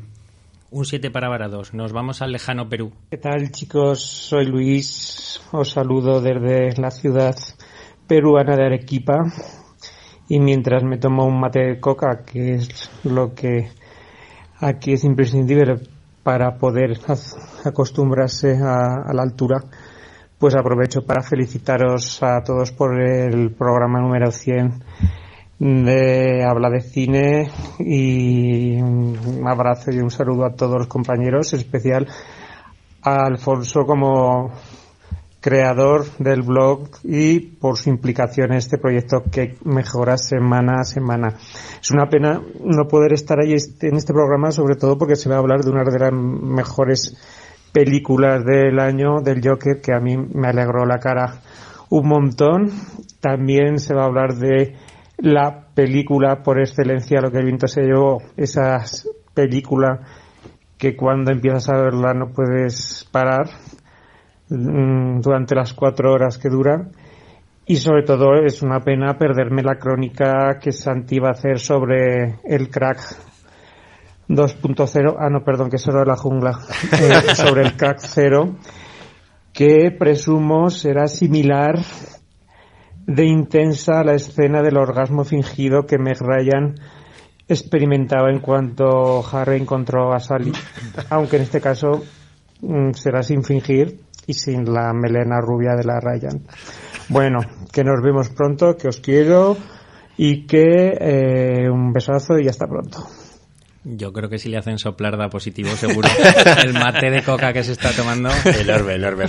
[0.70, 1.74] Un 7 para Varados.
[1.74, 2.92] Nos vamos al lejano Perú.
[3.10, 4.00] ¿Qué tal, chicos?
[4.00, 5.40] Soy Luis.
[5.52, 7.36] Os saludo desde la ciudad
[8.06, 9.24] peruana de Arequipa.
[10.28, 13.68] Y mientras me tomo un mate de coca, que es lo que
[14.58, 15.80] aquí es imprescindible
[16.26, 16.98] para poder
[17.64, 19.62] acostumbrarse a, la altura,
[20.36, 24.82] pues aprovecho para felicitaros a todos por el programa número 100
[25.60, 27.48] de Habla de Cine
[27.78, 32.08] y un abrazo y un saludo a todos los compañeros, en especial
[33.02, 34.50] a Alfonso como
[35.40, 41.36] creador del blog y por su implicación en este proyecto que mejora semana a semana.
[41.80, 45.28] Es una pena no poder estar ahí este, en este programa, sobre todo porque se
[45.28, 47.16] va a hablar de una de las mejores
[47.72, 51.40] películas del año del Joker, que a mí me alegró la cara
[51.90, 52.70] un montón.
[53.20, 54.74] También se va a hablar de
[55.18, 58.82] la película por excelencia, lo que el viento se llevó, esa
[59.34, 60.00] película
[60.78, 63.48] que cuando empiezas a verla no puedes parar
[64.48, 66.88] durante las cuatro horas que dura.
[67.66, 72.38] Y sobre todo es una pena perderme la crónica que Santi va a hacer sobre
[72.44, 73.00] el crack
[74.28, 75.16] 2.0.
[75.18, 76.52] Ah, no, perdón, que es de la jungla.
[76.92, 78.56] Eh, sobre el crack 0,
[79.52, 81.80] que presumo será similar
[83.06, 86.74] de intensa la escena del orgasmo fingido que Meg Ryan
[87.48, 90.52] experimentaba en cuanto Harry encontró a Sally,
[91.10, 92.02] aunque en este caso
[92.60, 96.42] mm, será sin fingir y sin la melena rubia de la Ryan.
[97.08, 97.40] Bueno,
[97.72, 99.56] que nos vemos pronto, que os quiero
[100.16, 103.06] y que eh, un besazo y hasta pronto.
[103.88, 106.08] Yo creo que si le hacen soplar da positivo, seguro.
[106.64, 108.30] el mate de coca que se está tomando.
[108.44, 109.28] El Orbe, el Orbe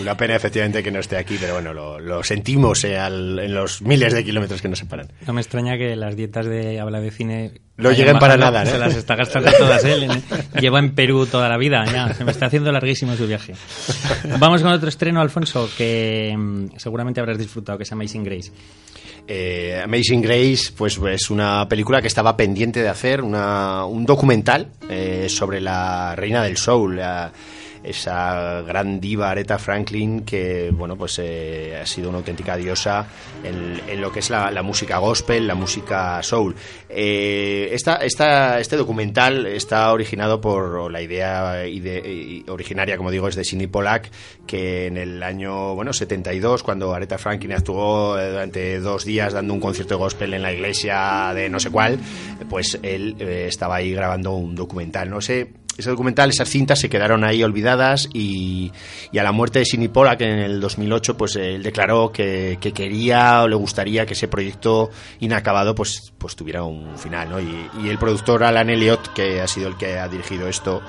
[0.00, 4.14] Una pena, efectivamente, que no esté aquí, pero bueno, lo, sentimos eh, en los miles
[4.14, 5.12] de kilómetros que nos separan.
[5.26, 7.52] No me extraña que las dietas de habla de cine.
[7.76, 10.08] No lleguen para nada, Se las está gastando todas él.
[10.58, 12.14] Lleva en Perú toda la vida, ya.
[12.14, 13.52] Se me está haciendo larguísimo su viaje.
[14.38, 18.50] Vamos con otro estreno, Alfonso, que mm, seguramente habrás disfrutado, que es Amazing Grace.
[19.28, 25.26] Eh, Amazing Grace, pues es una película que estaba pendiente de hacer, un documental eh,
[25.28, 27.00] sobre la reina del soul,
[27.86, 33.06] esa gran diva Aretha Franklin que bueno pues eh, ha sido una auténtica diosa
[33.44, 36.54] en, lo que es la, música gospel, la música soul.
[36.88, 37.96] Eh, esta,
[38.58, 41.62] este documental está originado por la idea
[42.48, 44.10] originaria, como digo, es de Sidney Pollack,
[44.46, 49.54] que en el año bueno 72, cuando Aretha Franklin actuó eh, durante dos días dando
[49.54, 51.98] un concierto gospel en la iglesia de no sé cuál,
[52.48, 55.08] pues él estaba ahí grabando un documental.
[55.08, 58.72] No sé ese documental, esas cintas se quedaron ahí olvidadas y,
[59.18, 63.48] a la muerte de Sidney Pollack en el 2008, pues él declaró que, quería o
[63.48, 64.90] le gustaría que ese proyecto
[65.20, 67.38] inacabado pues, pues tuviera un final, ¿no?
[67.38, 70.82] Y, y el productor Alan Elliott, que ha sido el que ha dirigido esto,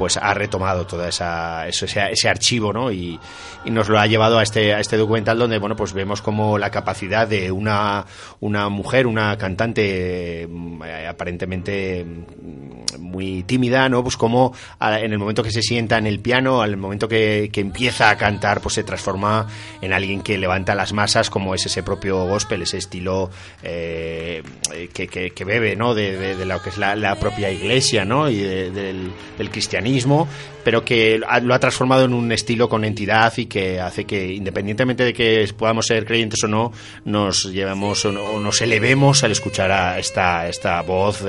[0.00, 2.90] pues ha retomado todo esa, ese, ese, archivo ¿no?
[2.90, 3.20] Y,
[3.66, 6.70] nos lo ha llevado a este, a este documental donde bueno pues vemos como la
[6.70, 8.06] capacidad de una,
[8.40, 14.02] una mujer, una cantante mm, aparentemente mm, muy tímida, ¿no?
[14.02, 18.08] Pues como en el momento que se sienta en el piano, al momento que, empieza
[18.08, 19.46] a cantar, pues se transforma
[19.82, 23.30] en alguien que levanta las masas, como es ese propio gospel, ese estilo
[23.62, 24.42] eh,
[24.88, 25.94] que, bebe, ¿no?
[25.94, 28.28] De, de, lo que es la, propia iglesia, ¿no?
[28.28, 30.28] Y del, del cristianismo
[30.64, 35.04] pero que lo ha transformado en un estilo con entidad y que hace que, independientemente
[35.04, 36.72] de que podamos ser creyentes o no,
[37.04, 41.22] nos llevemos o, nos elevemos al escuchar a esta, esta voz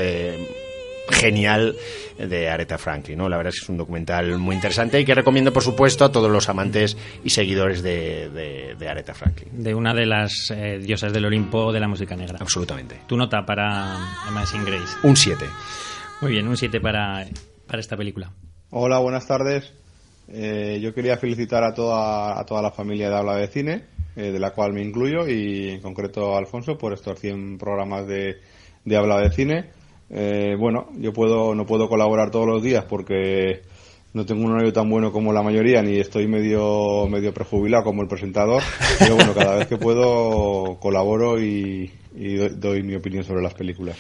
[1.10, 1.76] genial
[2.18, 3.18] de Aretha Franklin.
[3.18, 3.30] ¿no?
[3.30, 6.12] La verdad es que es un documental muy interesante y que recomiendo, por supuesto, a
[6.12, 9.64] todos los amantes y seguidores de, de, Aretha Franklin.
[9.64, 12.38] De una de las eh, diosas del Olimpo de la música negra.
[12.40, 13.02] Absolutamente.
[13.08, 13.96] ¿Tu nota para
[14.28, 14.98] Amazing Grace?
[15.04, 15.46] Un 7.
[16.22, 17.26] Muy bien, un 7 para,
[17.68, 18.32] para esta película.
[18.70, 19.74] Hola, buenas tardes.
[20.34, 23.84] Eh, yo quería felicitar a toda, a toda la familia de Habla de Cine,
[24.16, 28.08] eh, de la cual me incluyo, y en concreto a Alfonso por estos 100 programas
[28.08, 28.40] de,
[28.96, 29.70] Habla de Cine.
[30.14, 33.62] Eh, bueno, yo puedo, no puedo colaborar todos los días porque
[34.14, 38.02] no tengo un horario tan bueno como la mayoría, ni estoy medio, medio prejubilado como
[38.02, 38.62] el presentador,
[39.00, 43.98] pero bueno, cada vez que puedo colaboro y, doy, doy mi opinión sobre las películas.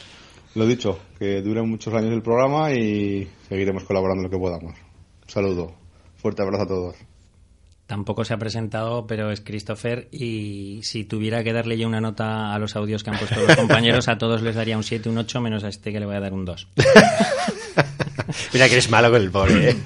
[0.55, 4.73] Lo dicho, que duren muchos años el programa y seguiremos colaborando lo que podamos.
[4.73, 5.71] Un saludo.
[6.17, 7.10] Fuerte abrazo a todos.
[7.91, 12.53] Tampoco se ha presentado, pero es Christopher y si tuviera que darle yo una nota
[12.53, 15.17] a los audios que han puesto los compañeros, a todos les daría un 7, un
[15.17, 16.69] 8, menos a este que le voy a dar un 2.
[18.53, 19.69] Mira que eres malo con el pobre.
[19.69, 19.75] ¿eh?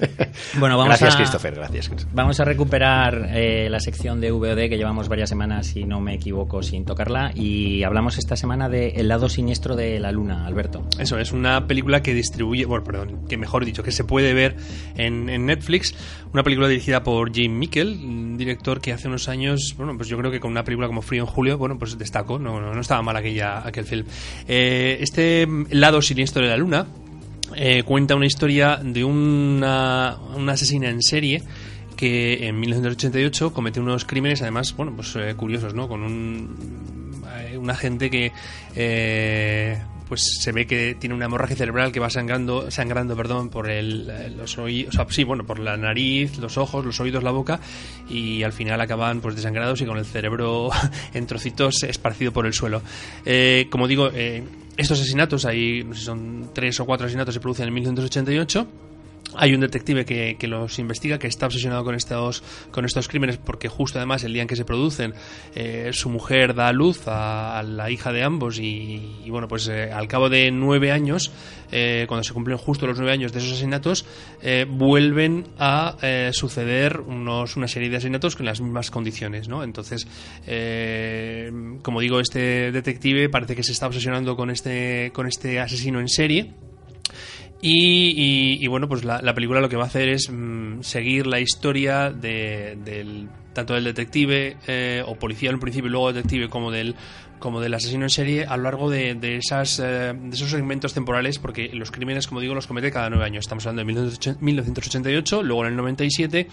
[0.58, 1.88] Bueno, vamos gracias, a, Christopher, gracias.
[1.88, 2.14] Christopher.
[2.14, 6.14] Vamos a recuperar eh, la sección de VOD que llevamos varias semanas, si no me
[6.14, 7.32] equivoco, sin tocarla.
[7.34, 10.86] Y hablamos esta semana de El lado siniestro de la luna, Alberto.
[10.98, 14.56] Eso, es una película que distribuye, bueno, perdón, que mejor dicho, que se puede ver
[14.96, 15.94] en, en Netflix.
[16.32, 20.18] Una película dirigida por Jim Mickel, un director que hace unos años, bueno, pues yo
[20.18, 22.80] creo que con una película como Frío en Julio, bueno, pues destacó, no, no, no
[22.80, 24.06] estaba mal aquella, aquel film.
[24.46, 26.86] Eh, este lado siniestro de la luna
[27.54, 30.18] eh, cuenta una historia de una,
[30.48, 31.42] asesina en serie
[31.96, 35.88] que en 1988 cometió unos crímenes, además, bueno, pues eh, curiosos, ¿no?
[35.88, 38.32] Con un, eh, un agente que
[38.74, 39.78] eh,
[40.08, 44.36] pues se ve que tiene una hemorragia cerebral que va sangrando, sangrando perdón, por el,
[44.36, 47.60] los oídos, o sea, sí, bueno, por la nariz, los ojos, los oídos, la boca,
[48.08, 50.70] y al final acaban pues desangrados y con el cerebro
[51.14, 52.82] en trocitos esparcido por el suelo.
[53.24, 54.44] Eh, como digo, eh,
[54.76, 58.85] estos asesinatos, hay, son tres o cuatro asesinatos, se producen en 1988.
[59.36, 63.38] Hay un detective que, que los investiga, que está obsesionado con estos, con estos crímenes,
[63.38, 65.14] porque justo además el día en que se producen,
[65.54, 70.08] eh, su mujer da luz a, la hija de ambos y, bueno, pues eh, al
[70.08, 71.32] cabo de nueve años,
[71.72, 74.04] eh, cuando se cumplen justo los nueve años de esos asesinatos,
[74.42, 79.62] eh, vuelven a eh, suceder unos, una serie de asesinatos con las mismas condiciones, ¿no?
[79.62, 80.06] Entonces,
[81.82, 86.08] como digo, este detective parece que se está obsesionando con este, con este asesino en
[86.08, 86.65] serie.
[87.68, 90.82] Y, y- y, bueno, pues la, la película lo que va a hacer es mm,
[90.82, 96.12] seguir la historia de, del, tanto del detective eh, o policía en principio y luego
[96.12, 96.94] detective como del
[97.38, 100.94] como del asesino en serie a lo largo de, de esas, eh, de esos segmentos
[100.94, 103.44] temporales porque los crímenes, como digo, los comete cada nueve años.
[103.44, 106.48] Estamos hablando de 1980 1988, luego en el 97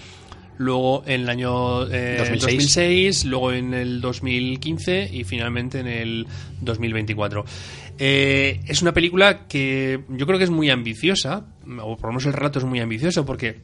[0.57, 2.41] luego en el año eh, 2006.
[2.41, 6.27] 2006, luego en el 2015 y finalmente en el
[6.61, 7.43] 2024.
[7.99, 11.45] Eh, es una película que yo creo que es muy ambiciosa,
[11.81, 13.61] o por lo menos el relato es muy ambicioso porque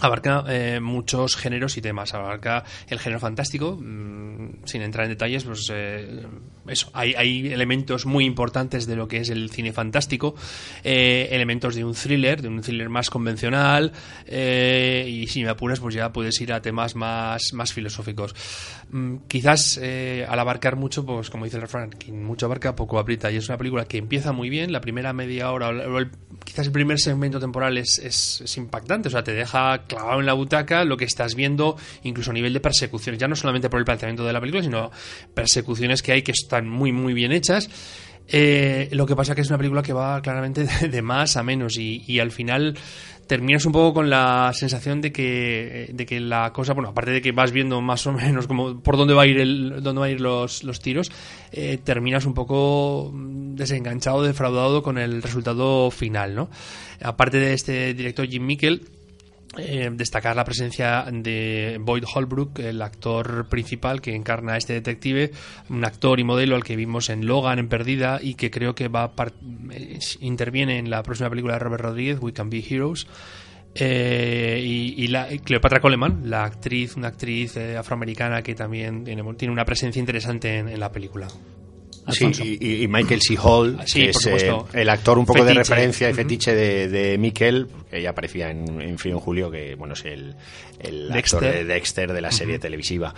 [0.00, 2.14] abarca eh, muchos géneros y temas.
[2.14, 6.26] Abarca el género fantástico, mm, sin entrar en detalles, pues eh,
[6.66, 10.34] eso, hay, elementos muy importantes de lo que es el cine fantástico,
[10.82, 13.92] eh, elementos de un thriller, de un thriller más convencional,
[14.26, 18.34] y si me apuras, pues ya puedes ir a temas más, más filosóficos.
[18.90, 23.30] Mm, quizás al abarcar mucho, pues como dice el refrán, quien mucho abarca, poco aprieta,
[23.30, 26.10] y es una película que empieza muy bien, la primera media hora, o el-
[26.44, 30.32] quizás el primer segmento temporal es, es impactante, o sea, te deja clavado en la
[30.32, 33.84] butaca lo que estás viendo, incluso a nivel de persecuciones, ya no solamente por el
[33.84, 34.90] planteamiento de la película, sino
[35.34, 37.70] persecuciones que hay que están muy, muy bien hechas.
[38.26, 41.76] Eh, lo que pasa que es una película que va claramente de, más a menos
[41.76, 42.76] y, al final
[43.26, 47.22] terminas un poco con la sensación de que, de que la cosa, bueno, aparte de
[47.22, 50.06] que vas viendo más o menos como por dónde va a ir el, dónde va
[50.06, 51.10] a ir los, los tiros,
[51.50, 56.50] eh, terminas un poco mm, desenganchado, defraudado con el resultado final, ¿no?
[57.02, 58.88] Aparte de este director Jim Mickel,
[59.58, 65.32] eh, destacar la presencia de Boyd Holbrook, el actor principal que encarna a este detective,
[65.68, 68.88] un actor y modelo al que vimos en Logan, en Perdida, y que creo que
[68.88, 69.12] va
[69.70, 73.06] eh, interviene en la próxima película de Robert Rodríguez, We Can Be Heroes.
[73.76, 79.52] Eh, y, la, y Cleopatra Coleman, la actriz, una actriz eh, afroamericana que también tiene,
[79.52, 81.26] una presencia interesante en la película.
[82.08, 83.36] Sí, y, y Michael C.
[83.42, 87.16] Hall, Sí, que es eh, el actor un poco de referencia y fetiche de, de
[87.18, 90.34] Mikkel, que ya aparecía en, en Frío en Julio, que bueno es el,
[90.80, 93.14] el actor de Dexter de la serie televisiva.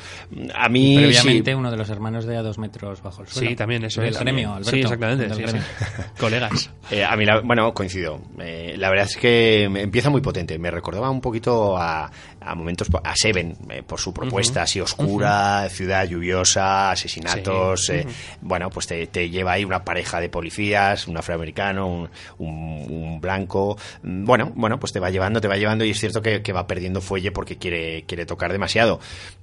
[0.55, 3.49] A mí previamente sí, uno de los hermanos de A dos metros bajo el suelo.
[3.51, 4.21] Sí, también, eso Del es.
[4.21, 4.51] gremio.
[4.53, 4.71] Alberto.
[4.71, 5.63] Sí, exactamente, sí, gremio.
[5.63, 6.03] sí.
[6.21, 6.71] Colegas.
[6.91, 8.21] Eh, a mí, la- bueno, coincido.
[8.39, 10.59] Eh, la verdad es que me- empieza muy potente.
[10.59, 12.11] Me recordaba un poquito a,
[12.47, 17.87] a momentos, a Seven, eh, por su propuesta así oscura, ciudad lluviosa, asesinatos.
[17.87, 17.93] Sí.
[17.93, 18.07] eh.
[18.41, 22.09] Bueno, pues te, te lleva ahí una pareja de policías, un afroamericano, un,
[22.39, 23.77] un- un blanco.
[24.03, 26.53] Mm, Bueno, bueno, pues te va llevando, te va llevando y es cierto que, que
[26.53, 29.01] va perdiendo fuelle porque quiere, quiere tocar demasiado.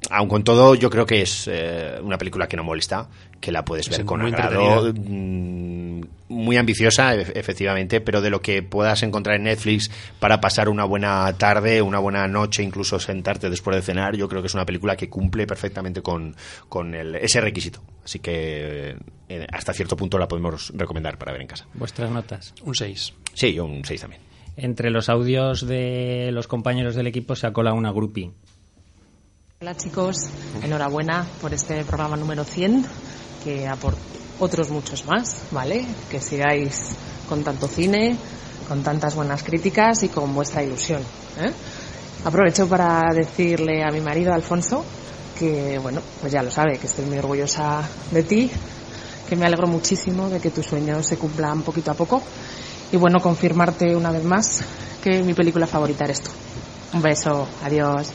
[0.10, 3.08] Aun con todo, yo creo que es eh, una película que no molesta,
[3.40, 4.94] que la puedes Es ver con agrado.
[6.34, 9.89] Muy ambiciosa, e- efectivamente, pero de lo que puedas encontrar en Netflix
[10.19, 14.41] para pasar una buena tarde, una buena noche, incluso sentarte después de cenar, yo creo
[14.41, 16.35] que es una película que cumple perfectamente con,
[16.69, 17.81] con el- ese requisito.
[18.03, 18.95] Así que
[19.30, 21.65] eh, hasta cierto punto la podemos recomendar para ver en casa.
[21.73, 22.53] Vuestras notas.
[22.64, 23.14] Un 6.
[23.34, 24.22] Sí, un 6 también.
[24.57, 28.31] Entre los audios de los compañeros del equipo se ha colado una groupie.
[29.61, 30.18] Hola chicos,
[30.61, 32.85] enhorabuena por este programa número 100,
[33.44, 33.78] que a
[34.40, 35.86] otros muchos más, ¿vale?
[36.10, 36.91] Que sigáis
[37.28, 38.18] con tanto cine,
[38.68, 41.02] con tantas buenas críticas y con vuestra ilusión.
[41.40, 41.52] ¿eh?
[42.26, 44.84] Aprovecho para decirle a mi marido Alfonso
[45.38, 48.52] que, bueno, pues ya lo sabe, que estoy muy orgullosa de ti,
[49.28, 52.22] que me alegro muchísimo de que tus sueños se cumplan poquito a poco
[52.91, 54.64] y, bueno, confirmarte una vez más
[55.03, 56.32] que mi película favorita eres tú.
[56.94, 58.07] Un beso, adiós.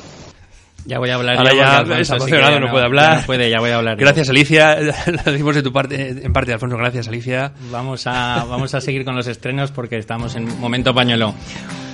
[0.89, 1.37] Ya voy a hablar.
[1.37, 3.11] Ahora ya porque está emocionado, que no puede hablar.
[3.11, 3.97] ya no puede, ya voy a hablar.
[3.99, 4.75] Gracias, Alicia.
[5.07, 6.79] Lo decimos de tu parte, en parte, Alfonso.
[6.79, 7.53] Gracias, Alicia.
[7.71, 11.35] Vamos a, vamos a seguir con los estrenos porque estamos en momento pañuelo.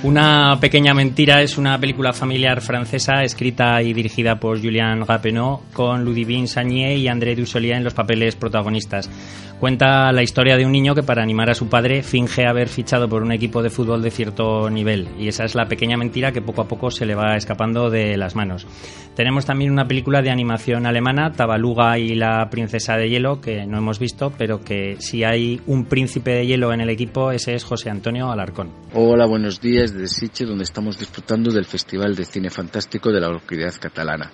[0.05, 6.05] Una pequeña mentira es una película familiar francesa escrita y dirigida por Julien Rappenot con
[6.05, 9.11] Ludivine Sagnier y André Dussolier en los papeles protagonistas.
[9.60, 13.09] Cuenta la historia de un niño que para animar a su padre finge haber fichado
[13.09, 16.43] por un equipo de fútbol de cierto nivel y esa es la pequeña mentira que
[16.43, 18.66] poco a poco se le va escapando de las manos.
[19.14, 23.78] Tenemos también una película de animación alemana, Tabaluga y la princesa de hielo, que no
[23.78, 27.62] hemos visto, pero que si hay un príncipe de hielo en el equipo, ese es
[27.62, 28.70] José Antonio Alarcón.
[28.93, 33.28] Hola, buenos días desde Sitges, donde estamos disfrutando del Festival de Cine Fantástico de la
[33.28, 34.32] localidad catalana.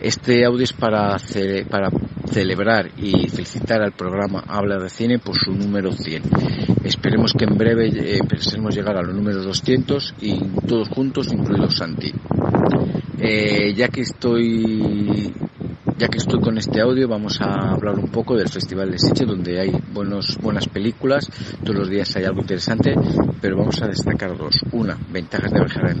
[0.00, 5.90] Este audio es para celebrar y felicitar al programa Habla de Cine por su número
[5.90, 6.22] 100.
[6.84, 11.32] Esperemos que en breve eh, empecemos a llegar a los números 200 y todos juntos,
[11.32, 12.12] incluido Santi.
[13.18, 15.34] Eh, ya que estoy
[15.98, 19.26] ya que estoy con este audio, vamos a hablar un poco del Festival de Sitges,
[19.26, 21.28] donde hay buenos, buenas películas,
[21.64, 22.94] todos los días hay algo interesante,
[23.40, 24.54] pero vamos a destacar dos.
[24.70, 26.00] Una, ventajas de viajar en,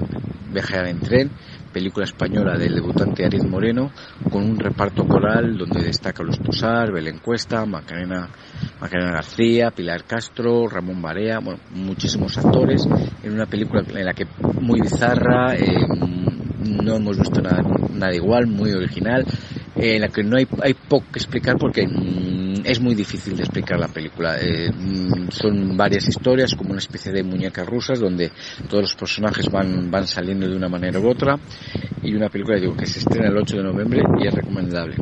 [0.52, 1.30] viajar en tren,
[1.74, 3.90] película española del debutante Ariel Moreno,
[4.30, 8.28] con un reparto coral donde destaca Los Tosar, Belén Cuesta, Macarena,
[8.80, 12.86] Macarena García, Pilar Castro, Ramón Barea, bueno, muchísimos actores,
[13.24, 14.24] en una película en la que
[14.60, 15.84] muy bizarra, eh,
[16.82, 19.26] no hemos visto nada, igual, muy original,
[19.76, 23.42] en la que no hay, hay poco que explicar porque mm, es muy difícil de
[23.42, 24.36] explicar la película.
[24.40, 28.30] Eh, mm, son varias historias, como una especie de muñecas rusas, donde
[28.68, 31.38] todos los personajes van, van saliendo de una manera u otra,
[32.02, 34.96] y una película digo, que se estrena el 8 de noviembre y es recomendable.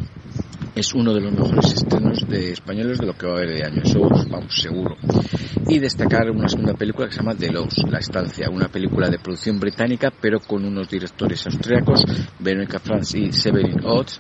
[0.74, 3.64] Es uno de los mejores estrenos de españoles de lo que va a haber de
[3.64, 4.00] año, eso
[4.30, 4.96] vamos seguro.
[5.68, 9.18] Y destacar una segunda película que se llama The Lost, La Estancia, una película de
[9.18, 12.04] producción británica, pero con unos directores austriacos,
[12.38, 14.18] Veronica Franz y Severin Oates,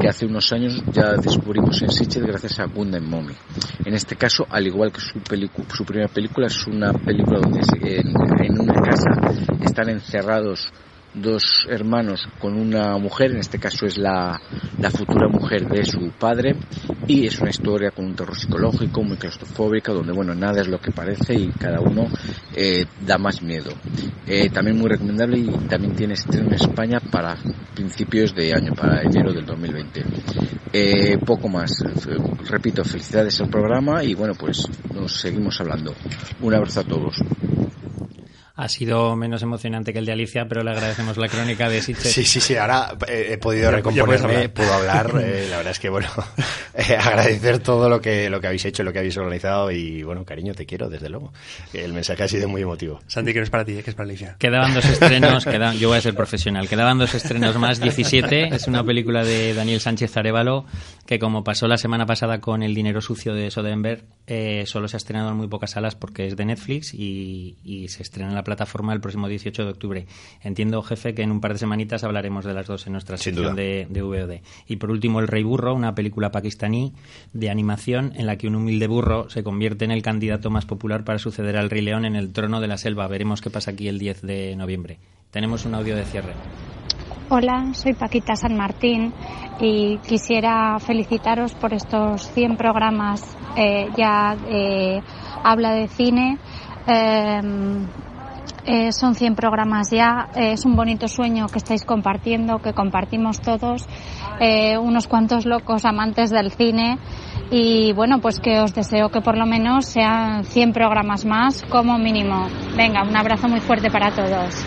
[0.00, 3.34] que hace unos años ya descubrimos en Sitges gracias a Gundam Mommy.
[3.84, 5.20] En este caso, al igual que su,
[5.74, 8.12] su primera película, es una película donde en,
[8.44, 9.10] en una casa
[9.60, 10.72] están encerrados
[11.14, 14.40] dos hermanos con una mujer, en este caso es la,
[14.78, 16.56] la futura mujer de su padre,
[17.06, 20.78] y es una historia con un terror psicológico, muy claustrofóbica, donde bueno, nada es lo
[20.78, 22.06] que parece y cada uno
[22.54, 23.72] eh, da más miedo.
[24.26, 27.36] Eh, también muy recomendable y también tiene estreno en España para
[27.74, 30.04] principios de año, para enero del 2020.
[30.72, 31.70] Eh, poco más,
[32.48, 35.94] repito, felicidades al programa y bueno, pues nos seguimos hablando.
[36.40, 37.22] Un abrazo a todos.
[38.62, 42.12] Ha sido menos emocionante que el de Alicia, pero le agradecemos la crónica de Sitges.
[42.12, 44.52] Sí, sí, sí, ahora eh, he podido Ya- ya recomponerme, hablar.
[44.52, 45.06] puedo hablar.
[45.20, 46.06] eh, la verdad es que, bueno,
[46.74, 50.24] eh, agradecer todo lo que, lo que habéis hecho, lo que habéis organizado y, bueno,
[50.24, 51.32] cariño, te quiero, desde luego.
[51.72, 53.00] El mensaje ha sido muy emotivo.
[53.08, 54.36] Santi, que no es para ti, eh, que es para Alicia.
[54.38, 58.68] Quedaban dos estrenos, quedaban- yo voy a ser profesional, quedaban dos estrenos más, 17, es
[58.68, 60.66] una película de Daniel Sánchez Arevalo,
[61.04, 64.94] que como pasó la semana pasada con El dinero sucio de Soderbergh, eh, solo se
[64.96, 68.36] ha estrenado en muy pocas salas porque es de Netflix y, y se estrena en
[68.36, 68.51] la plataforma
[68.92, 70.06] el próximo 18 de octubre.
[70.42, 73.34] Entiendo, jefe, que en un par de semanitas hablaremos de las dos en nuestra Sin
[73.34, 73.62] sección duda.
[73.62, 74.40] de, de VOD.
[74.66, 76.92] Y por último, El Rey Burro, una película pakistaní
[77.32, 81.04] de animación en la que un humilde burro se convierte en el candidato más popular
[81.04, 83.06] para suceder al Rey León en el trono de la selva.
[83.08, 84.98] Veremos qué pasa aquí el 10 de noviembre.
[85.30, 86.32] Tenemos un audio de cierre.
[87.28, 89.12] Hola, soy Paquita San Martín
[89.58, 95.00] y quisiera felicitaros por estos 100 programas eh, ya eh,
[95.42, 96.36] habla de cine.
[96.86, 97.40] Eh,
[98.64, 103.40] eh, son 100 programas ya, eh, es un bonito sueño que estáis compartiendo, que compartimos
[103.40, 103.86] todos,
[104.40, 106.98] eh, unos cuantos locos amantes del cine
[107.50, 111.98] y bueno, pues que os deseo que por lo menos sean 100 programas más como
[111.98, 112.46] mínimo.
[112.76, 114.64] Venga, un abrazo muy fuerte para todos.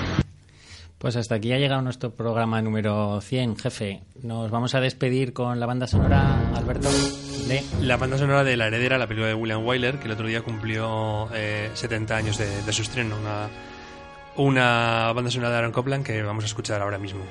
[0.98, 4.04] Pues hasta aquí ha llegado nuestro programa número 100, jefe.
[4.24, 6.90] Nos vamos a despedir con la banda sonora, Alberto,
[7.82, 10.42] La banda sonora de La Heredera, la película de William Wyler, que el otro día
[10.42, 13.18] cumplió eh, 70 años de, de su estreno.
[13.18, 13.50] Una,
[14.36, 17.22] una banda sonora de Aaron Copland que vamos a escuchar ahora mismo.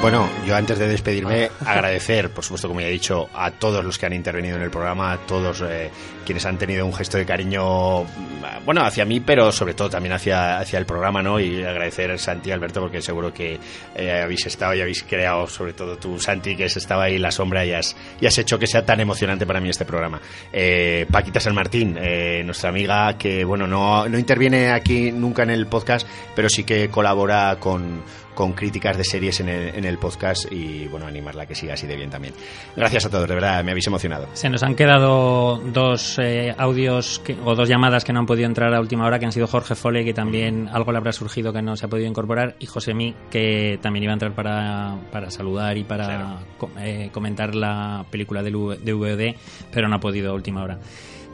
[0.00, 3.98] Bueno, yo antes de despedirme, agradecer, por supuesto, como ya he dicho, a todos los
[3.98, 5.90] que han intervenido en el programa, a todos eh,
[6.24, 10.14] quienes han tenido un gesto de cariño, mm, bueno, hacia mí, pero sobre todo también
[10.14, 11.38] hacia, hacia el programa, ¿no?
[11.38, 13.58] Y agradecer a Santi y Alberto, porque seguro que
[13.94, 17.30] eh, habéis estado y habéis creado, sobre todo tú, Santi, que estado ahí en la
[17.30, 20.20] sombra y has, y has hecho que sea tan emocionante para mí este programa.
[20.52, 25.50] Eh, Paquita San Martín, eh, nuestra amiga que, bueno, no, no interviene aquí nunca en
[25.50, 28.02] el podcast, pero sí que colabora con
[28.40, 31.74] con críticas de series en el, en el podcast y bueno, animarla a que siga
[31.74, 32.32] así de bien también.
[32.74, 34.28] Gracias a todos, de verdad, me habéis emocionado.
[34.32, 38.46] Se nos han quedado dos eh, audios que- o dos llamadas que no han podido
[38.46, 41.52] entrar a última hora, que han sido Jorge Fole, que también algo le habrá surgido
[41.52, 44.96] que no se ha podido incorporar, y José Mí, que también iba a entrar para,
[45.12, 48.50] para saludar y para co- eh, comentar la película de
[48.94, 49.34] VOD,
[49.70, 50.78] pero no ha podido a última hora.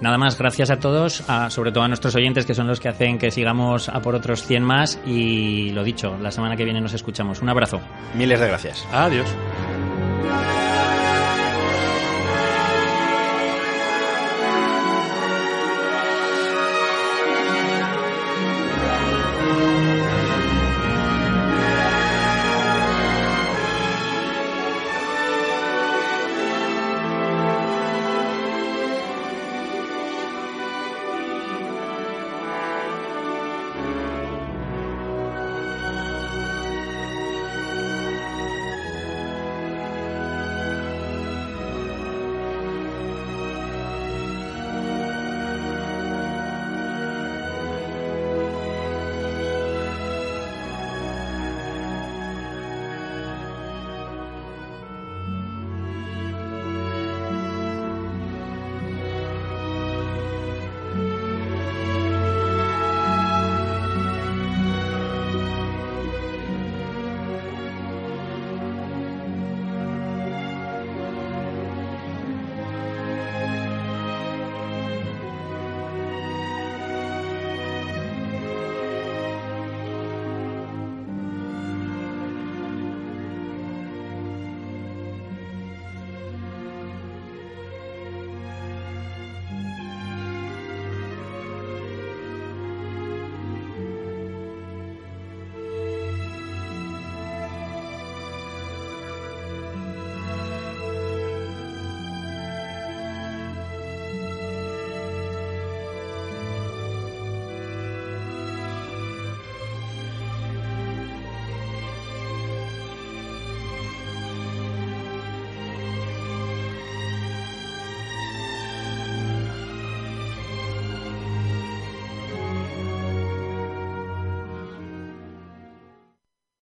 [0.00, 2.88] Nada más, gracias a todos, a- sobre todo a nuestros oyentes que son los que
[2.88, 6.80] hacen que sigamos a por otros 100 más y lo dicho, la semana que viene
[6.80, 7.40] nos escuchamos.
[7.40, 7.80] Un abrazo.
[8.14, 8.86] Miles de gracias.
[8.92, 9.26] Adiós.